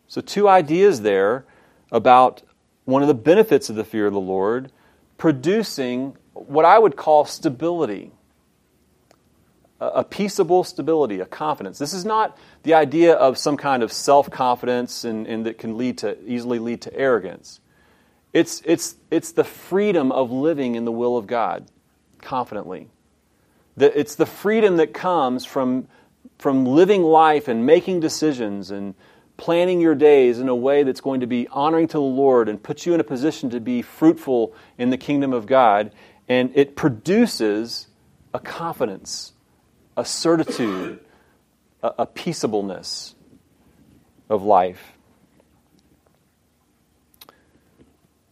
So 0.07 0.21
two 0.21 0.47
ideas 0.47 1.01
there 1.01 1.45
about 1.91 2.43
one 2.85 3.01
of 3.01 3.07
the 3.07 3.15
benefits 3.15 3.69
of 3.69 3.75
the 3.75 3.83
fear 3.83 4.05
of 4.05 4.13
the 4.13 4.19
Lord 4.19 4.71
producing 5.17 6.15
what 6.33 6.65
I 6.65 6.77
would 6.77 6.95
call 6.95 7.25
stability. 7.25 8.11
A 9.79 10.03
peaceable 10.03 10.63
stability, 10.63 11.19
a 11.19 11.25
confidence. 11.25 11.77
This 11.77 11.93
is 11.93 12.05
not 12.05 12.37
the 12.63 12.75
idea 12.75 13.13
of 13.13 13.37
some 13.37 13.57
kind 13.57 13.83
of 13.83 13.91
self 13.91 14.31
confidence 14.31 15.03
and, 15.03 15.27
and 15.27 15.45
that 15.45 15.57
can 15.57 15.77
lead 15.77 15.97
to 15.99 16.17
easily 16.25 16.59
lead 16.59 16.81
to 16.83 16.95
arrogance. 16.95 17.59
It's, 18.31 18.61
it's, 18.65 18.95
it's 19.11 19.31
the 19.31 19.43
freedom 19.43 20.11
of 20.11 20.31
living 20.31 20.75
in 20.75 20.85
the 20.85 20.91
will 20.91 21.17
of 21.17 21.27
God 21.27 21.67
confidently. 22.21 22.89
It's 23.77 24.15
the 24.15 24.25
freedom 24.25 24.77
that 24.77 24.93
comes 24.93 25.45
from, 25.45 25.87
from 26.39 26.65
living 26.65 27.03
life 27.03 27.47
and 27.47 27.65
making 27.65 27.99
decisions 27.99 28.71
and 28.71 28.95
planning 29.37 29.81
your 29.81 29.95
days 29.95 30.39
in 30.39 30.49
a 30.49 30.55
way 30.55 30.83
that's 30.83 31.01
going 31.01 31.19
to 31.19 31.27
be 31.27 31.47
honoring 31.49 31.87
to 31.89 31.97
the 31.97 32.01
Lord 32.01 32.47
and 32.47 32.61
put 32.61 32.85
you 32.85 32.93
in 32.93 32.99
a 32.99 33.03
position 33.03 33.49
to 33.49 33.59
be 33.59 33.81
fruitful 33.81 34.53
in 34.77 34.89
the 34.89 34.97
kingdom 34.97 35.33
of 35.33 35.45
God. 35.45 35.91
And 36.27 36.51
it 36.55 36.75
produces 36.75 37.87
a 38.33 38.39
confidence, 38.39 39.33
a 39.97 40.05
certitude, 40.05 40.99
a, 41.81 41.93
a 41.99 42.05
peaceableness 42.05 43.15
of 44.29 44.43
life. 44.43 44.93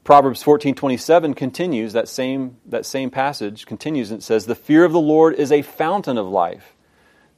Proverbs 0.03 0.43
14:27 0.43 1.35
continues 1.35 1.93
that 1.93 2.09
same 2.09 2.57
that 2.65 2.85
same 2.85 3.09
passage 3.09 3.65
continues 3.65 4.11
and 4.11 4.21
says 4.21 4.45
the 4.45 4.55
fear 4.55 4.83
of 4.83 4.91
the 4.91 4.99
Lord 4.99 5.35
is 5.35 5.51
a 5.51 5.61
fountain 5.61 6.17
of 6.17 6.27
life 6.27 6.75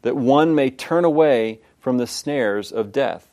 that 0.02 0.16
one 0.16 0.54
may 0.54 0.70
turn 0.70 1.04
away 1.04 1.60
from 1.80 1.98
the 1.98 2.08
snares 2.08 2.72
of 2.72 2.92
death. 2.92 3.30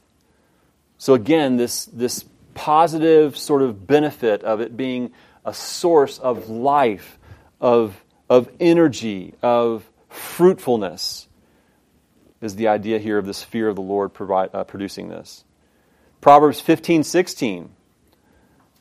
So 0.97 1.15
again, 1.15 1.57
this, 1.57 1.85
this 1.87 2.25
positive 2.55 3.37
sort 3.37 3.61
of 3.61 3.87
benefit 3.87 4.43
of 4.43 4.61
it 4.61 4.77
being 4.77 5.13
a 5.45 5.53
source 5.53 6.19
of 6.19 6.49
life, 6.49 7.19
of, 7.61 8.03
of 8.31 8.49
energy, 8.61 9.35
of 9.43 9.91
fruitfulness 10.13 11.29
is 12.41 12.57
the 12.57 12.69
idea 12.69 12.99
here 12.99 13.19
of 13.19 13.27
this 13.27 13.43
fear 13.43 13.69
of 13.69 13.77
the 13.77 13.83
Lord 13.83 14.13
provide, 14.13 14.51
uh, 14.53 14.65
producing 14.65 15.09
this. 15.09 15.45
Proverbs 16.21 16.61
15, 16.61 17.05
16. 17.05 17.71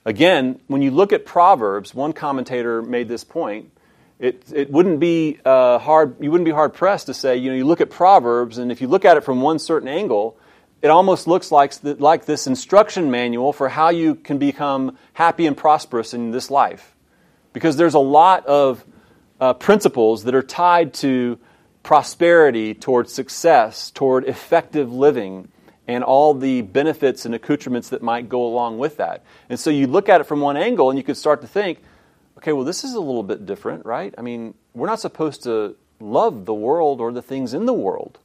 Again, 0.05 0.59
when 0.67 0.81
you 0.81 0.91
look 0.91 1.13
at 1.13 1.25
Proverbs, 1.25 1.93
one 1.93 2.13
commentator 2.13 2.81
made 2.81 3.07
this 3.07 3.23
point. 3.23 3.71
It, 4.19 4.43
it 4.53 4.71
wouldn't 4.71 4.99
be 4.99 5.39
uh, 5.45 5.79
hard, 5.79 6.15
you 6.19 6.31
wouldn't 6.31 6.45
be 6.45 6.51
hard 6.51 6.73
pressed 6.73 7.07
to 7.07 7.13
say, 7.13 7.37
you 7.37 7.49
know, 7.49 7.55
you 7.55 7.65
look 7.65 7.81
at 7.81 7.89
Proverbs, 7.89 8.57
and 8.57 8.71
if 8.71 8.81
you 8.81 8.87
look 8.87 9.05
at 9.05 9.17
it 9.17 9.23
from 9.23 9.41
one 9.41 9.57
certain 9.59 9.87
angle, 9.87 10.37
it 10.81 10.89
almost 10.89 11.27
looks 11.27 11.51
like, 11.51 11.73
like 11.83 12.25
this 12.25 12.47
instruction 12.47 13.11
manual 13.11 13.53
for 13.53 13.69
how 13.69 13.89
you 13.89 14.15
can 14.15 14.39
become 14.39 14.97
happy 15.13 15.45
and 15.45 15.55
prosperous 15.55 16.13
in 16.13 16.31
this 16.31 16.49
life. 16.49 16.95
Because 17.53 17.77
there's 17.77 17.93
a 17.93 17.99
lot 17.99 18.45
of 18.47 18.83
uh, 19.41 19.53
principles 19.53 20.23
that 20.23 20.35
are 20.35 20.43
tied 20.43 20.93
to 20.93 21.37
prosperity, 21.83 22.75
toward 22.75 23.09
success, 23.09 23.89
toward 23.91 24.23
effective 24.25 24.93
living, 24.93 25.49
and 25.87 26.03
all 26.03 26.33
the 26.35 26.61
benefits 26.61 27.25
and 27.25 27.33
accoutrements 27.33 27.89
that 27.89 28.03
might 28.03 28.29
go 28.29 28.45
along 28.45 28.77
with 28.77 28.97
that. 28.97 29.23
And 29.49 29.59
so 29.59 29.71
you 29.71 29.87
look 29.87 30.07
at 30.07 30.21
it 30.21 30.25
from 30.25 30.39
one 30.39 30.55
angle 30.55 30.89
and 30.89 30.97
you 30.97 31.03
could 31.03 31.17
start 31.17 31.41
to 31.41 31.47
think, 31.47 31.79
okay, 32.37 32.53
well, 32.53 32.63
this 32.63 32.83
is 32.83 32.93
a 32.93 32.99
little 32.99 33.23
bit 33.23 33.45
different, 33.47 33.85
right? 33.85 34.13
I 34.17 34.21
mean, 34.21 34.53
we're 34.73 34.87
not 34.87 34.99
supposed 34.99 35.43
to 35.43 35.75
love 35.99 36.45
the 36.45 36.53
world 36.53 37.01
or 37.01 37.11
the 37.11 37.21
things 37.21 37.53
in 37.53 37.65
the 37.65 37.73
world. 37.73 38.19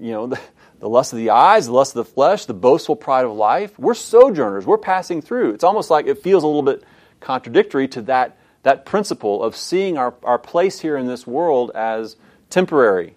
You 0.00 0.12
know, 0.12 0.26
the, 0.28 0.40
the 0.78 0.88
lust 0.88 1.12
of 1.12 1.18
the 1.18 1.30
eyes, 1.30 1.66
the 1.66 1.72
lust 1.72 1.96
of 1.96 2.06
the 2.06 2.12
flesh, 2.12 2.44
the 2.44 2.54
boastful 2.54 2.96
pride 2.96 3.24
of 3.24 3.32
life. 3.32 3.76
We're 3.78 3.94
sojourners. 3.94 4.64
We're 4.64 4.78
passing 4.78 5.22
through. 5.22 5.54
It's 5.54 5.64
almost 5.64 5.90
like 5.90 6.06
it 6.06 6.22
feels 6.22 6.44
a 6.44 6.46
little 6.46 6.62
bit 6.62 6.84
contradictory 7.20 7.88
to 7.88 8.02
that, 8.02 8.38
that 8.62 8.84
principle 8.84 9.42
of 9.42 9.56
seeing 9.56 9.98
our, 9.98 10.14
our 10.22 10.38
place 10.38 10.80
here 10.80 10.96
in 10.96 11.06
this 11.06 11.26
world 11.26 11.70
as 11.74 12.16
temporary 12.50 13.14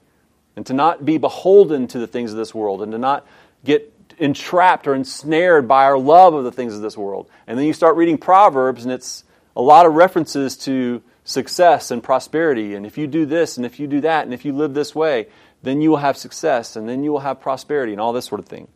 and 0.56 0.66
to 0.66 0.74
not 0.74 1.06
be 1.06 1.18
beholden 1.18 1.88
to 1.88 2.00
the 2.00 2.08
things 2.08 2.32
of 2.32 2.38
this 2.38 2.56
world 2.56 2.82
and 2.82 2.91
to 2.91 2.98
not 2.98 3.28
get 3.64 3.91
entrapped 4.18 4.88
or 4.88 4.96
ensnared 4.96 5.68
by 5.68 5.84
our 5.84 5.98
love 5.98 6.34
of 6.34 6.43
the 6.43 6.52
things 6.52 6.74
of 6.74 6.82
this 6.82 6.98
world. 6.98 7.30
And 7.48 7.58
then 7.58 7.66
you 7.66 7.74
start 7.74 7.96
reading 7.96 8.18
Proverbs 8.18 8.84
and 8.84 8.93
it's 8.93 9.24
a 9.56 9.62
lot 9.62 9.86
of 9.86 9.93
references 9.93 10.58
to 10.58 11.02
success 11.24 11.91
and 11.91 12.04
prosperity 12.04 12.76
and 12.76 12.86
if 12.86 12.98
you 12.98 13.08
do 13.08 13.26
this 13.26 13.58
and 13.58 13.66
if 13.66 13.80
you 13.80 13.88
do 13.88 14.02
that 14.02 14.26
and 14.26 14.34
if 14.34 14.46
you 14.46 14.54
live 14.54 14.74
this 14.74 14.93
way 14.93 15.28
then 15.66 15.82
you 15.82 15.89
will 15.89 15.98
have 15.98 16.16
success, 16.16 16.76
and 16.76 16.88
then 16.88 17.04
you 17.04 17.12
will 17.12 17.20
have 17.20 17.41
prosperity, 17.41 17.91
and 17.91 18.00
all 18.00 18.14
this 18.14 18.26
sort 18.26 18.39
of 18.39 18.46
thing. 18.46 18.68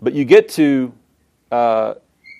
But 0.00 0.12
you 0.12 0.24
get 0.24 0.50
to 0.50 0.92
uh, 1.50 1.94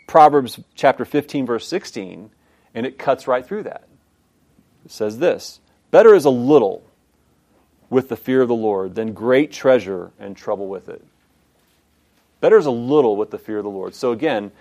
Proverbs 0.07 0.61
chapter 0.75 1.05
15, 1.05 1.47
verse 1.47 1.67
16, 1.67 2.31
and 2.77 2.87
it 2.87 2.99
cuts 2.99 3.27
right 3.27 3.45
through 3.45 3.65
that. 3.65 3.89
It 4.85 4.93
says 4.93 5.19
this 5.19 5.59
Better 5.91 6.15
is 6.15 6.25
a 6.25 6.31
little 6.31 6.85
with 7.91 8.09
the 8.09 8.17
fear 8.17 8.43
of 8.43 8.49
the 8.49 8.55
Lord 8.55 8.95
than 8.95 9.13
great 9.13 9.51
treasure 9.51 10.13
and 10.21 10.37
trouble 10.37 10.69
with 10.69 10.89
it. 10.89 11.05
Better 12.41 12.59
is 12.59 12.67
a 12.67 12.71
little 12.71 13.17
with 13.17 13.31
the 13.31 13.39
fear 13.39 13.59
of 13.59 13.65
the 13.65 13.71
Lord. 13.71 13.95
So 13.95 14.13
again, 14.13 14.53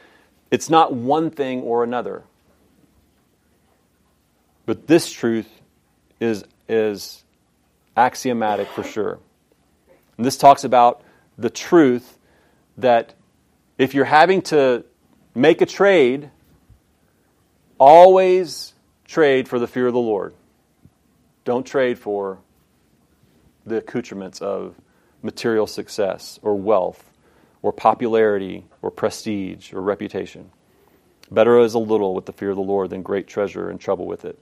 it's 0.50 0.70
not 0.70 0.94
one 0.94 1.30
thing 1.30 1.62
or 1.62 1.84
another. 1.84 2.24
But 4.66 4.88
this 4.88 5.12
truth 5.12 5.50
is, 6.20 6.46
is 6.70 7.24
axiomatic 7.98 8.68
for 8.70 8.84
sure. 8.84 9.20
And 10.18 10.26
this 10.26 10.38
talks 10.38 10.64
about 10.64 11.04
the 11.38 11.50
truth 11.50 12.18
that 12.78 13.14
if 13.78 13.94
you're 13.94 14.06
having 14.06 14.42
to 14.44 14.86
make 15.34 15.62
a 15.62 15.66
trade, 15.66 16.30
always 17.78 18.74
trade 19.08 19.48
for 19.48 19.60
the 19.60 19.68
fear 19.68 19.88
of 19.88 19.94
the 19.94 20.00
Lord. 20.00 20.34
Don't 21.44 21.66
trade 21.66 22.00
for 22.00 22.40
the 23.66 23.78
accoutrements 23.78 24.42
of 24.42 24.76
material 25.22 25.68
success 25.68 26.40
or 26.42 26.56
wealth 26.56 27.12
or 27.62 27.74
popularity 27.74 28.66
or 28.82 28.92
prestige 28.92 29.74
or 29.74 29.82
reputation. 29.82 30.52
Better 31.32 31.60
is 31.60 31.74
a 31.74 31.80
little 31.80 32.14
with 32.14 32.26
the 32.26 32.34
fear 32.34 32.52
of 32.52 32.56
the 32.56 32.62
Lord 32.62 32.92
than 32.92 33.02
great 33.02 33.28
treasure 33.28 33.70
and 33.70 33.80
trouble 33.80 34.06
with 34.06 34.26
it. 34.26 34.38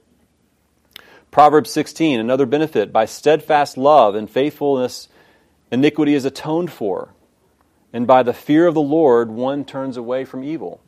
Proverbs 1.30 1.70
16, 1.70 2.20
another 2.20 2.46
benefit. 2.46 2.92
By 2.92 3.06
steadfast 3.06 3.76
love 3.76 4.14
and 4.14 4.30
faithfulness, 4.30 5.08
iniquity 5.72 6.14
is 6.14 6.24
atoned 6.24 6.70
for. 6.70 7.14
And 7.92 8.06
by 8.06 8.22
the 8.22 8.34
fear 8.34 8.66
of 8.66 8.74
the 8.74 8.82
Lord, 8.82 9.30
one 9.30 9.64
turns 9.64 9.96
away 9.96 10.24
from 10.24 10.44
evil. 10.44 10.80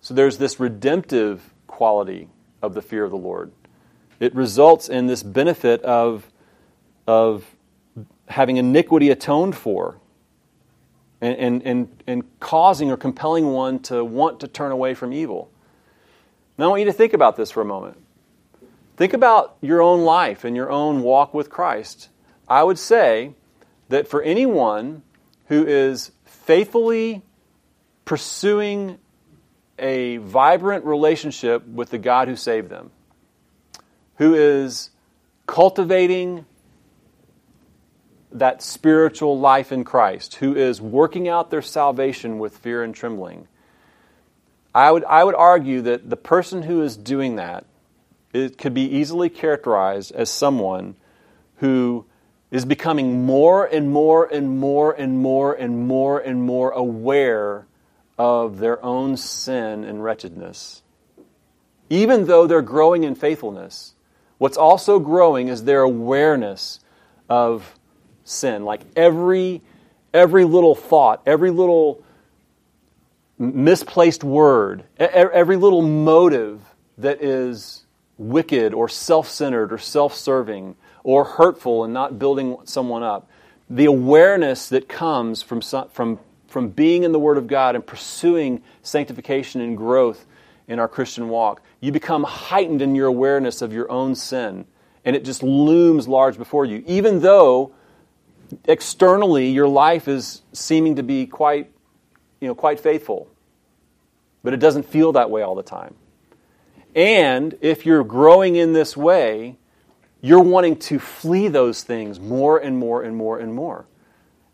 So 0.00 0.14
there's 0.14 0.38
this 0.38 0.58
redemptive 0.58 1.54
quality 1.66 2.28
of 2.62 2.74
the 2.74 2.82
fear 2.82 3.04
of 3.04 3.10
the 3.10 3.16
Lord. 3.16 3.52
It 4.18 4.34
results 4.34 4.88
in 4.88 5.06
this 5.06 5.22
benefit 5.22 5.82
of, 5.82 6.26
of 7.06 7.44
having 8.26 8.56
iniquity 8.56 9.10
atoned 9.10 9.56
for. 9.56 9.98
and, 11.20 11.36
and, 11.36 11.62
and, 11.66 12.02
and 12.06 12.40
causing 12.40 12.90
or 12.90 12.96
compelling 12.96 13.46
one 13.52 13.78
to 13.80 14.04
want 14.04 14.40
to 14.40 14.48
turn 14.48 14.72
away 14.72 14.94
from 14.94 15.12
evil. 15.12 15.50
Now, 16.56 16.66
I 16.66 16.68
want 16.68 16.80
you 16.80 16.86
to 16.86 16.92
think 16.92 17.12
about 17.12 17.36
this 17.36 17.50
for 17.50 17.60
a 17.60 17.64
moment. 17.64 17.98
Think 18.96 19.12
about 19.12 19.56
your 19.60 19.80
own 19.80 20.02
life 20.02 20.44
and 20.44 20.54
your 20.54 20.70
own 20.70 21.02
walk 21.02 21.32
with 21.32 21.48
Christ. 21.48 22.08
I 22.48 22.62
would 22.62 22.78
say 22.78 23.34
that 23.88 24.08
for 24.08 24.22
anyone 24.22 25.02
who 25.46 25.66
is 25.66 26.12
faithfully 26.24 27.22
pursuing 28.04 28.98
a 29.80 30.18
vibrant 30.18 30.84
relationship 30.84 31.66
with 31.66 31.90
the 31.90 31.98
God 31.98 32.28
who 32.28 32.36
saved 32.36 32.68
them, 32.68 32.90
who 34.16 34.34
is 34.34 34.90
cultivating 35.46 36.46
that 38.32 38.62
spiritual 38.62 39.38
life 39.38 39.72
in 39.72 39.82
Christ, 39.82 40.36
who 40.36 40.54
is 40.54 40.80
working 40.80 41.28
out 41.28 41.50
their 41.50 41.62
salvation 41.62 42.38
with 42.38 42.56
fear 42.58 42.82
and 42.82 42.94
trembling. 42.94 43.48
I 44.72 44.92
would, 44.92 45.04
I 45.04 45.24
would 45.24 45.34
argue 45.34 45.80
that 45.82 46.08
the 46.08 46.16
person 46.16 46.62
who 46.62 46.82
is 46.82 46.96
doing 46.96 47.36
that 47.36 47.64
it 48.32 48.58
could 48.58 48.74
be 48.74 48.82
easily 48.82 49.28
characterized 49.28 50.12
as 50.12 50.30
someone 50.30 50.94
who 51.56 52.06
is 52.50 52.64
becoming 52.64 53.24
more 53.24 53.64
and 53.64 53.90
more 53.90 54.26
and 54.26 54.58
more 54.58 54.92
and 54.92 55.18
more 55.18 55.52
and 55.52 55.86
more 55.86 56.18
and 56.18 56.42
more 56.42 56.70
aware 56.70 57.66
of 58.20 58.58
their 58.58 58.84
own 58.84 59.16
sin 59.16 59.82
and 59.82 60.04
wretchedness. 60.04 60.82
Even 61.88 62.26
though 62.26 62.46
they're 62.46 62.60
growing 62.60 63.02
in 63.02 63.14
faithfulness, 63.14 63.94
what's 64.36 64.58
also 64.58 64.98
growing 64.98 65.48
is 65.48 65.64
their 65.64 65.80
awareness 65.80 66.80
of 67.30 67.78
sin. 68.24 68.66
Like 68.66 68.82
every, 68.94 69.62
every 70.12 70.44
little 70.44 70.74
thought, 70.74 71.22
every 71.24 71.50
little 71.50 72.04
misplaced 73.38 74.22
word, 74.22 74.84
every 74.98 75.56
little 75.56 75.80
motive 75.80 76.60
that 76.98 77.22
is 77.22 77.86
wicked 78.18 78.74
or 78.74 78.86
self 78.86 79.30
centered 79.30 79.72
or 79.72 79.78
self 79.78 80.14
serving 80.14 80.76
or 81.04 81.24
hurtful 81.24 81.84
and 81.84 81.94
not 81.94 82.18
building 82.18 82.58
someone 82.64 83.02
up. 83.02 83.30
The 83.70 83.86
awareness 83.86 84.68
that 84.68 84.90
comes 84.90 85.42
from, 85.42 85.62
from, 85.62 86.18
from 86.50 86.68
being 86.68 87.04
in 87.04 87.12
the 87.12 87.18
Word 87.18 87.38
of 87.38 87.46
God 87.46 87.76
and 87.76 87.86
pursuing 87.86 88.60
sanctification 88.82 89.60
and 89.60 89.76
growth 89.76 90.26
in 90.66 90.80
our 90.80 90.88
Christian 90.88 91.28
walk, 91.28 91.62
you 91.80 91.92
become 91.92 92.24
heightened 92.24 92.82
in 92.82 92.96
your 92.96 93.06
awareness 93.06 93.62
of 93.62 93.72
your 93.72 93.90
own 93.90 94.16
sin. 94.16 94.66
And 95.04 95.14
it 95.14 95.24
just 95.24 95.44
looms 95.44 96.08
large 96.08 96.36
before 96.36 96.64
you. 96.64 96.82
Even 96.86 97.20
though 97.20 97.72
externally 98.64 99.48
your 99.48 99.68
life 99.68 100.08
is 100.08 100.42
seeming 100.52 100.96
to 100.96 101.04
be 101.04 101.24
quite, 101.24 101.70
you 102.40 102.48
know, 102.48 102.54
quite 102.56 102.80
faithful. 102.80 103.28
But 104.42 104.52
it 104.52 104.58
doesn't 104.58 104.82
feel 104.82 105.12
that 105.12 105.30
way 105.30 105.42
all 105.42 105.54
the 105.54 105.62
time. 105.62 105.94
And 106.96 107.56
if 107.60 107.86
you're 107.86 108.02
growing 108.02 108.56
in 108.56 108.72
this 108.72 108.96
way, 108.96 109.56
you're 110.20 110.42
wanting 110.42 110.76
to 110.76 110.98
flee 110.98 111.46
those 111.46 111.84
things 111.84 112.18
more 112.18 112.58
and 112.58 112.76
more 112.76 113.02
and 113.02 113.16
more 113.16 113.38
and 113.38 113.54
more. 113.54 113.86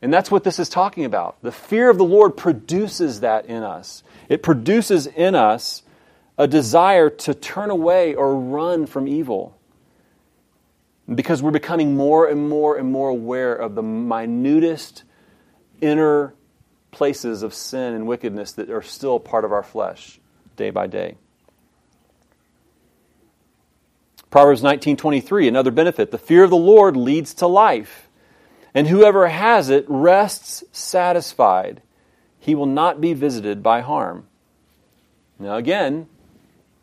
And 0.06 0.14
that's 0.14 0.30
what 0.30 0.44
this 0.44 0.60
is 0.60 0.68
talking 0.68 1.04
about. 1.04 1.42
The 1.42 1.50
fear 1.50 1.90
of 1.90 1.98
the 1.98 2.04
Lord 2.04 2.36
produces 2.36 3.18
that 3.22 3.46
in 3.46 3.64
us. 3.64 4.04
It 4.28 4.40
produces 4.40 5.08
in 5.08 5.34
us 5.34 5.82
a 6.38 6.46
desire 6.46 7.10
to 7.10 7.34
turn 7.34 7.70
away 7.70 8.14
or 8.14 8.36
run 8.36 8.86
from 8.86 9.08
evil 9.08 9.58
because 11.12 11.42
we're 11.42 11.50
becoming 11.50 11.96
more 11.96 12.28
and 12.28 12.48
more 12.48 12.76
and 12.76 12.92
more 12.92 13.08
aware 13.08 13.52
of 13.52 13.74
the 13.74 13.82
minutest 13.82 15.02
inner 15.80 16.34
places 16.92 17.42
of 17.42 17.52
sin 17.52 17.92
and 17.92 18.06
wickedness 18.06 18.52
that 18.52 18.70
are 18.70 18.82
still 18.82 19.18
part 19.18 19.44
of 19.44 19.50
our 19.50 19.64
flesh 19.64 20.20
day 20.54 20.70
by 20.70 20.86
day. 20.86 21.16
Proverbs 24.30 24.62
19:23 24.62 25.48
another 25.48 25.72
benefit 25.72 26.12
the 26.12 26.16
fear 26.16 26.44
of 26.44 26.50
the 26.50 26.56
Lord 26.56 26.96
leads 26.96 27.34
to 27.34 27.48
life 27.48 28.05
and 28.76 28.86
whoever 28.86 29.26
has 29.26 29.70
it 29.70 29.86
rests 29.88 30.62
satisfied 30.70 31.80
he 32.38 32.54
will 32.54 32.66
not 32.66 33.00
be 33.00 33.14
visited 33.14 33.62
by 33.62 33.80
harm. 33.80 34.28
Now 35.38 35.56
again 35.56 36.06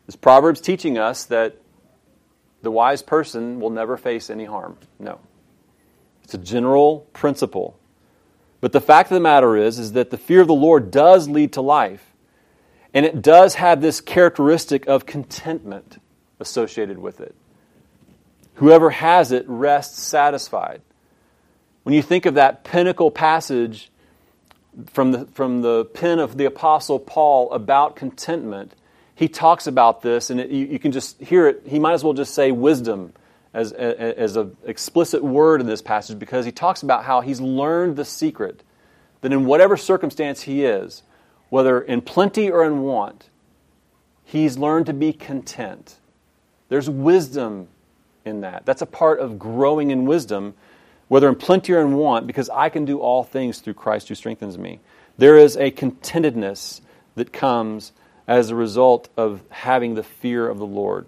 this 0.06 0.16
Proverbs 0.16 0.60
teaching 0.60 0.98
us 0.98 1.24
that 1.26 1.56
the 2.62 2.70
wise 2.70 3.00
person 3.02 3.60
will 3.60 3.70
never 3.70 3.96
face 3.96 4.28
any 4.28 4.44
harm. 4.44 4.76
No. 4.98 5.20
It's 6.24 6.34
a 6.34 6.38
general 6.38 7.06
principle. 7.12 7.78
But 8.60 8.72
the 8.72 8.80
fact 8.80 9.10
of 9.10 9.14
the 9.14 9.20
matter 9.20 9.56
is 9.56 9.78
is 9.78 9.92
that 9.92 10.10
the 10.10 10.18
fear 10.18 10.40
of 10.40 10.46
the 10.46 10.54
Lord 10.54 10.90
does 10.90 11.28
lead 11.28 11.52
to 11.54 11.60
life. 11.60 12.12
And 12.92 13.04
it 13.04 13.22
does 13.22 13.54
have 13.54 13.80
this 13.80 14.00
characteristic 14.00 14.86
of 14.86 15.06
contentment 15.06 16.00
associated 16.40 16.98
with 16.98 17.20
it. 17.20 17.34
Whoever 18.54 18.90
has 18.90 19.32
it 19.32 19.44
rests 19.48 20.00
satisfied. 20.02 20.80
When 21.84 21.94
you 21.94 22.02
think 22.02 22.26
of 22.26 22.34
that 22.34 22.64
pinnacle 22.64 23.10
passage 23.10 23.90
from 24.88 25.12
the, 25.12 25.26
from 25.26 25.62
the 25.62 25.84
pen 25.84 26.18
of 26.18 26.36
the 26.36 26.46
Apostle 26.46 26.98
Paul 26.98 27.52
about 27.52 27.94
contentment, 27.94 28.74
he 29.14 29.28
talks 29.28 29.66
about 29.66 30.02
this, 30.02 30.30
and 30.30 30.40
it, 30.40 30.50
you, 30.50 30.66
you, 30.66 30.78
can 30.78 30.90
just 30.90 31.20
hear 31.20 31.46
it. 31.46 31.62
He 31.66 31.78
might 31.78 31.92
as 31.92 32.02
well 32.02 32.14
just 32.14 32.34
say 32.34 32.50
wisdom 32.50 33.12
as, 33.52 33.72
as 33.72 34.36
an 34.36 34.56
explicit 34.64 35.22
word 35.22 35.60
in 35.60 35.66
this 35.66 35.80
passage 35.80 36.18
because 36.18 36.44
he 36.44 36.50
talks 36.50 36.82
about 36.82 37.04
how 37.04 37.20
he's 37.20 37.40
learned 37.40 37.96
the 37.96 38.04
secret 38.04 38.62
that 39.20 39.32
in 39.32 39.46
whatever 39.46 39.76
circumstance 39.76 40.42
he 40.42 40.64
is, 40.64 41.02
whether 41.48 41.80
in 41.80 42.00
plenty 42.00 42.50
or 42.50 42.64
in 42.64 42.82
want, 42.82 43.30
he's 44.24 44.58
learned 44.58 44.86
to 44.86 44.92
be 44.92 45.12
content. 45.12 45.96
There's 46.68 46.90
wisdom 46.90 47.68
in 48.24 48.40
that. 48.40 48.66
That's 48.66 48.82
a 48.82 48.86
part 48.86 49.20
of 49.20 49.38
growing 49.38 49.90
in 49.90 50.04
wisdom, 50.04 50.54
whether 51.14 51.28
in 51.28 51.36
plenty 51.36 51.72
or 51.72 51.80
in 51.80 51.94
want, 51.94 52.26
because 52.26 52.50
I 52.50 52.70
can 52.70 52.84
do 52.84 52.98
all 52.98 53.22
things 53.22 53.60
through 53.60 53.74
Christ 53.74 54.08
who 54.08 54.16
strengthens 54.16 54.58
me. 54.58 54.80
There 55.16 55.38
is 55.38 55.56
a 55.56 55.70
contentedness 55.70 56.80
that 57.14 57.32
comes 57.32 57.92
as 58.26 58.50
a 58.50 58.56
result 58.56 59.08
of 59.16 59.40
having 59.48 59.94
the 59.94 60.02
fear 60.02 60.48
of 60.48 60.58
the 60.58 60.66
Lord. 60.66 61.06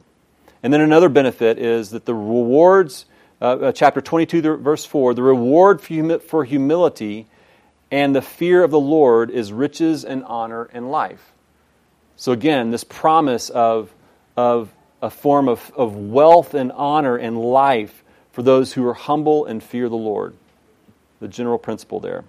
And 0.62 0.72
then 0.72 0.80
another 0.80 1.08
benefit 1.08 1.58
is 1.58 1.90
that 1.90 2.04
the 2.04 2.14
rewards, 2.14 3.06
uh, 3.42 3.46
uh 3.46 3.72
chapter 3.72 4.00
22, 4.00 4.58
verse 4.58 4.84
4, 4.84 5.12
the 5.12 5.24
reward 5.24 5.80
for, 5.80 5.88
humi- 5.88 6.18
for 6.20 6.44
humility 6.44 7.26
and 7.90 8.14
the 8.14 8.22
fear 8.22 8.62
of 8.62 8.70
the 8.70 8.78
Lord 8.78 9.32
is 9.32 9.52
riches 9.52 10.04
and 10.04 10.22
honor 10.22 10.70
and 10.72 10.88
life. 10.88 11.32
So 12.14 12.30
again, 12.30 12.70
this 12.70 12.84
promise 12.84 13.50
of, 13.50 13.92
of 14.36 14.72
a 15.02 15.10
form 15.10 15.48
of, 15.48 15.72
of 15.76 15.96
wealth 15.96 16.54
and 16.54 16.70
honor 16.70 17.16
and 17.16 17.36
life 17.36 18.04
for 18.36 18.42
those 18.42 18.74
who 18.74 18.86
are 18.86 18.92
humble 18.92 19.46
and 19.46 19.62
fear 19.62 19.88
the 19.88 19.96
Lord. 19.96 20.34
The 21.20 21.26
general 21.26 21.56
principle 21.56 22.00
there. 22.00 22.22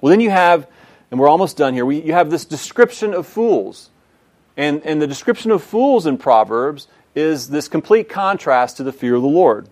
Well, 0.00 0.10
then 0.10 0.20
you 0.20 0.30
have 0.30 0.68
and 1.10 1.18
we're 1.18 1.28
almost 1.28 1.56
done 1.56 1.74
here. 1.74 1.84
We, 1.84 2.00
you 2.00 2.12
have 2.12 2.30
this 2.30 2.44
description 2.44 3.12
of 3.12 3.26
fools. 3.26 3.90
And, 4.56 4.80
and 4.86 5.02
the 5.02 5.08
description 5.08 5.50
of 5.50 5.60
fools 5.60 6.06
in 6.06 6.18
Proverbs 6.18 6.86
is 7.16 7.48
this 7.48 7.66
complete 7.66 8.08
contrast 8.08 8.76
to 8.76 8.84
the 8.84 8.92
fear 8.92 9.16
of 9.16 9.22
the 9.22 9.28
Lord. 9.28 9.68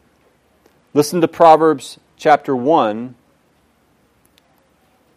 Listen 0.95 1.21
to 1.21 1.29
Proverbs 1.29 2.01
chapter 2.17 2.57
1, 2.57 3.15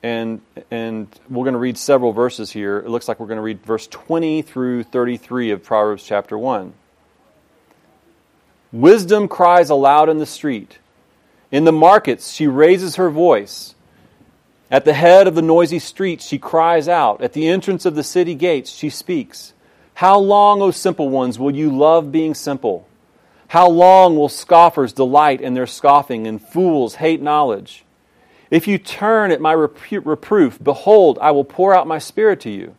and, 0.03 0.41
and 0.69 1.07
we're 1.27 1.43
going 1.43 1.53
to 1.53 1.59
read 1.59 1.79
several 1.79 2.13
verses 2.13 2.51
here. 2.51 2.77
It 2.77 2.89
looks 2.89 3.07
like 3.07 3.19
we're 3.19 3.25
going 3.25 3.37
to 3.37 3.41
read 3.41 3.63
verse 3.63 3.87
20 3.87 4.43
through 4.43 4.83
33 4.83 5.49
of 5.49 5.63
Proverbs 5.63 6.03
chapter 6.03 6.37
1. 6.37 6.75
Wisdom 8.73 9.27
cries 9.27 9.69
aloud 9.69 10.09
in 10.09 10.17
the 10.17 10.25
street. 10.25 10.79
In 11.51 11.63
the 11.63 11.71
markets, 11.71 12.33
she 12.33 12.47
raises 12.47 12.95
her 12.95 13.11
voice. 13.11 13.75
At 14.71 14.83
the 14.83 14.93
head 14.93 15.27
of 15.27 15.35
the 15.35 15.43
noisy 15.43 15.77
streets, 15.77 16.25
she 16.25 16.39
cries 16.39 16.87
out. 16.87 17.21
At 17.21 17.33
the 17.33 17.47
entrance 17.47 17.85
of 17.85 17.93
the 17.93 18.03
city 18.03 18.33
gates, 18.33 18.71
she 18.71 18.89
speaks. 18.89 19.53
How 19.93 20.17
long, 20.17 20.63
O 20.63 20.71
simple 20.71 21.09
ones, 21.09 21.37
will 21.37 21.55
you 21.55 21.69
love 21.69 22.11
being 22.11 22.33
simple? 22.33 22.87
How 23.49 23.69
long 23.69 24.15
will 24.15 24.29
scoffers 24.29 24.91
delight 24.91 25.39
in 25.39 25.53
their 25.53 25.67
scoffing 25.67 26.25
and 26.25 26.41
fools 26.41 26.95
hate 26.95 27.21
knowledge? 27.21 27.85
If 28.49 28.67
you 28.67 28.79
turn 28.79 29.31
at 29.31 29.39
my 29.39 29.51
reproof, 29.51 30.57
behold, 30.63 31.19
I 31.21 31.29
will 31.29 31.43
pour 31.43 31.75
out 31.75 31.85
my 31.85 31.99
spirit 31.99 32.39
to 32.41 32.49
you. 32.49 32.75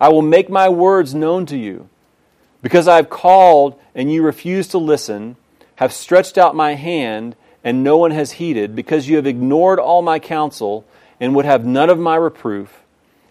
I 0.00 0.08
will 0.08 0.22
make 0.22 0.48
my 0.48 0.70
words 0.70 1.14
known 1.14 1.44
to 1.44 1.58
you. 1.58 1.90
Because 2.62 2.88
I 2.88 2.96
have 2.96 3.10
called 3.10 3.78
and 3.94 4.12
you 4.12 4.22
refuse 4.22 4.68
to 4.68 4.78
listen, 4.78 5.36
have 5.76 5.92
stretched 5.92 6.36
out 6.36 6.54
my 6.54 6.74
hand 6.74 7.36
and 7.64 7.82
no 7.84 7.96
one 7.96 8.10
has 8.10 8.32
heeded, 8.32 8.74
because 8.74 9.08
you 9.08 9.16
have 9.16 9.26
ignored 9.26 9.78
all 9.78 10.02
my 10.02 10.18
counsel 10.18 10.84
and 11.20 11.34
would 11.34 11.44
have 11.44 11.64
none 11.64 11.90
of 11.90 11.98
my 11.98 12.16
reproof, 12.16 12.80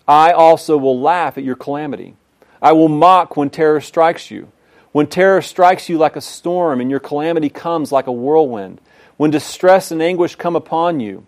I 0.07 0.31
also 0.31 0.77
will 0.77 0.99
laugh 0.99 1.37
at 1.37 1.43
your 1.43 1.55
calamity. 1.55 2.15
I 2.61 2.71
will 2.73 2.89
mock 2.89 3.37
when 3.37 3.49
terror 3.49 3.81
strikes 3.81 4.29
you. 4.29 4.51
When 4.91 5.07
terror 5.07 5.41
strikes 5.41 5.89
you 5.89 5.97
like 5.97 6.15
a 6.15 6.21
storm 6.21 6.81
and 6.81 6.89
your 6.89 6.99
calamity 6.99 7.49
comes 7.49 7.91
like 7.91 8.07
a 8.07 8.11
whirlwind, 8.11 8.81
when 9.17 9.31
distress 9.31 9.91
and 9.91 10.01
anguish 10.01 10.35
come 10.35 10.55
upon 10.55 10.99
you, 10.99 11.25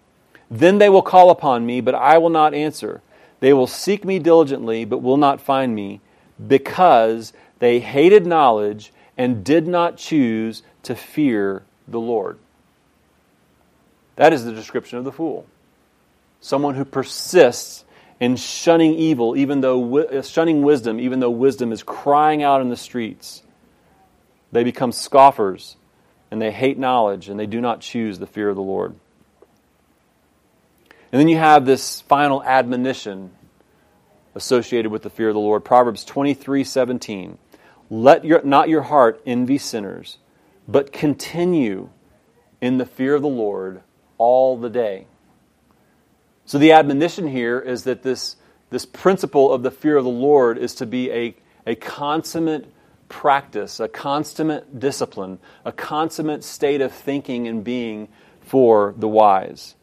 Then 0.51 0.79
they 0.79 0.89
will 0.89 1.01
call 1.01 1.29
upon 1.29 1.65
me, 1.65 1.79
but 1.79 1.95
I 1.95 2.17
will 2.17 2.29
not 2.29 2.53
answer. 2.53 3.01
They 3.39 3.53
will 3.53 3.67
seek 3.67 4.03
me 4.03 4.19
diligently, 4.19 4.83
but 4.83 5.01
will 5.01 5.15
not 5.15 5.39
find 5.39 5.73
me, 5.73 6.01
because 6.45 7.31
they 7.61 7.79
hated 7.79 8.25
knowledge 8.25 8.91
and 9.15 9.43
did 9.43 9.67
not 9.67 9.95
choose 9.95 10.63
to 10.81 10.95
fear 10.95 11.61
the 11.87 11.99
Lord. 11.99 12.39
That 14.15 14.33
is 14.33 14.43
the 14.43 14.51
description 14.51 14.97
of 14.97 15.03
the 15.03 15.11
fool. 15.11 15.45
Someone 16.39 16.73
who 16.73 16.83
persists 16.83 17.85
in 18.19 18.35
shunning 18.35 18.95
evil, 18.95 19.37
even 19.37 19.61
though 19.61 19.99
uh, 19.99 20.23
shunning 20.23 20.63
wisdom, 20.63 20.99
even 20.99 21.19
though 21.19 21.29
wisdom 21.29 21.71
is 21.71 21.83
crying 21.83 22.41
out 22.41 22.61
in 22.61 22.69
the 22.69 22.75
streets. 22.75 23.43
They 24.51 24.63
become 24.63 24.91
scoffers, 24.91 25.77
and 26.31 26.41
they 26.41 26.51
hate 26.51 26.79
knowledge, 26.79 27.29
and 27.29 27.39
they 27.39 27.45
do 27.45 27.61
not 27.61 27.81
choose 27.81 28.17
the 28.17 28.25
fear 28.25 28.49
of 28.49 28.55
the 28.55 28.63
Lord. 28.63 28.95
And 31.11 31.21
then 31.21 31.27
you 31.27 31.37
have 31.37 31.67
this 31.67 32.01
final 32.01 32.41
admonition 32.43 33.29
associated 34.33 34.91
with 34.91 35.03
the 35.03 35.11
fear 35.11 35.27
of 35.27 35.35
the 35.35 35.39
Lord. 35.39 35.63
Proverbs 35.63 36.03
23 36.03 36.63
17. 36.63 37.37
Let 37.91 38.23
your, 38.23 38.41
not 38.43 38.69
your 38.69 38.83
heart 38.83 39.21
envy 39.25 39.57
sinners, 39.57 40.17
but 40.65 40.93
continue 40.93 41.89
in 42.61 42.77
the 42.77 42.85
fear 42.85 43.15
of 43.15 43.21
the 43.21 43.27
Lord 43.27 43.81
all 44.17 44.57
the 44.57 44.69
day. 44.69 45.07
So 46.45 46.57
the 46.57 46.71
admonition 46.71 47.27
here 47.27 47.59
is 47.59 47.83
that 47.83 48.01
this, 48.01 48.37
this 48.69 48.85
principle 48.85 49.51
of 49.51 49.61
the 49.61 49.71
fear 49.71 49.97
of 49.97 50.05
the 50.05 50.09
Lord 50.09 50.57
is 50.57 50.73
to 50.75 50.85
be 50.85 51.11
a, 51.11 51.35
a 51.67 51.75
consummate 51.75 52.71
practice, 53.09 53.81
a 53.81 53.89
consummate 53.89 54.79
discipline, 54.79 55.39
a 55.65 55.73
consummate 55.73 56.45
state 56.45 56.79
of 56.79 56.93
thinking 56.93 57.45
and 57.45 57.61
being 57.61 58.07
for 58.39 58.95
the 58.97 59.09
wise. 59.09 59.75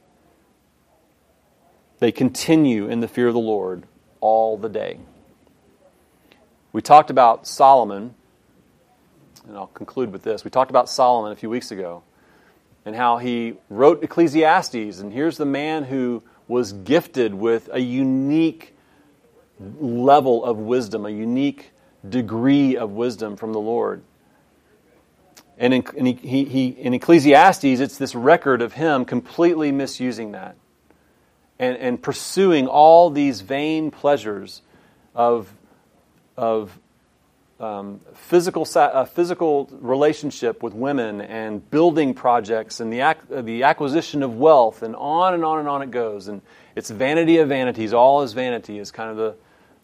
They 1.98 2.11
continue 2.11 2.88
in 2.88 3.00
the 3.00 3.09
fear 3.09 3.28
of 3.28 3.34
the 3.34 3.40
Lord 3.40 3.84
all 4.20 4.56
the 4.56 4.70
day. 4.70 4.98
We 6.79 6.83
talked 6.83 7.11
about 7.11 7.45
Solomon, 7.45 8.14
and 9.49 9.57
I'll 9.57 9.66
conclude 9.66 10.12
with 10.12 10.22
this. 10.22 10.45
We 10.45 10.51
talked 10.53 10.70
about 10.70 10.89
Solomon 10.89 11.33
a 11.33 11.35
few 11.35 11.51
weeks 11.51 11.72
ago 11.72 12.05
and 12.85 12.95
how 12.95 13.18
he 13.18 13.55
wrote 13.68 14.05
Ecclesiastes. 14.05 15.01
And 15.01 15.12
here's 15.12 15.39
the 15.39 15.45
man 15.45 15.83
who 15.83 16.22
was 16.47 16.72
gifted 16.72 17.35
with 17.35 17.68
a 17.72 17.81
unique 17.81 18.76
level 19.59 20.45
of 20.45 20.59
wisdom, 20.59 21.05
a 21.05 21.11
unique 21.11 21.72
degree 22.09 22.76
of 22.76 22.93
wisdom 22.93 23.35
from 23.37 23.53
the 23.53 23.59
Lord. 23.59 24.05
And 25.59 25.74
in, 25.74 26.07
he, 26.16 26.45
he, 26.45 26.68
in 26.68 26.95
Ecclesiastes, 26.95 27.64
it's 27.64 27.99
this 27.99 28.14
record 28.14 28.62
of 28.62 28.74
him 28.74 29.05
completely 29.05 29.72
misusing 29.72 30.31
that 30.31 30.55
and, 31.59 31.76
and 31.76 32.01
pursuing 32.01 32.68
all 32.68 33.11
these 33.11 33.41
vain 33.41 33.91
pleasures 33.91 34.62
of, 35.12 35.53
of 36.39 36.78
um, 37.59 38.01
physical, 38.14 38.64
physical 38.64 39.68
relationship 39.72 40.62
with 40.62 40.72
women 40.72 41.20
and 41.20 41.68
building 41.70 42.14
projects 42.14 42.78
and 42.78 42.93
the, 42.93 43.01
ac- 43.01 43.43
the 43.43 43.64
acquisition 43.64 44.22
of 44.22 44.36
wealth 44.39 44.82
and 44.82 44.95
on 44.95 45.34
and 45.34 45.45
on 45.45 45.59
and 45.59 45.68
on 45.68 45.82
it 45.82 45.91
goes. 45.91 46.28
And 46.28 46.41
it's 46.76 46.91
vanity 46.91 47.39
of 47.39 47.49
vanities. 47.49 47.93
All 47.93 48.22
is 48.22 48.32
vanity 48.32 48.78
is 48.78 48.93
kind 48.93 49.11
of 49.11 49.16
the, 49.16 49.34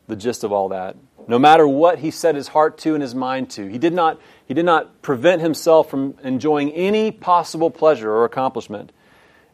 the 0.07 0.15
gist 0.15 0.45
of 0.45 0.53
all 0.53 0.69
that. 0.69 0.97
No 1.27 1.39
matter 1.39 1.67
what 1.67 1.99
he 1.99 2.13
set 2.13 2.37
his 2.37 2.47
heart 2.47 2.79
to 2.79 2.95
and 2.95 3.03
his 3.03 3.15
mind 3.15 3.51
to, 3.51 3.67
he 3.67 3.79
did 3.79 3.93
not, 3.93 4.21
he 4.47 4.55
did 4.55 4.65
not 4.65 5.03
prevent 5.03 5.43
himself 5.43 5.91
from 5.91 6.15
enjoying 6.23 6.71
any 6.73 7.11
possible 7.11 7.71
pleasure 7.71 8.11
or 8.11 8.25
accomplishment. 8.25 8.93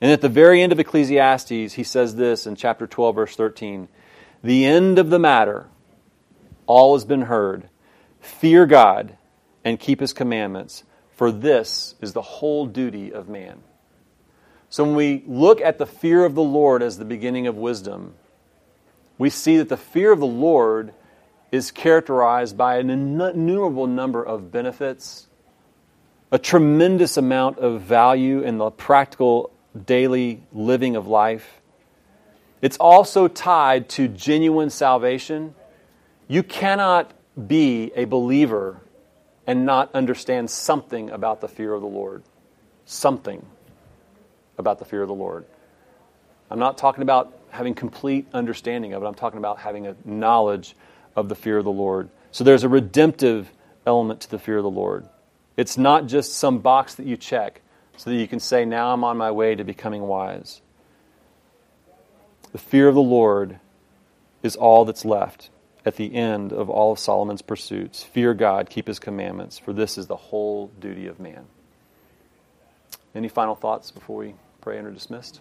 And 0.03 0.11
at 0.13 0.21
the 0.21 0.29
very 0.29 0.63
end 0.63 0.73
of 0.73 0.81
Ecclesiastes, 0.81 1.73
he 1.73 1.85
says 1.85 2.17
this 2.17 2.47
in 2.47 2.57
chapter 2.57 2.87
12, 2.87 3.15
verse 3.15 3.37
13 3.37 3.89
The 4.43 4.67
end 4.67 4.99
of 4.99 5.09
the 5.09 5.19
matter, 5.19 5.69
all 6.71 6.95
has 6.95 7.05
been 7.05 7.23
heard. 7.23 7.69
Fear 8.21 8.67
God 8.67 9.17
and 9.65 9.81
keep 9.81 9.99
his 9.99 10.13
commandments, 10.13 10.85
for 11.17 11.33
this 11.33 11.97
is 12.01 12.13
the 12.13 12.23
whole 12.23 12.65
duty 12.65 13.13
of 13.13 13.29
man. 13.29 13.61
So 14.69 14.85
when 14.85 14.95
we 14.95 15.25
look 15.27 15.61
at 15.61 15.79
the 15.79 15.87
fear 15.87 16.25
of 16.25 16.37
the 16.37 16.43
Lord 16.43 16.81
as 16.81 16.97
the 16.97 17.05
beginning 17.05 17.49
of 17.49 17.57
wisdom, 17.57 18.15
we 19.19 19.31
see 19.31 19.57
that 19.57 19.69
the 19.69 19.77
fear 19.77 20.13
of 20.13 20.21
the 20.21 20.27
Lord 20.27 20.95
is 21.51 21.73
characterized 21.73 22.57
by 22.57 22.77
an 22.77 22.89
innumerable 22.89 23.89
number 23.89 24.23
of 24.23 24.53
benefits, 24.53 25.27
a 26.31 26.39
tremendous 26.39 27.17
amount 27.17 27.59
of 27.59 27.81
value 27.81 28.43
in 28.43 28.59
the 28.59 28.71
practical 28.71 29.51
daily 29.87 30.45
living 30.53 30.95
of 30.95 31.09
life. 31.09 31.61
It's 32.63 32.77
also 32.77 33.27
tied 33.27 33.89
to 33.91 34.07
genuine 34.07 34.71
salvation. 34.71 35.57
You 36.31 36.45
cannot 36.45 37.13
be 37.49 37.91
a 37.97 38.05
believer 38.05 38.81
and 39.49 39.67
not 39.67 39.93
understand 39.97 40.49
something 40.49 41.11
about 41.11 41.41
the 41.41 41.49
fear 41.49 41.75
of 41.75 41.81
the 41.81 41.89
Lord. 41.89 42.23
Something 42.85 43.45
about 44.57 44.79
the 44.79 44.85
fear 44.85 45.03
of 45.03 45.09
the 45.09 45.15
Lord. 45.15 45.45
I'm 46.49 46.61
not 46.61 46.79
talking 46.79 47.03
about 47.03 47.37
having 47.49 47.75
complete 47.75 48.29
understanding 48.33 48.93
of 48.93 49.03
it, 49.03 49.07
I'm 49.07 49.15
talking 49.17 49.39
about 49.39 49.59
having 49.59 49.89
a 49.89 49.97
knowledge 50.05 50.77
of 51.17 51.29
the 51.29 51.35
fear 51.35 51.59
of 51.59 51.65
the 51.65 51.73
Lord. 51.73 52.11
So 52.31 52.45
there's 52.45 52.63
a 52.63 52.69
redemptive 52.69 53.51
element 53.85 54.21
to 54.21 54.31
the 54.31 54.39
fear 54.39 54.59
of 54.59 54.63
the 54.63 54.71
Lord. 54.71 55.09
It's 55.57 55.77
not 55.77 56.07
just 56.07 56.35
some 56.35 56.61
box 56.61 56.95
that 56.95 57.07
you 57.07 57.17
check 57.17 57.61
so 57.97 58.09
that 58.09 58.17
you 58.17 58.29
can 58.29 58.39
say, 58.39 58.65
Now 58.65 58.93
I'm 58.95 59.03
on 59.03 59.17
my 59.17 59.33
way 59.33 59.57
to 59.57 59.65
becoming 59.65 60.03
wise. 60.03 60.63
The 62.53 62.59
fear 62.59 62.87
of 62.87 62.95
the 62.95 63.03
Lord 63.03 63.59
is 64.45 64.55
all 64.55 64.85
that's 64.85 65.05
left 65.05 65.51
at 65.85 65.97
the 65.97 66.15
end 66.15 66.53
of 66.53 66.69
all 66.69 66.93
of 66.93 66.99
Solomon's 66.99 67.43
pursuits. 67.43 68.03
Fear 68.03 68.35
God, 68.35 68.69
keep 68.69 68.87
his 68.87 68.99
commandments, 68.99 69.59
for 69.59 69.73
this 69.73 69.97
is 69.97 70.07
the 70.07 70.17
whole 70.17 70.71
duty 70.81 71.07
of 71.07 71.19
man. 71.21 71.47
Any 73.15 73.29
final 73.29 73.55
thoughts 73.55 73.91
before 73.91 74.19
we 74.19 74.35
pray 74.61 74.79
and 74.79 74.87
are 74.87 74.93
dismissed? 74.93 75.41